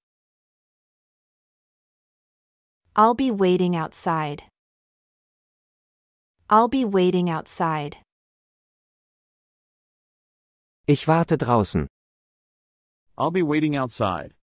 [2.96, 4.44] I'll be waiting outside.
[6.48, 7.98] I'll be waiting outside.
[10.90, 11.86] Ich warte draußen.
[13.16, 14.34] I'll be waiting outside.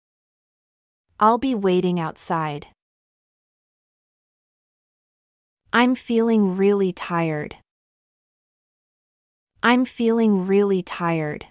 [1.19, 2.69] I'll be waiting outside.
[5.73, 7.57] I'm feeling really tired.
[9.61, 11.47] I'm feeling really tired.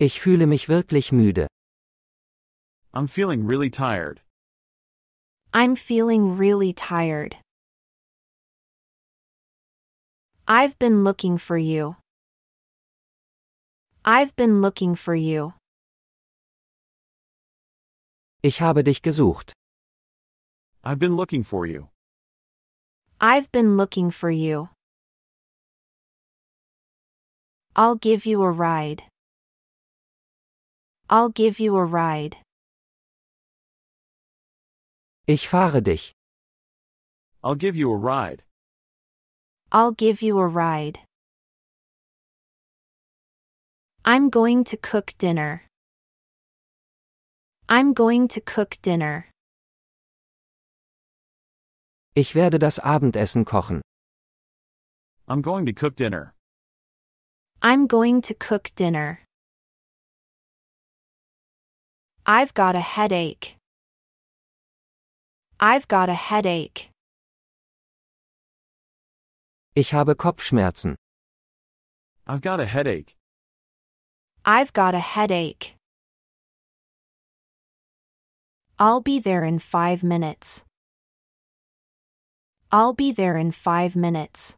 [0.00, 1.46] Ich fühle mich wirklich müde.
[2.92, 4.20] I'm feeling really tired.
[5.54, 7.36] I'm feeling really tired.
[10.48, 11.99] I've been looking for you.
[14.12, 15.52] I've been looking for you.
[18.42, 19.52] Ich habe dich gesucht.
[20.82, 21.90] I've been looking for you.
[23.20, 24.70] I've been looking for you.
[27.76, 29.04] I'll give you a ride.
[31.08, 32.36] I'll give you a ride.
[35.28, 36.14] Ich fahre dich.
[37.44, 38.42] I'll give you a ride.
[39.70, 40.98] I'll give you a ride.
[44.04, 45.62] I'm going to cook dinner.
[47.68, 49.26] I'm going to cook dinner.
[52.16, 53.82] Ich werde das Abendessen kochen.
[55.28, 56.32] I'm going to cook dinner.
[57.62, 59.20] I'm going to cook dinner.
[62.24, 63.56] I've got a headache.
[65.60, 66.88] I've got a headache.
[69.76, 70.96] Ich habe Kopfschmerzen.
[72.26, 73.14] I've got a headache.
[74.44, 75.74] I've got a headache.
[78.78, 80.64] I'll be there in five minutes.
[82.72, 84.56] I'll be there in five minutes.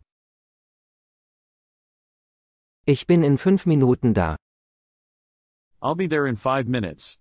[2.86, 4.36] Ich bin in fünf Minuten da.
[5.82, 7.18] I'll be there in five minutes.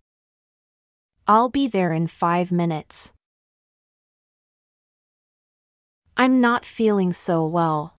[1.27, 3.11] I'll be there in five minutes.
[6.15, 7.95] I'm not feeling so well.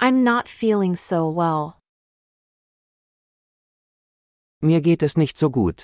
[0.00, 1.78] I'm not feeling so well.
[4.64, 5.82] Mir geht es nicht so gut.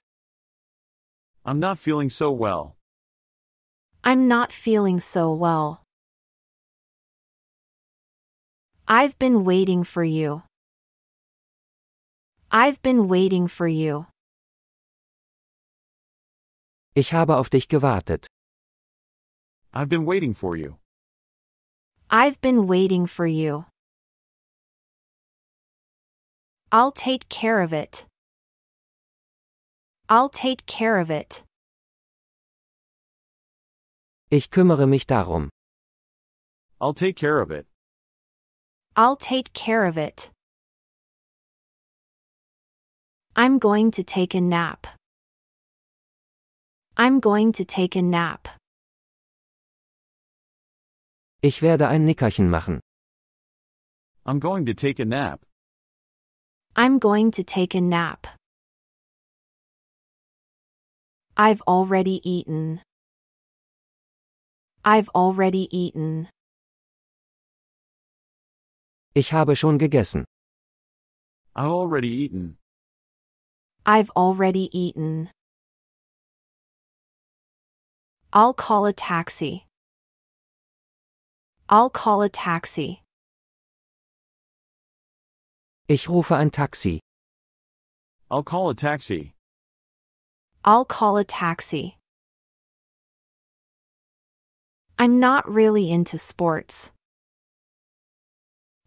[1.44, 2.76] I'm not feeling so well.
[4.02, 5.82] I'm not feeling so well.
[8.88, 10.44] I've been waiting for you.
[12.50, 14.06] I've been waiting for you.
[16.94, 18.24] Ich habe auf dich gewartet.
[19.74, 20.78] I've been waiting for you.
[22.08, 23.66] I've been waiting for you.
[26.72, 28.06] I'll take care of it.
[30.12, 31.44] I'll take care of it.
[34.28, 35.50] Ich kümmere mich darum.
[36.80, 37.66] I'll take care of it.
[38.96, 40.30] I'll take care of it.
[43.36, 44.88] I'm going to take a nap.
[46.96, 48.48] I'm going to take a nap.
[51.40, 52.80] Ich werde ein Nickerchen machen.
[54.26, 55.40] I'm going to take a nap.
[56.74, 58.26] I'm going to take a nap.
[61.40, 62.82] I've already eaten.
[64.84, 66.28] I've already eaten.
[69.14, 70.26] Ich habe schon gegessen.
[71.56, 72.58] I've already eaten.
[73.86, 75.30] I've already eaten.
[78.34, 79.64] I'll call a taxi.
[81.70, 83.00] I'll call a taxi.
[85.88, 87.00] Ich rufe ein Taxi.
[88.30, 89.32] I'll call a taxi.
[90.64, 91.96] I'll call a taxi.
[94.98, 96.92] I'm not really into sports.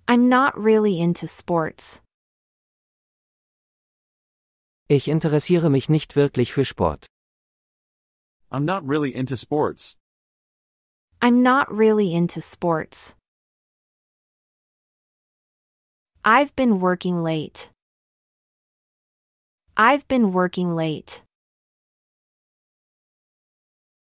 [0.07, 2.01] I'm not really into sports.
[4.87, 7.07] Ich interessiere mich nicht wirklich für Sport.
[8.51, 9.95] I'm not really into sports.
[11.19, 13.15] I'm not really into sports.
[16.23, 17.71] I've been working late.
[19.75, 21.23] I've been working late.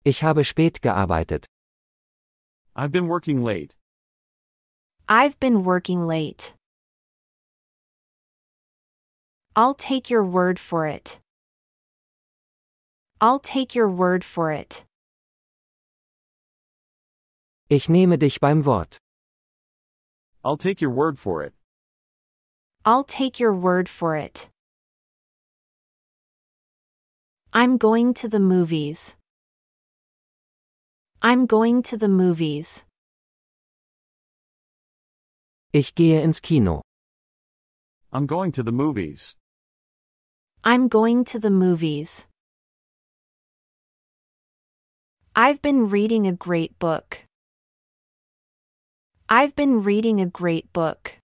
[0.04, 1.46] Ich habe spät gearbeitet.
[2.76, 3.74] I've been working late.
[5.08, 6.54] I've been working late.
[9.56, 11.20] I'll take your word for it.
[13.20, 14.84] I'll take your word for it.
[17.68, 18.98] Ich nehme dich beim Wort.
[20.44, 21.52] I'll take your word for it.
[22.84, 24.48] I'll take your word for it.
[27.52, 29.16] I'm going to the movies.
[31.20, 32.84] I'm going to the movies.
[35.72, 36.82] Ich gehe ins Kino.
[38.12, 39.34] I'm going to the movies.
[40.62, 42.26] I'm going to the movies.
[45.34, 47.24] I've been reading a great book.
[49.28, 51.18] I've been reading a great book.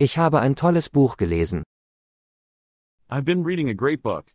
[0.00, 1.62] Ich habe ein tolles Buch gelesen.
[3.08, 4.32] I've been reading a great book.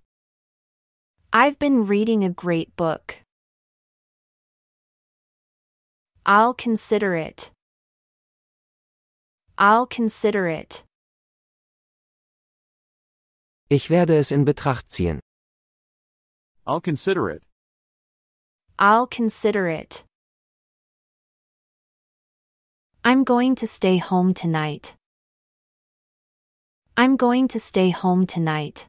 [1.32, 3.18] I've been reading a great book.
[6.26, 7.52] I'll consider it.
[9.56, 10.84] I'll consider it.
[13.70, 15.20] Ich werde es in Betracht ziehen.
[16.66, 17.44] I'll consider it.
[18.80, 20.04] I'll consider it.
[23.04, 24.96] I'm going to stay home tonight.
[26.98, 28.88] I'm going to stay home tonight.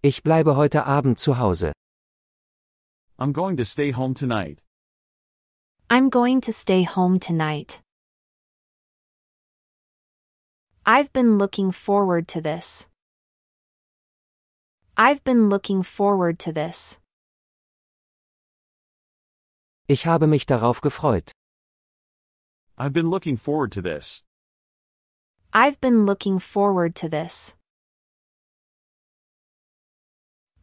[0.00, 1.72] Ich bleibe heute Abend zu Hause.
[3.18, 4.62] I'm going to stay home tonight.
[5.90, 7.80] I'm going to stay home tonight.
[10.86, 12.86] I've been looking forward to this.
[14.96, 17.00] I've been looking forward to this.
[19.88, 21.32] Ich habe mich darauf gefreut.
[22.76, 24.22] I've been looking forward to this.
[25.52, 27.56] I've been looking forward to this.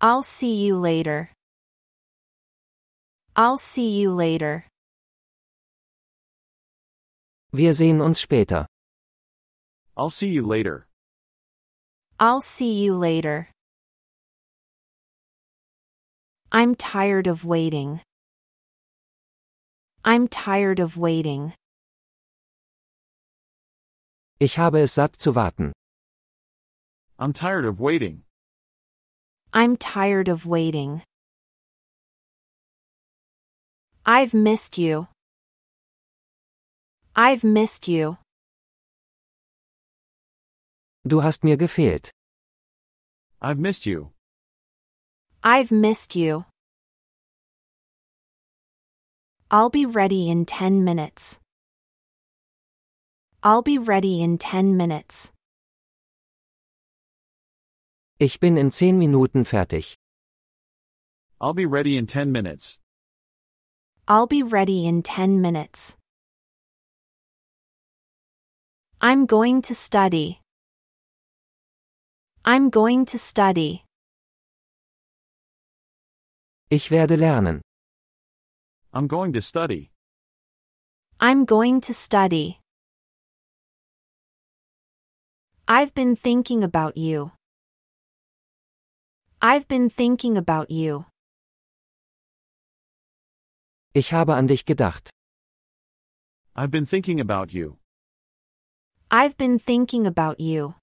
[0.01, 1.31] I'll see you later.
[3.35, 4.65] I'll see you later.
[7.53, 8.65] Wir sehen uns später.
[9.95, 10.87] I'll see you later.
[12.19, 13.49] I'll see you later.
[16.51, 18.01] I'm tired of waiting.
[20.03, 21.53] I'm tired of waiting.
[24.39, 25.71] Ich habe es satt zu warten.
[27.17, 28.24] I'm tired of waiting.
[29.53, 31.01] I'm tired of waiting.
[34.05, 35.07] I've missed you.
[37.15, 38.17] I've missed you.
[41.07, 42.11] Du hast mir gefehlt.
[43.41, 44.11] I've missed you.
[45.43, 46.45] I've missed you.
[49.51, 51.39] I'll be ready in 10 minutes.
[53.43, 55.31] I'll be ready in 10 minutes.
[58.17, 59.97] Ich bin in zehn Minuten fertig.
[61.41, 62.79] I'll be ready in 10 minutes.
[64.07, 65.97] I'll be ready in 10 minutes.
[69.01, 70.39] I'm going to study.
[72.45, 73.83] I'm going to study.
[76.69, 77.59] Ich werde lernen.
[78.93, 79.91] I'm going to study.
[81.19, 82.61] I'm going to study.
[85.67, 87.33] I've been thinking about you.
[89.47, 91.05] I've been thinking about you.
[93.93, 95.11] Ich habe an dich gedacht.
[96.55, 97.77] I've been thinking about you.
[99.11, 100.73] I've been thinking about you.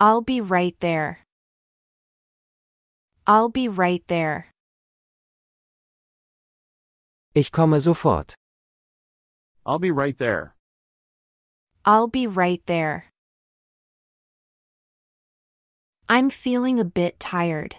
[0.00, 1.20] I'll be right there.
[3.24, 4.50] I'll be right there.
[7.36, 8.34] Ich komme sofort.
[9.64, 10.56] I'll be right there.
[11.84, 13.11] I'll be right there.
[16.08, 17.76] I'm feeling a bit tired.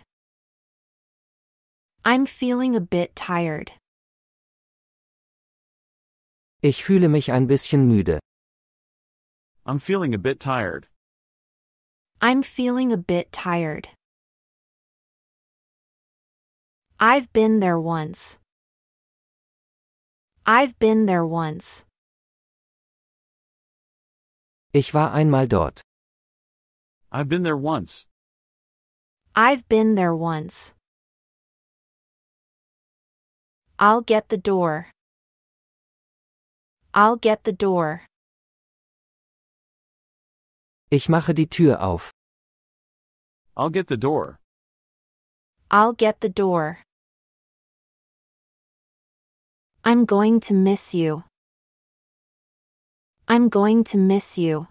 [2.05, 3.71] I'm feeling a bit tired.
[6.61, 8.19] Ich fühle mich ein bisschen müde.
[9.65, 10.87] I'm feeling a bit tired.
[12.21, 13.89] I'm feeling a bit tired.
[16.99, 18.39] I've been there once.
[20.45, 21.85] I've been there once.
[24.73, 25.81] Ich war einmal dort.
[27.11, 28.05] I've been there once.
[29.35, 30.75] I've been there once.
[33.79, 34.91] I'll get the door.
[36.93, 38.03] I'll get the door.
[40.91, 42.11] Ich mache die Tür auf.
[43.57, 44.37] I'll get the door.
[45.71, 46.83] I'll get the door.
[49.83, 51.23] I'm going to miss you.
[53.27, 54.67] I'm going to miss you.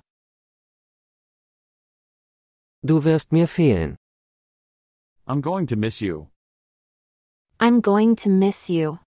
[2.84, 3.96] Du wirst mir fehlen.
[5.26, 6.28] I'm going to miss you.
[7.60, 8.98] I'm going to miss you.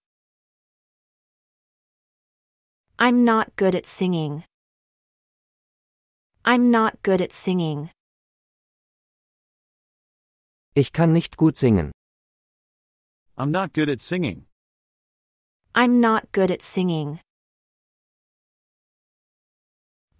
[2.98, 4.46] I'm not good at singing.
[6.46, 7.90] I'm not good at singing.
[10.74, 11.92] Ich kann nicht gut singen.
[13.38, 14.46] I'm not good at singing.
[15.74, 17.20] I'm not good at singing.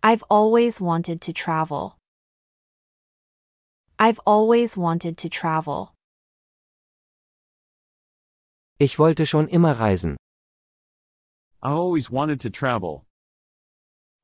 [0.04, 1.96] I've always wanted to travel.
[3.98, 5.94] I've always wanted to travel.
[8.78, 10.18] Ich wollte schon immer reisen.
[11.64, 13.06] I always wanted to travel.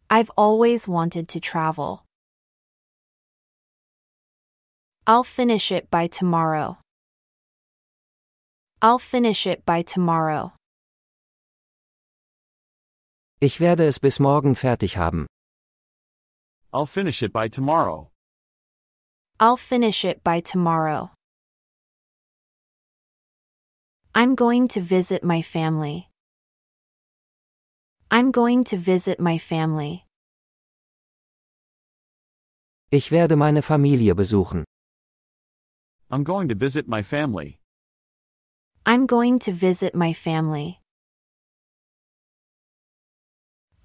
[0.09, 2.03] I've always wanted to travel.
[5.07, 6.77] I'll finish it by tomorrow.
[8.81, 10.51] I'll finish it by tomorrow.
[13.39, 15.27] Ich werde es bis morgen fertig haben.
[16.73, 18.10] I'll finish it by tomorrow.
[19.41, 21.09] I'll finish it by tomorrow.
[24.13, 26.09] I'm going to visit my family.
[28.11, 30.05] I'm going to visit my family.
[32.91, 34.63] Ich werde meine Familie besuchen.
[36.11, 37.57] I'm going to visit my family.
[38.85, 40.81] I'm going to visit my family.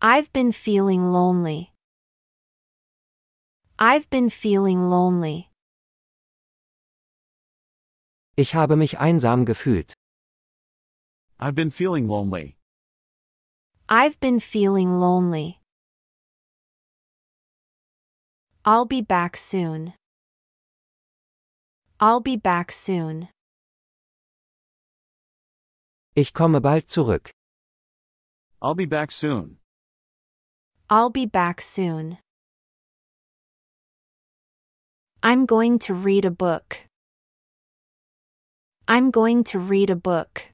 [0.03, 1.73] I've been feeling lonely.
[3.79, 5.51] I've been feeling lonely.
[8.35, 9.93] Ich habe mich einsam gefühlt.
[11.39, 12.57] I've been feeling lonely.
[13.87, 15.61] I've been feeling lonely.
[18.65, 19.93] I'll be back soon.
[22.01, 23.29] I'll be back soon.
[26.15, 27.31] Ich komme bald zurück.
[28.63, 29.59] I'll be back soon.
[30.89, 32.17] I'll be back soon.
[35.29, 36.87] I'm going to read a book.
[38.87, 40.53] I'm going to read a book.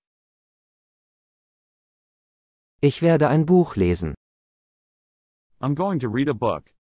[2.80, 4.14] Ich werde ein Buch lesen.
[5.60, 6.72] I'm going to read a book.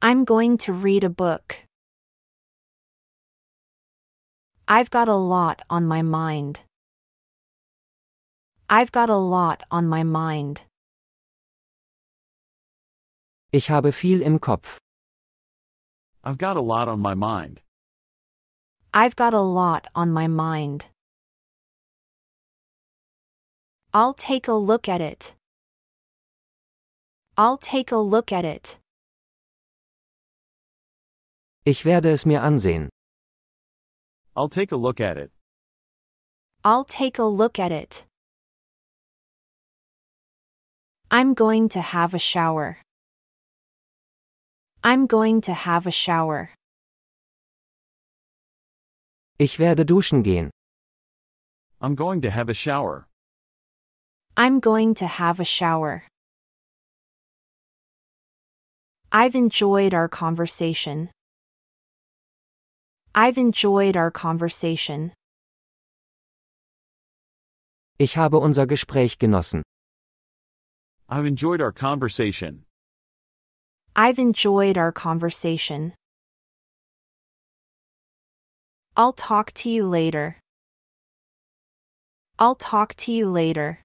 [0.00, 1.56] I'm going to read a book.
[4.68, 6.60] I've got a lot on my mind.
[8.68, 10.66] I've got a lot on my mind.
[13.50, 14.78] Ich habe viel im Kopf.
[16.22, 17.60] I've got a lot on my mind.
[18.92, 20.86] I've got a lot on my mind.
[23.94, 25.34] I'll take a look at it.
[27.38, 28.78] I'll take a look at it.
[31.64, 32.88] Ich werde es mir ansehen.
[34.36, 35.30] I'll take a look at it.
[36.62, 38.04] I'll take a look at it.
[41.10, 42.78] I'm going to have a shower.
[44.82, 46.50] I'm going to have a shower.
[49.38, 50.48] Ich werde duschen gehen.
[51.82, 53.06] I'm going to have a shower.
[54.38, 56.04] I'm going to have a shower.
[59.12, 61.10] I've enjoyed our conversation.
[63.14, 65.12] I've enjoyed our conversation.
[67.98, 69.62] Ich habe unser Gespräch genossen.
[71.06, 72.64] I've enjoyed our conversation.
[74.02, 75.92] I've enjoyed our conversation.
[78.96, 80.38] I'll talk to you later.
[82.38, 83.80] I'll talk to you later.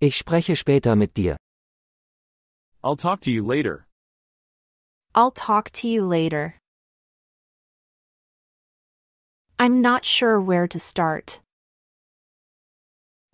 [0.00, 1.36] Ich spreche später mit dir.
[2.84, 3.88] I'll talk to you later.
[5.16, 6.54] I'll talk to you later.
[9.58, 11.40] I'm not sure where to start.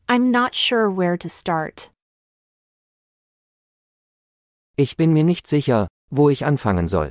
[0.09, 1.90] I'm not sure where to start.
[4.83, 7.11] Ich bin mir nicht sicher, wo ich anfangen soll.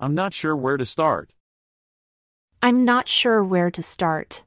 [0.00, 1.34] I'm not sure where to start.
[2.62, 4.42] I'm not sure where to start.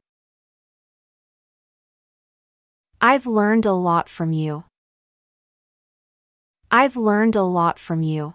[3.00, 4.64] I've learned a lot from you.
[6.72, 8.34] I've learned a lot from you.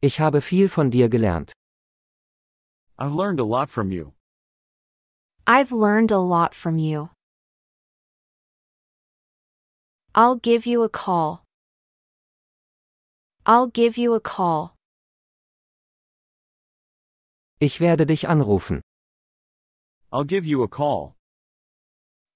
[0.00, 1.52] Ich habe viel von dir gelernt.
[2.98, 4.14] I've learned a lot from you.
[5.46, 7.10] I've learned a lot from you.
[10.18, 11.44] I'll give you a call.
[13.44, 14.74] I'll give you a call.
[17.60, 18.80] Ich werde dich anrufen.
[20.10, 21.14] I'll give you a call.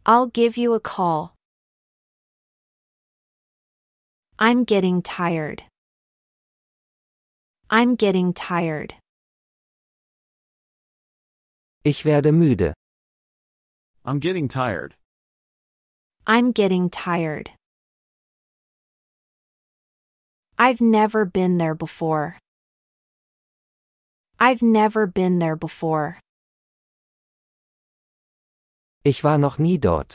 [0.04, 1.34] I'll give you a call.
[4.38, 5.62] I'm getting tired.
[7.70, 8.92] I'm getting tired.
[11.82, 12.74] Ich werde müde.
[14.04, 14.96] I'm getting tired.
[16.26, 17.50] I'm getting tired.
[20.60, 22.36] I've never been there before.
[24.38, 26.18] I've never been there before.
[29.02, 30.12] Ich war noch nie dort.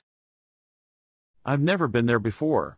[1.43, 2.77] I've never been there before.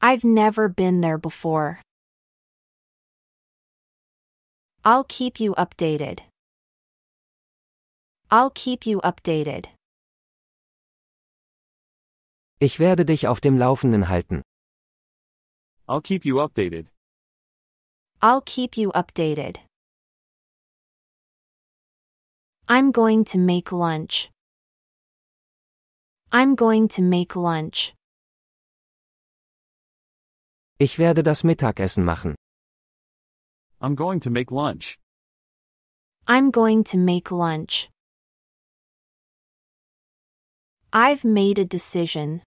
[0.00, 1.78] I've never been there before.
[4.84, 6.22] I'll keep you updated.
[8.32, 9.66] I'll keep you updated.
[12.58, 14.42] Ich werde dich auf dem Laufenden halten.
[15.88, 16.86] I'll keep you updated.
[18.20, 19.56] I'll keep you updated.
[22.68, 24.30] I'm going to make lunch.
[26.30, 27.94] I'm going to make lunch.
[30.78, 32.34] Ich werde das Mittagessen machen.
[33.80, 34.98] I'm going to make lunch.
[36.26, 37.90] I'm going to make lunch.
[40.92, 42.42] I've made a decision.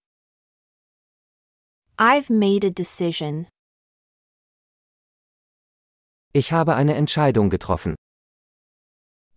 [1.97, 3.47] I've made a decision.
[6.34, 7.95] Ich habe eine Entscheidung getroffen.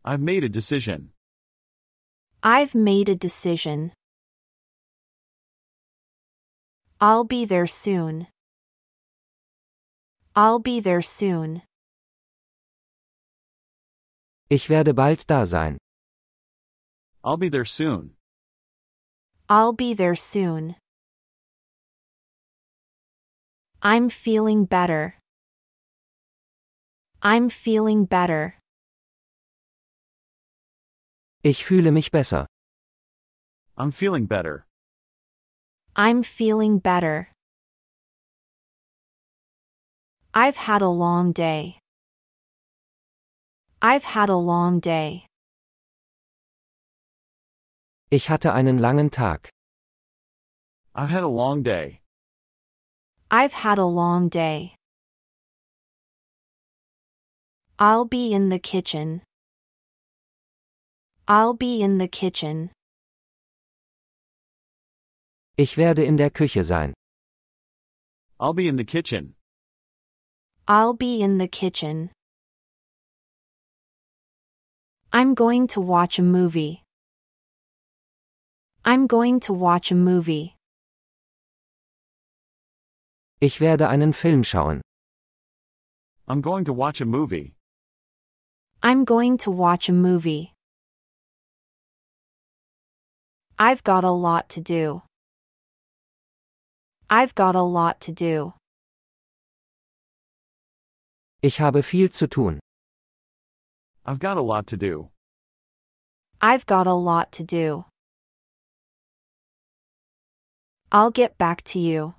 [0.05, 1.13] I've made a decision.
[2.43, 3.93] I've made a decision.
[7.01, 8.27] I'll be there soon.
[10.35, 11.63] I'll be there soon.
[14.51, 15.79] Ich werde bald da sein.
[17.23, 18.17] I'll be there soon.
[19.49, 20.75] I'll be there soon.
[23.81, 25.15] I'm feeling better.
[27.23, 28.55] I'm feeling better.
[31.45, 32.47] Ich fühle mich besser.
[33.77, 34.67] I'm feeling better.
[35.95, 37.29] I'm feeling better.
[40.35, 41.79] I've had a long day.
[43.81, 45.27] I've had a long day.
[48.11, 49.51] Ich hatte einen langen Tag.
[50.97, 52.01] I've had a long day.
[53.31, 54.75] I've had a long day.
[57.79, 59.21] I'll be in the kitchen.
[61.29, 62.71] I'll be in the kitchen.
[65.59, 66.95] Ich werde in der Küche sein.
[68.41, 69.35] I'll be in the kitchen.
[70.67, 72.11] I'll be in the kitchen.
[75.13, 76.83] I'm going to watch a movie.
[78.85, 80.58] I'm going to watch a movie.
[83.41, 84.81] Ich werde einen Film schauen.
[86.27, 87.55] I'm going to watch a movie.
[88.83, 90.53] I'm going to watch a movie.
[93.59, 95.03] I've got a lot to do.
[97.09, 98.55] I've got a lot to do.
[101.41, 102.59] Ich habe viel zu tun.
[104.05, 105.11] I've got a lot to do.
[106.41, 107.85] I've got a lot to do.
[110.91, 112.15] I'll get back to you.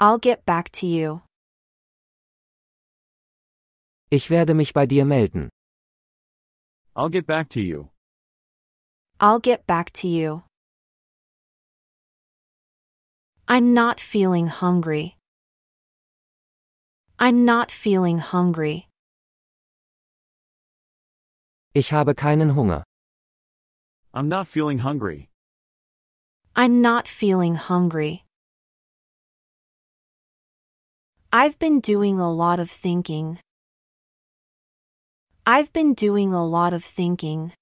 [0.00, 1.22] I'll get back to you.
[4.10, 5.48] Ich werde mich bei dir melden.
[6.94, 7.88] I'll get back to you.
[9.18, 10.44] I'll get back to you.
[13.48, 15.16] I'm not feeling hungry.
[17.18, 18.86] I'm not feeling hungry.
[21.74, 22.84] Ich habe keinen Hunger.
[24.14, 25.28] I'm not feeling hungry.
[26.54, 28.27] I'm not feeling hungry.
[31.30, 33.38] I've been doing a lot of thinking.
[35.44, 37.52] I've been doing a lot of thinking.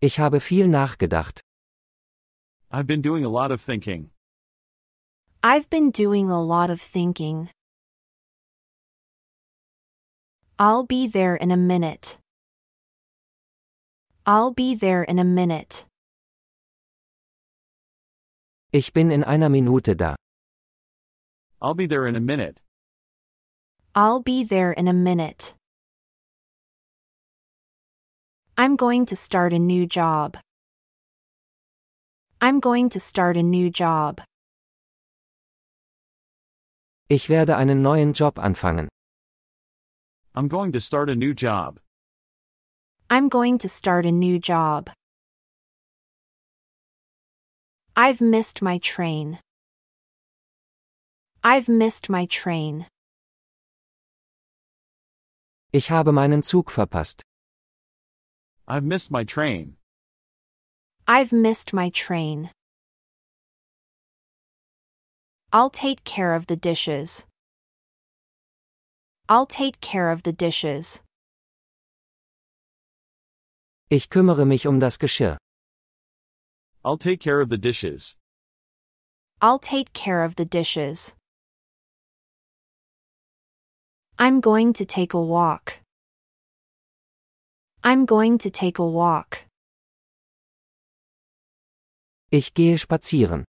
[0.00, 1.42] Ich habe viel nachgedacht.
[2.72, 4.10] I've been doing a lot of thinking.
[5.44, 7.50] I've been doing a lot of thinking.
[10.58, 12.18] I'll be there in a minute.
[14.26, 15.86] I'll be there in a minute.
[18.72, 20.16] Ich bin in einer Minute da.
[21.62, 22.58] I'll be there in a minute.
[23.94, 25.54] I'll be there in a minute.
[28.56, 30.38] I'm going to start a new job.
[32.40, 34.22] I'm going to start a new job.
[37.10, 38.88] Ich werde einen neuen Job anfangen.
[40.34, 41.78] I'm going to start a new job.
[43.10, 44.88] I'm going to start a new job.
[47.96, 49.40] I've missed my train.
[51.42, 52.86] I've missed my train.
[55.72, 57.22] Ich habe meinen Zug verpasst.
[58.68, 59.76] I've missed my train.
[61.08, 62.50] I've missed my train.
[65.50, 67.24] I'll take care of the dishes.
[69.28, 71.00] I'll take care of the dishes.
[73.88, 75.38] Ich kümmere mich um das Geschirr.
[76.84, 78.16] I'll take care of the dishes.
[79.40, 81.14] I'll take care of the dishes.
[84.22, 85.80] I'm going to take a walk.
[87.82, 89.46] I'm going to take a walk.
[92.30, 93.44] Ich gehe spazieren.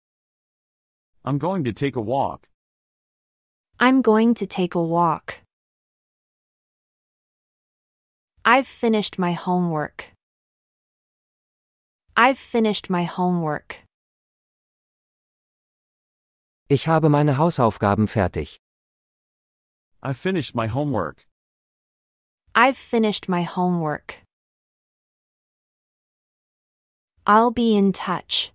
[1.25, 2.47] I'm going to take a walk.
[3.79, 5.41] I'm going to take a walk.
[8.45, 10.11] I've finished my homework.
[12.15, 13.83] I've finished my homework.
[16.69, 18.59] Ich habe meine Hausaufgaben fertig.
[20.01, 21.26] I've finished my homework.
[22.55, 24.21] I've finished my homework.
[27.27, 28.53] I'll be in touch.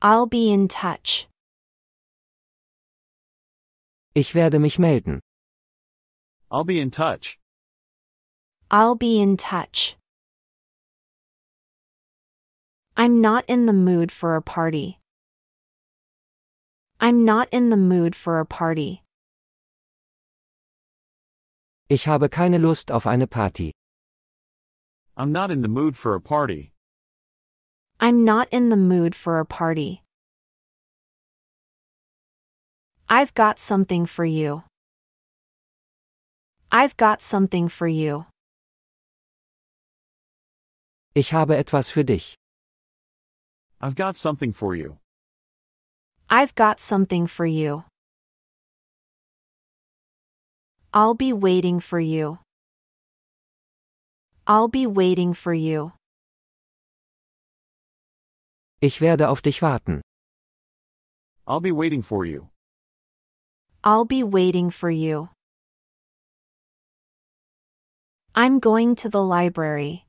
[0.00, 1.28] I'll be in touch.
[4.14, 5.20] Ich werde mich melden.
[6.50, 7.38] I'll be in touch.
[8.70, 9.96] I'll be in touch.
[12.96, 14.98] I'm not in the mood for a party.
[17.00, 19.01] I'm not in the mood for a party.
[21.94, 23.70] Ich habe keine Lust auf eine Party.
[25.14, 26.72] I'm not in the mood for a party.
[28.00, 30.02] I'm not in the mood for a party.
[33.10, 34.62] I've got something for you.
[36.70, 38.24] I've got something for you.
[41.14, 42.36] Ich habe etwas für dich.
[43.82, 44.96] I've got something for you.
[46.30, 47.84] I've got something for you.
[50.94, 52.38] I'll be waiting for you.
[54.46, 55.92] I'll be waiting for you.
[58.82, 60.02] Ich werde auf dich warten.
[61.46, 62.48] I'll be waiting for you.
[63.82, 65.30] I'll be waiting for you.
[68.34, 70.04] I'm going to the library.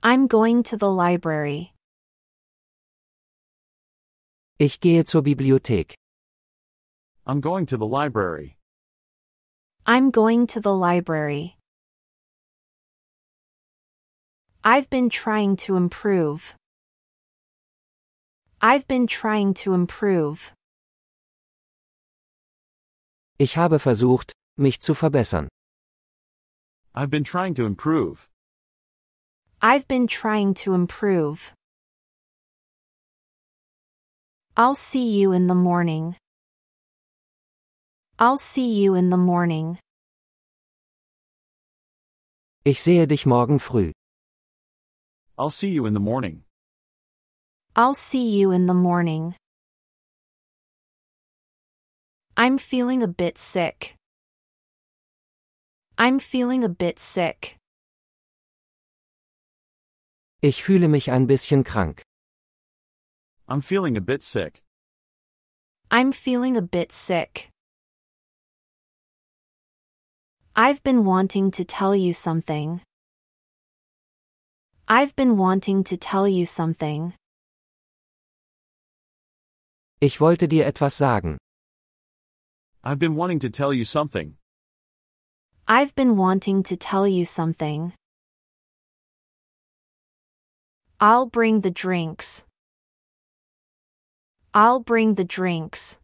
[0.00, 1.72] I'm going to the library.
[4.60, 5.94] Ich gehe zur Bibliothek.
[7.26, 8.55] I'm going to the library.
[9.88, 11.56] I'm going to the library.
[14.64, 16.56] I've been trying to improve.
[18.60, 20.52] I've been trying to improve.
[23.38, 25.46] Ich habe versucht, mich zu verbessern.
[26.92, 28.28] I've been trying to improve.
[29.62, 31.52] I've been trying to improve.
[34.56, 36.16] I'll see you in the morning.
[38.18, 39.78] I'll see you in the morning.
[42.64, 43.92] Ich sehe dich morgen früh.
[45.36, 46.44] I'll see you in the morning.
[47.76, 49.34] I'll see you in the morning.
[52.38, 53.96] I'm feeling a bit sick.
[55.98, 57.58] I'm feeling a bit sick.
[60.40, 62.02] Ich fühle mich ein bisschen krank.
[63.46, 64.62] I'm feeling a bit sick.
[65.90, 67.50] I'm feeling a bit sick.
[70.58, 72.80] I've been wanting to tell you something.
[74.88, 77.12] I've been wanting to tell you something.
[80.00, 81.36] Ich wollte dir etwas sagen.
[82.82, 84.38] I've been wanting to tell you something.
[85.68, 87.92] I've been wanting to tell you something.
[90.98, 92.44] I'll bring the drinks.
[94.54, 95.98] I'll bring the drinks.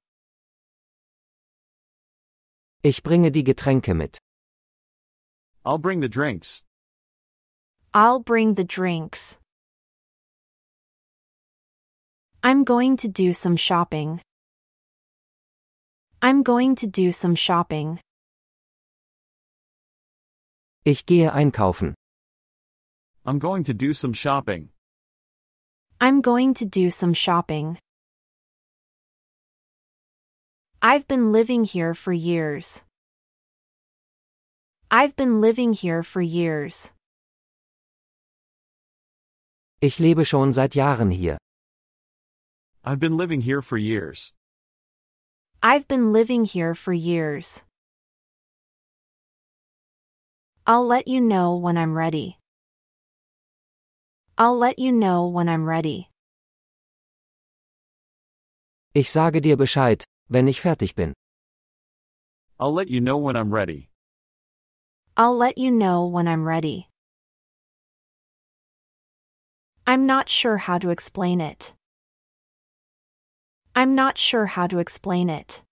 [2.83, 4.21] Ich bringe die Getränke mit.
[5.65, 6.63] I'll bring the drinks.
[7.95, 9.37] I'll bring the drinks.
[12.43, 14.21] I'm going to do some shopping.
[16.21, 18.01] I'm going to do some shopping.
[20.85, 21.95] Ich gehe einkaufen.
[23.25, 24.71] I'm going to do some shopping.
[26.01, 27.79] I'm going to do some shopping.
[30.81, 32.83] I've been living here for years.
[34.95, 36.93] I've been living here for years.
[39.81, 41.39] Ich lebe schon seit Jahren hier.
[42.85, 44.35] I've been living here for years.
[45.63, 47.65] I've been living here for years.
[50.67, 52.37] I'll let you know when I'm ready.
[54.37, 56.11] I'll let you know when I'm ready.
[58.95, 61.15] Ich sage dir Bescheid, wenn ich fertig bin.
[62.61, 63.89] I'll let you know when I'm ready.
[65.15, 66.89] I'll let you know when I'm ready.
[69.87, 71.75] I'm not sure how to explain it.
[73.75, 75.63] I'm not sure how to explain it.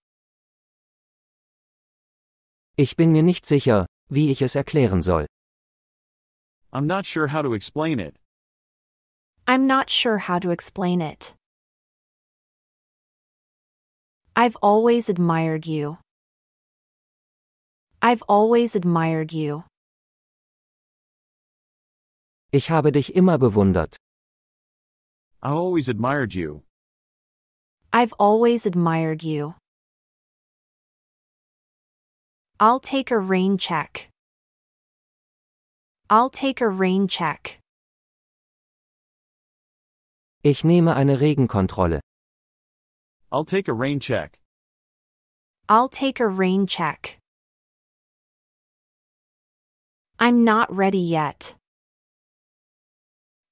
[2.77, 5.27] Ich bin mir nicht sicher, wie ich es erklären soll.
[6.73, 8.17] I'm not sure how to explain it.
[9.47, 11.35] I'm not sure how to explain it.
[14.37, 15.99] I've always admired you.
[18.03, 19.65] I've always admired you.
[22.51, 23.97] Ich habe dich immer bewundert.
[25.43, 26.63] I always admired you.
[27.93, 29.55] I've always admired you.
[32.59, 34.09] I'll take a rain check.
[36.09, 37.59] I'll take a rain check.
[40.43, 42.01] Ich nehme eine Regenkontrolle.
[43.31, 44.39] I'll take a rain check.
[45.69, 47.20] I'll take a rain check.
[50.23, 51.55] I'm not ready yet.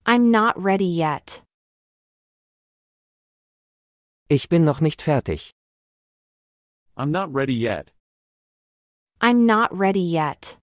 [0.05, 1.41] I'm not ready yet.
[4.29, 5.53] Ich bin noch nicht fertig.
[6.95, 7.91] I'm not ready yet.
[9.23, 10.59] I'm not ready yet.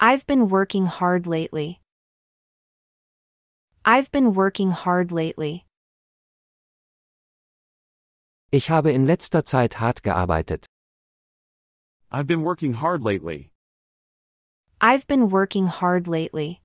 [0.00, 1.80] I've been working hard lately.
[3.84, 5.64] I've been working hard lately.
[8.50, 10.66] Ich habe in letzter Zeit hart gearbeitet.
[12.10, 13.50] I've been working hard lately.
[14.80, 16.60] I've been working hard lately.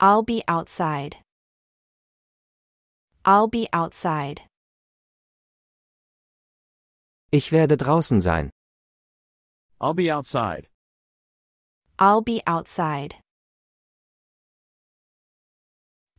[0.00, 1.16] I'll be outside.
[3.24, 4.42] I'll be outside.
[7.30, 8.50] Ich werde draußen sein.
[9.80, 10.66] I'll be outside.
[11.98, 13.14] I'll be outside.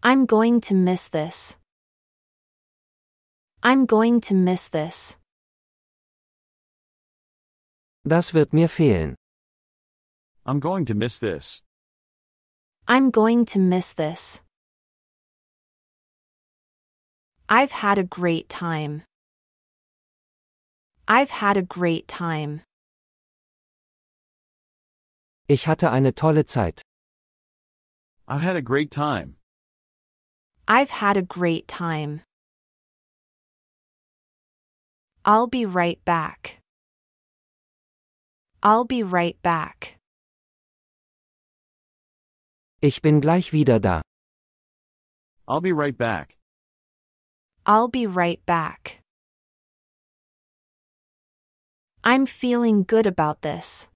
[0.01, 1.57] I'm going to miss this.
[3.61, 5.17] I'm going to miss this.
[8.05, 9.15] Das wird mir fehlen.
[10.45, 11.63] I'm going to miss this.
[12.85, 14.41] I'm going to miss this.
[17.47, 19.03] I've had a great time.
[21.07, 22.61] I've had a great time.
[25.47, 26.81] Ich hatte eine tolle Zeit.
[28.27, 29.35] I've had a great time.
[30.67, 32.21] I've had a great time.
[35.23, 36.62] I'll be right back.
[38.65, 39.97] I'll be right back.
[42.81, 44.01] Ich bin gleich wieder da.
[45.45, 46.37] I'll be right back.
[47.65, 49.01] I'll be right back.
[52.05, 53.89] I'm feeling good about this.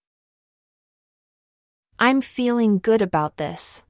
[1.97, 3.85] I'm feeling good about this.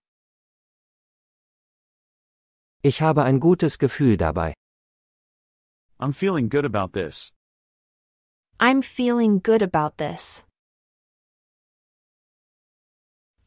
[2.84, 4.54] Ich habe ein gutes Gefühl dabei.
[6.00, 7.32] I'm feeling good about this.
[8.60, 10.47] I'm feeling good about this.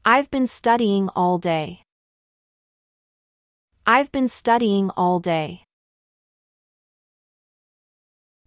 [0.04, 1.82] I've been studying all day.
[3.86, 5.64] I've been studying all day.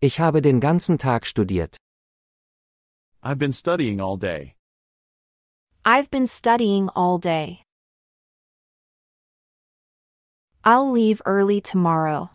[0.01, 1.77] Ich habe den ganzen Tag studiert.
[3.21, 4.55] I've been studying all day.
[5.85, 7.61] I've been studying all day.
[10.63, 12.31] I'll leave early tomorrow.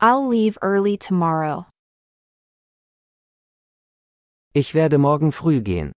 [0.00, 1.66] I'll leave early tomorrow.
[4.54, 5.92] Ich werde morgen früh gehen.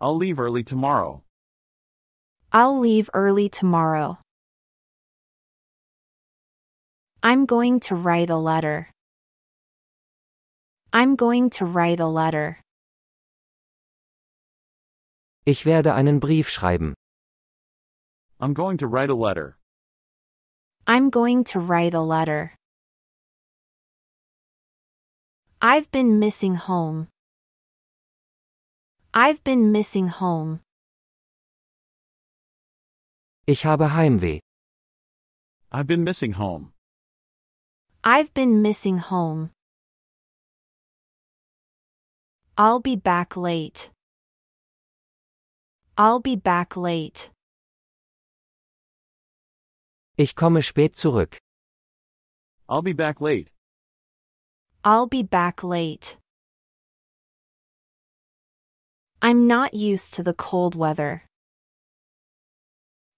[0.00, 1.22] I'll leave early tomorrow.
[2.50, 4.18] I'll leave early tomorrow.
[7.22, 8.88] I'm going to write a letter.
[10.92, 12.58] I'm going to write a letter.
[15.44, 16.94] Ich werde einen Brief schreiben.
[18.40, 19.58] I'm going to write a letter.
[20.86, 22.54] I'm going to write a letter.
[25.60, 27.08] I've been missing home.
[29.12, 30.60] I've been missing home.
[33.44, 34.38] Ich habe Heimweh.
[35.72, 36.72] I've been missing home.
[38.04, 39.50] I've been missing home.
[42.56, 43.90] I'll be back late.
[45.98, 47.32] I'll be back late.
[50.16, 51.38] Ich komme spät zurück.
[52.68, 53.50] I'll be back late.
[54.84, 56.19] I'll be back late.
[59.22, 61.24] I'm not used to the cold weather.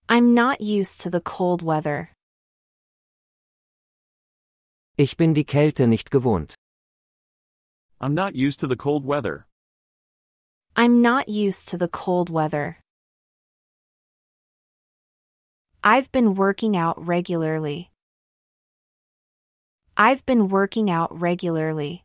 [0.08, 2.10] I'm not used to the cold weather.
[4.98, 6.56] Ich bin die Kälte nicht gewohnt.
[8.00, 9.46] I'm not used to the cold weather.
[10.74, 12.78] I'm not used to the cold weather.
[15.84, 17.92] I've been working out regularly.
[19.96, 22.04] I've been working out regularly.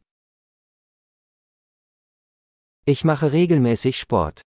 [2.90, 4.42] Ich mache regelmäßig Sport.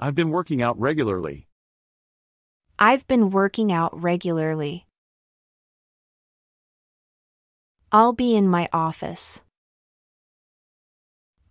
[0.00, 1.46] I've been working out regularly.
[2.76, 4.84] I've been working out regularly.
[7.92, 9.44] I'll be in my office.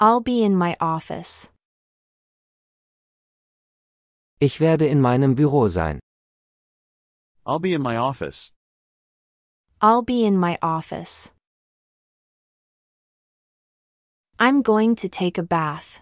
[0.01, 1.49] I'll be in my office.
[4.41, 5.99] Ich werde in meinem Büro sein.
[7.45, 8.51] I'll be in my office.
[9.81, 11.32] I'll be in my office.
[14.45, 16.01] I'm going to take a bath.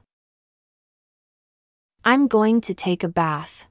[2.04, 3.68] I'm going to take a bath.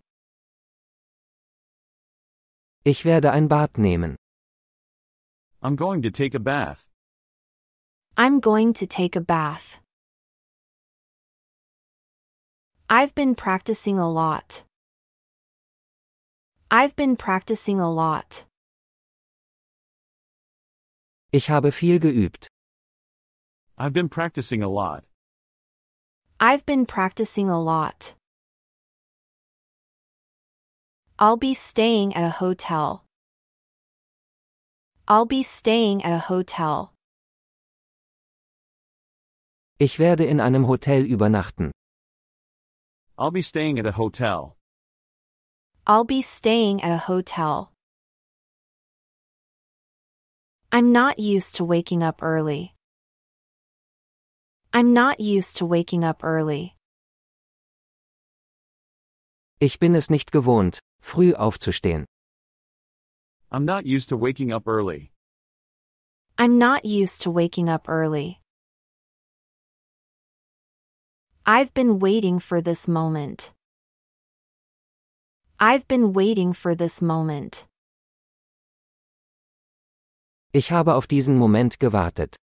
[2.84, 4.15] Ich werde ein Bad nehmen.
[5.60, 6.86] I'm going to take a bath.
[8.16, 9.81] I'm going to take a bath.
[12.89, 14.62] I've been practicing a lot.
[16.70, 18.44] I've been practicing a lot.
[21.32, 22.47] Ich habe viel geübt.
[23.81, 25.05] I've been practicing a lot.
[26.39, 28.15] I've been practicing a lot.
[31.18, 33.05] I'll be staying at a hotel.
[35.09, 36.92] I'll be staying at a hotel.
[39.78, 41.70] Ich werde in einem Hotel übernachten.
[43.17, 44.59] I'll be staying at a hotel.
[45.86, 47.73] I'll be staying at a hotel.
[50.70, 52.75] I'm not used to waking up early.
[54.73, 56.76] I'm not used to waking up early.
[59.58, 62.05] Ich bin es nicht gewohnt, früh aufzustehen.
[63.50, 65.10] I'm not used to waking up early.
[66.39, 68.40] I'm not used to waking up early.
[71.44, 73.52] I've been waiting for this moment.
[75.58, 77.66] I've been waiting for this moment.
[80.52, 82.36] Ich habe auf diesen Moment gewartet.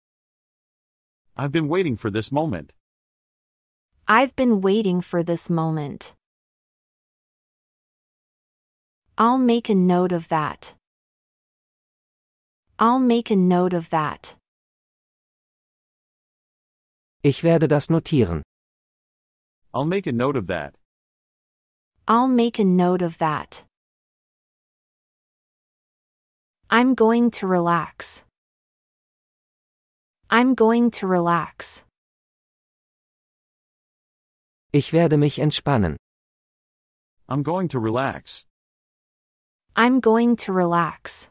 [1.38, 2.74] I've been waiting for this moment.
[4.08, 6.14] I've been waiting for this moment.
[9.18, 10.76] I'll make a note of that.
[12.78, 14.36] I'll make a note of that.
[17.24, 18.42] Ich werde das notieren.
[19.74, 20.76] I'll make a note of that.
[22.08, 23.64] I'll make a note of that.
[26.70, 28.25] I'm going to relax.
[30.38, 31.86] I'm going to relax.
[34.74, 35.96] Ich werde mich entspannen.
[37.30, 38.46] I'm going to relax.
[39.78, 41.30] I'm going to relax.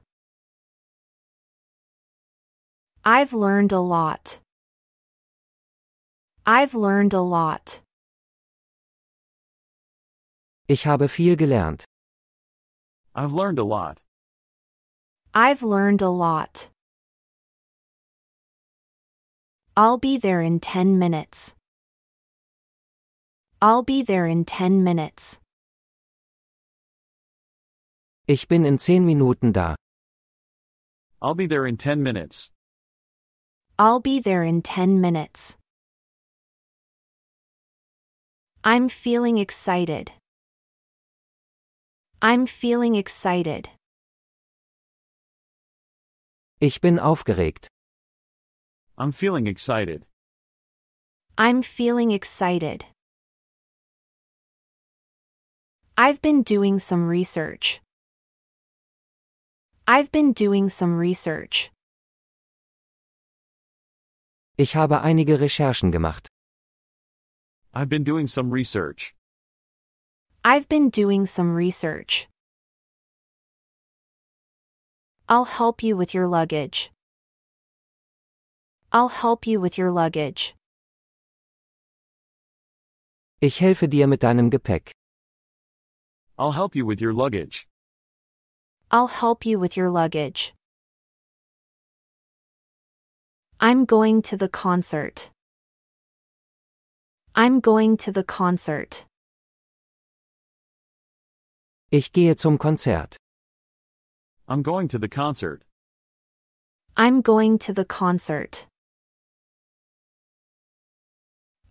[3.05, 4.41] I've learned a lot.
[6.47, 7.83] I've learned a lot.
[10.67, 11.85] Ich habe viel gelernt.
[13.15, 13.99] I've learned a lot.
[15.35, 16.71] I've learned a lot.
[19.77, 21.57] I'll be there in 10 minutes.
[23.61, 25.41] I'll be there in 10 minutes.
[28.29, 29.75] Ich bin in zehn Minuten da.
[31.21, 32.53] I'll be there in 10 minutes.
[33.77, 35.57] I'll be there in 10 minutes.
[38.63, 40.13] I'm feeling excited.
[42.23, 43.71] I'm feeling excited.
[46.61, 47.74] Ich bin aufgeregt.
[48.97, 50.07] I'm feeling excited.
[51.37, 52.85] I'm feeling excited.
[55.99, 57.81] I've been doing some research.
[59.89, 61.73] I've been doing some research.
[64.57, 66.29] Ich habe einige Recherchen gemacht.
[67.75, 69.13] I've been doing some research.
[70.45, 72.29] I've been doing some research.
[75.29, 76.94] I'll help you with your luggage.
[78.95, 80.55] I'll help you with your luggage.
[83.41, 84.93] Ich helfe dir mit deinem Gepäck.
[86.39, 87.67] I'll help you with your luggage.
[88.93, 90.55] I'll help you with your luggage.
[93.59, 95.31] I'm going to the concert.
[97.35, 99.07] I'm going to the concert.
[101.91, 103.17] Ich gehe zum Konzert.
[104.47, 105.65] I'm going to the concert.
[106.97, 108.69] I'm going to the concert.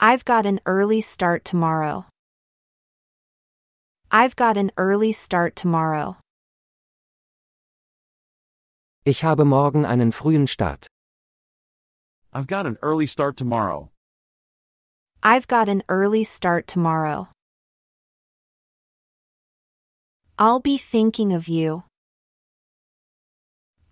[0.05, 2.05] I've got an early start tomorrow.
[4.11, 6.17] I've got an early start tomorrow.
[9.05, 10.87] Ich habe morgen einen frühen Start.
[12.33, 13.91] I've got an early start tomorrow.
[15.23, 17.29] I've got an early start tomorrow.
[20.37, 21.83] I'll be thinking of you.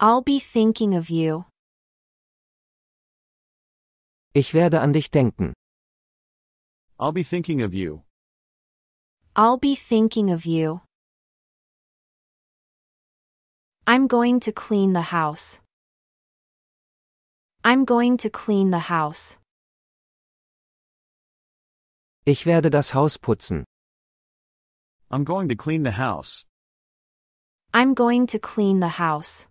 [0.01, 1.45] I'll be thinking of you.
[4.33, 5.53] Ich werde an dich denken.
[7.02, 8.04] I'll be thinking of you.
[9.36, 10.82] I'll be thinking of you.
[13.88, 15.62] I'm going to clean the house.
[17.64, 19.40] I'm going to clean the house.
[22.24, 23.64] Ich werde das Haus putzen.
[25.10, 26.46] I'm going to clean the house.
[27.74, 29.48] I'm going to clean the house.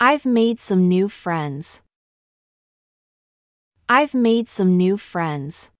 [0.00, 1.82] I've made some new friends.
[3.90, 5.70] I've made some new friends.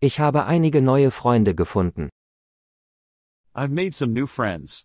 [0.00, 2.08] Ich habe einige neue Freunde gefunden.
[3.54, 4.84] I've made some new friends.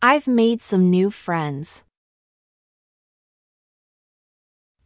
[0.00, 1.84] I've made some new friends.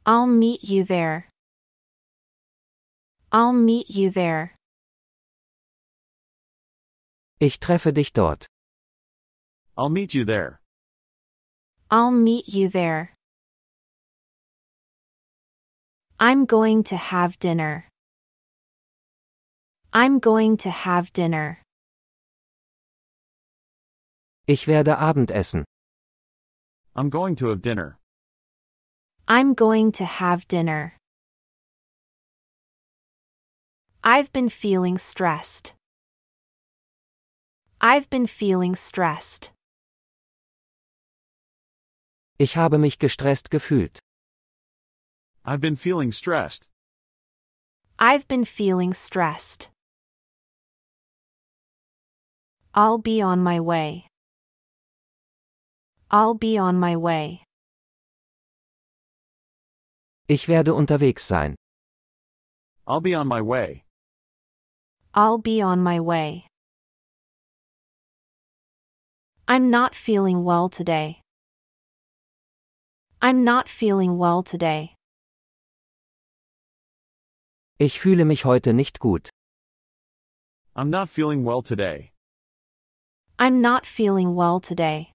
[0.05, 1.29] I'll meet you there.
[3.31, 4.57] I'll meet you there.
[7.39, 8.47] Ich treffe dich dort.
[9.77, 10.61] I'll meet you there.
[11.89, 13.14] I'll meet you there.
[16.21, 17.89] I'm going to have dinner.
[19.93, 21.59] I'm going to have dinner.
[24.47, 25.65] Ich werde Abendessen.
[26.95, 27.99] I'm going to have dinner.
[29.27, 30.95] I'm going to have dinner.
[34.05, 35.75] I've been feeling stressed.
[37.81, 39.51] I've been feeling stressed.
[42.39, 44.04] Ich habe mich gestresst gefühlt.
[45.47, 46.69] I've been feeling stressed.
[47.99, 49.69] I've been feeling stressed.
[52.73, 54.07] I'll be on my way.
[56.11, 57.43] I'll be on my way.
[60.29, 61.57] Ich werde unterwegs sein.
[62.87, 63.85] I'll be on my way.
[65.13, 66.47] I'll be on my way.
[69.47, 71.21] I'm not feeling well today.
[73.21, 74.95] I'm not feeling well today.
[77.79, 79.31] Ich fühle mich heute nicht gut.
[80.77, 82.13] I'm not feeling well today.
[83.37, 85.11] I'm not feeling well today.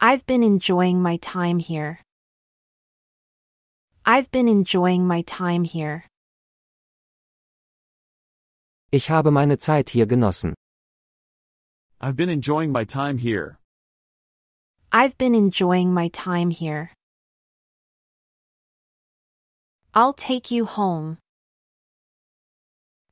[0.00, 1.98] I've been enjoying my time here.
[4.06, 6.04] I've been enjoying my time here.
[8.90, 10.54] Ich habe meine Zeit hier genossen.
[12.00, 13.58] I've been enjoying my time here.
[14.90, 16.92] I've been enjoying my time here.
[19.92, 21.18] I'll take you home.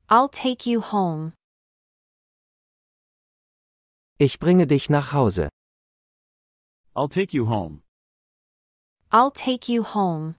[0.07, 1.33] I'll take you home.
[4.17, 5.49] Ich bringe dich nach Hause.
[6.95, 7.81] I'll take you home.
[9.11, 10.35] I'll take you home.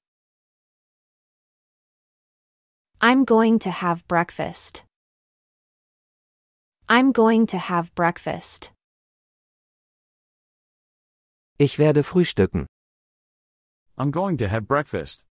[3.02, 4.84] I'm going to have breakfast.
[6.88, 8.72] I'm going to have breakfast.
[11.58, 12.66] Ich werde frühstücken.
[13.98, 15.26] I'm going to have breakfast.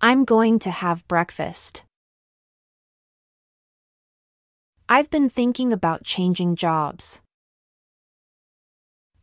[0.00, 1.82] I'm going to have breakfast.
[4.88, 7.20] I've been thinking about changing jobs.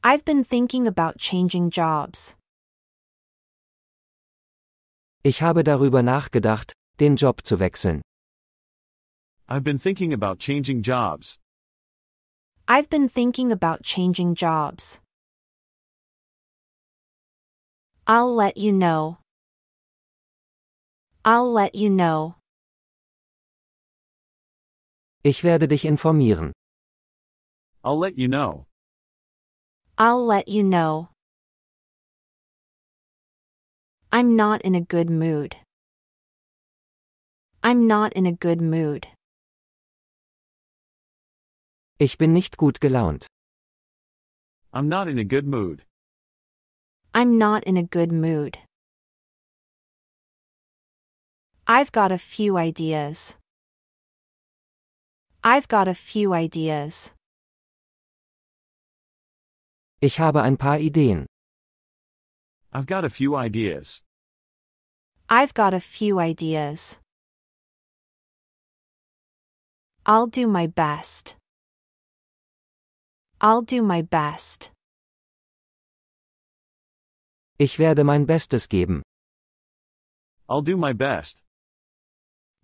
[0.03, 2.35] I've been thinking about changing jobs.
[5.23, 8.01] Ich habe darüber nachgedacht, den Job zu wechseln.
[9.47, 11.39] I've been thinking about changing jobs.
[12.67, 14.99] I've been thinking about changing jobs.
[18.05, 19.19] I'll let you know.
[21.27, 22.35] I'll let you know.
[25.23, 26.51] Ich werde dich informieren.
[27.83, 28.67] I'll let you know.
[29.97, 31.09] I'll let you know.
[34.11, 35.55] I'm not in a good mood.
[37.63, 39.07] I'm not in a good mood.
[41.97, 43.25] Ich bin nicht gut gelaunt.
[44.71, 45.81] I'm not in a good mood.
[47.15, 48.59] I'm not in a good mood.
[51.67, 53.37] I've got a few ideas.
[55.43, 57.11] I've got a few ideas.
[59.99, 61.25] Ich habe ein paar Ideen.
[62.71, 64.03] I've got a few ideas.
[65.27, 66.99] I've got a few ideas.
[70.05, 71.35] I'll do my best.
[73.41, 74.71] I'll do my best.
[77.57, 79.01] Ich werde mein Bestes geben.
[80.47, 81.44] I'll do my best.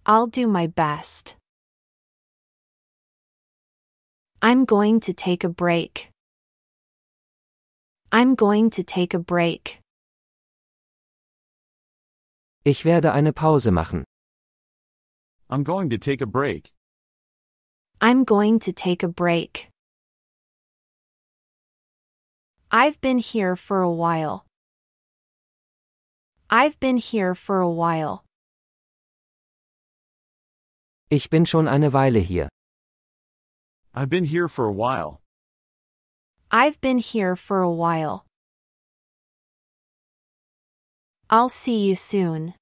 [0.05, 1.35] I'll do my best.
[4.41, 6.09] I'm going to take a break.
[8.11, 9.80] I'm going to take a break.
[12.65, 14.03] Ich werde eine Pause machen.
[15.49, 16.71] I'm going to take a break.
[17.99, 19.69] I'm going to take a break.
[22.71, 24.45] I've been here for a while.
[26.49, 28.23] I've been here for a while.
[31.14, 32.48] Ich bin schon eine Weile hier.
[33.93, 35.19] I've been here for a while.
[36.49, 38.25] I've been here for a while.
[41.30, 42.53] I'll see you soon.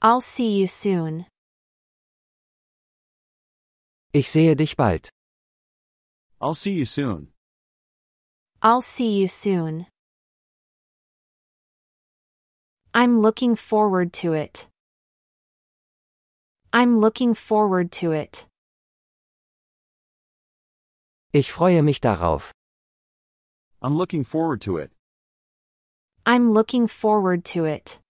[0.00, 1.26] I'll see you soon.
[4.12, 5.08] Ich sehe dich bald.
[6.40, 7.32] I'll see you soon.
[8.62, 9.86] I'll see you soon.
[12.94, 14.68] I'm looking forward to it.
[16.76, 18.48] I'm looking forward to it.
[21.32, 22.50] Ich freue mich darauf.
[23.80, 24.90] I'm looking forward to it.
[26.26, 28.00] I'm looking forward to it.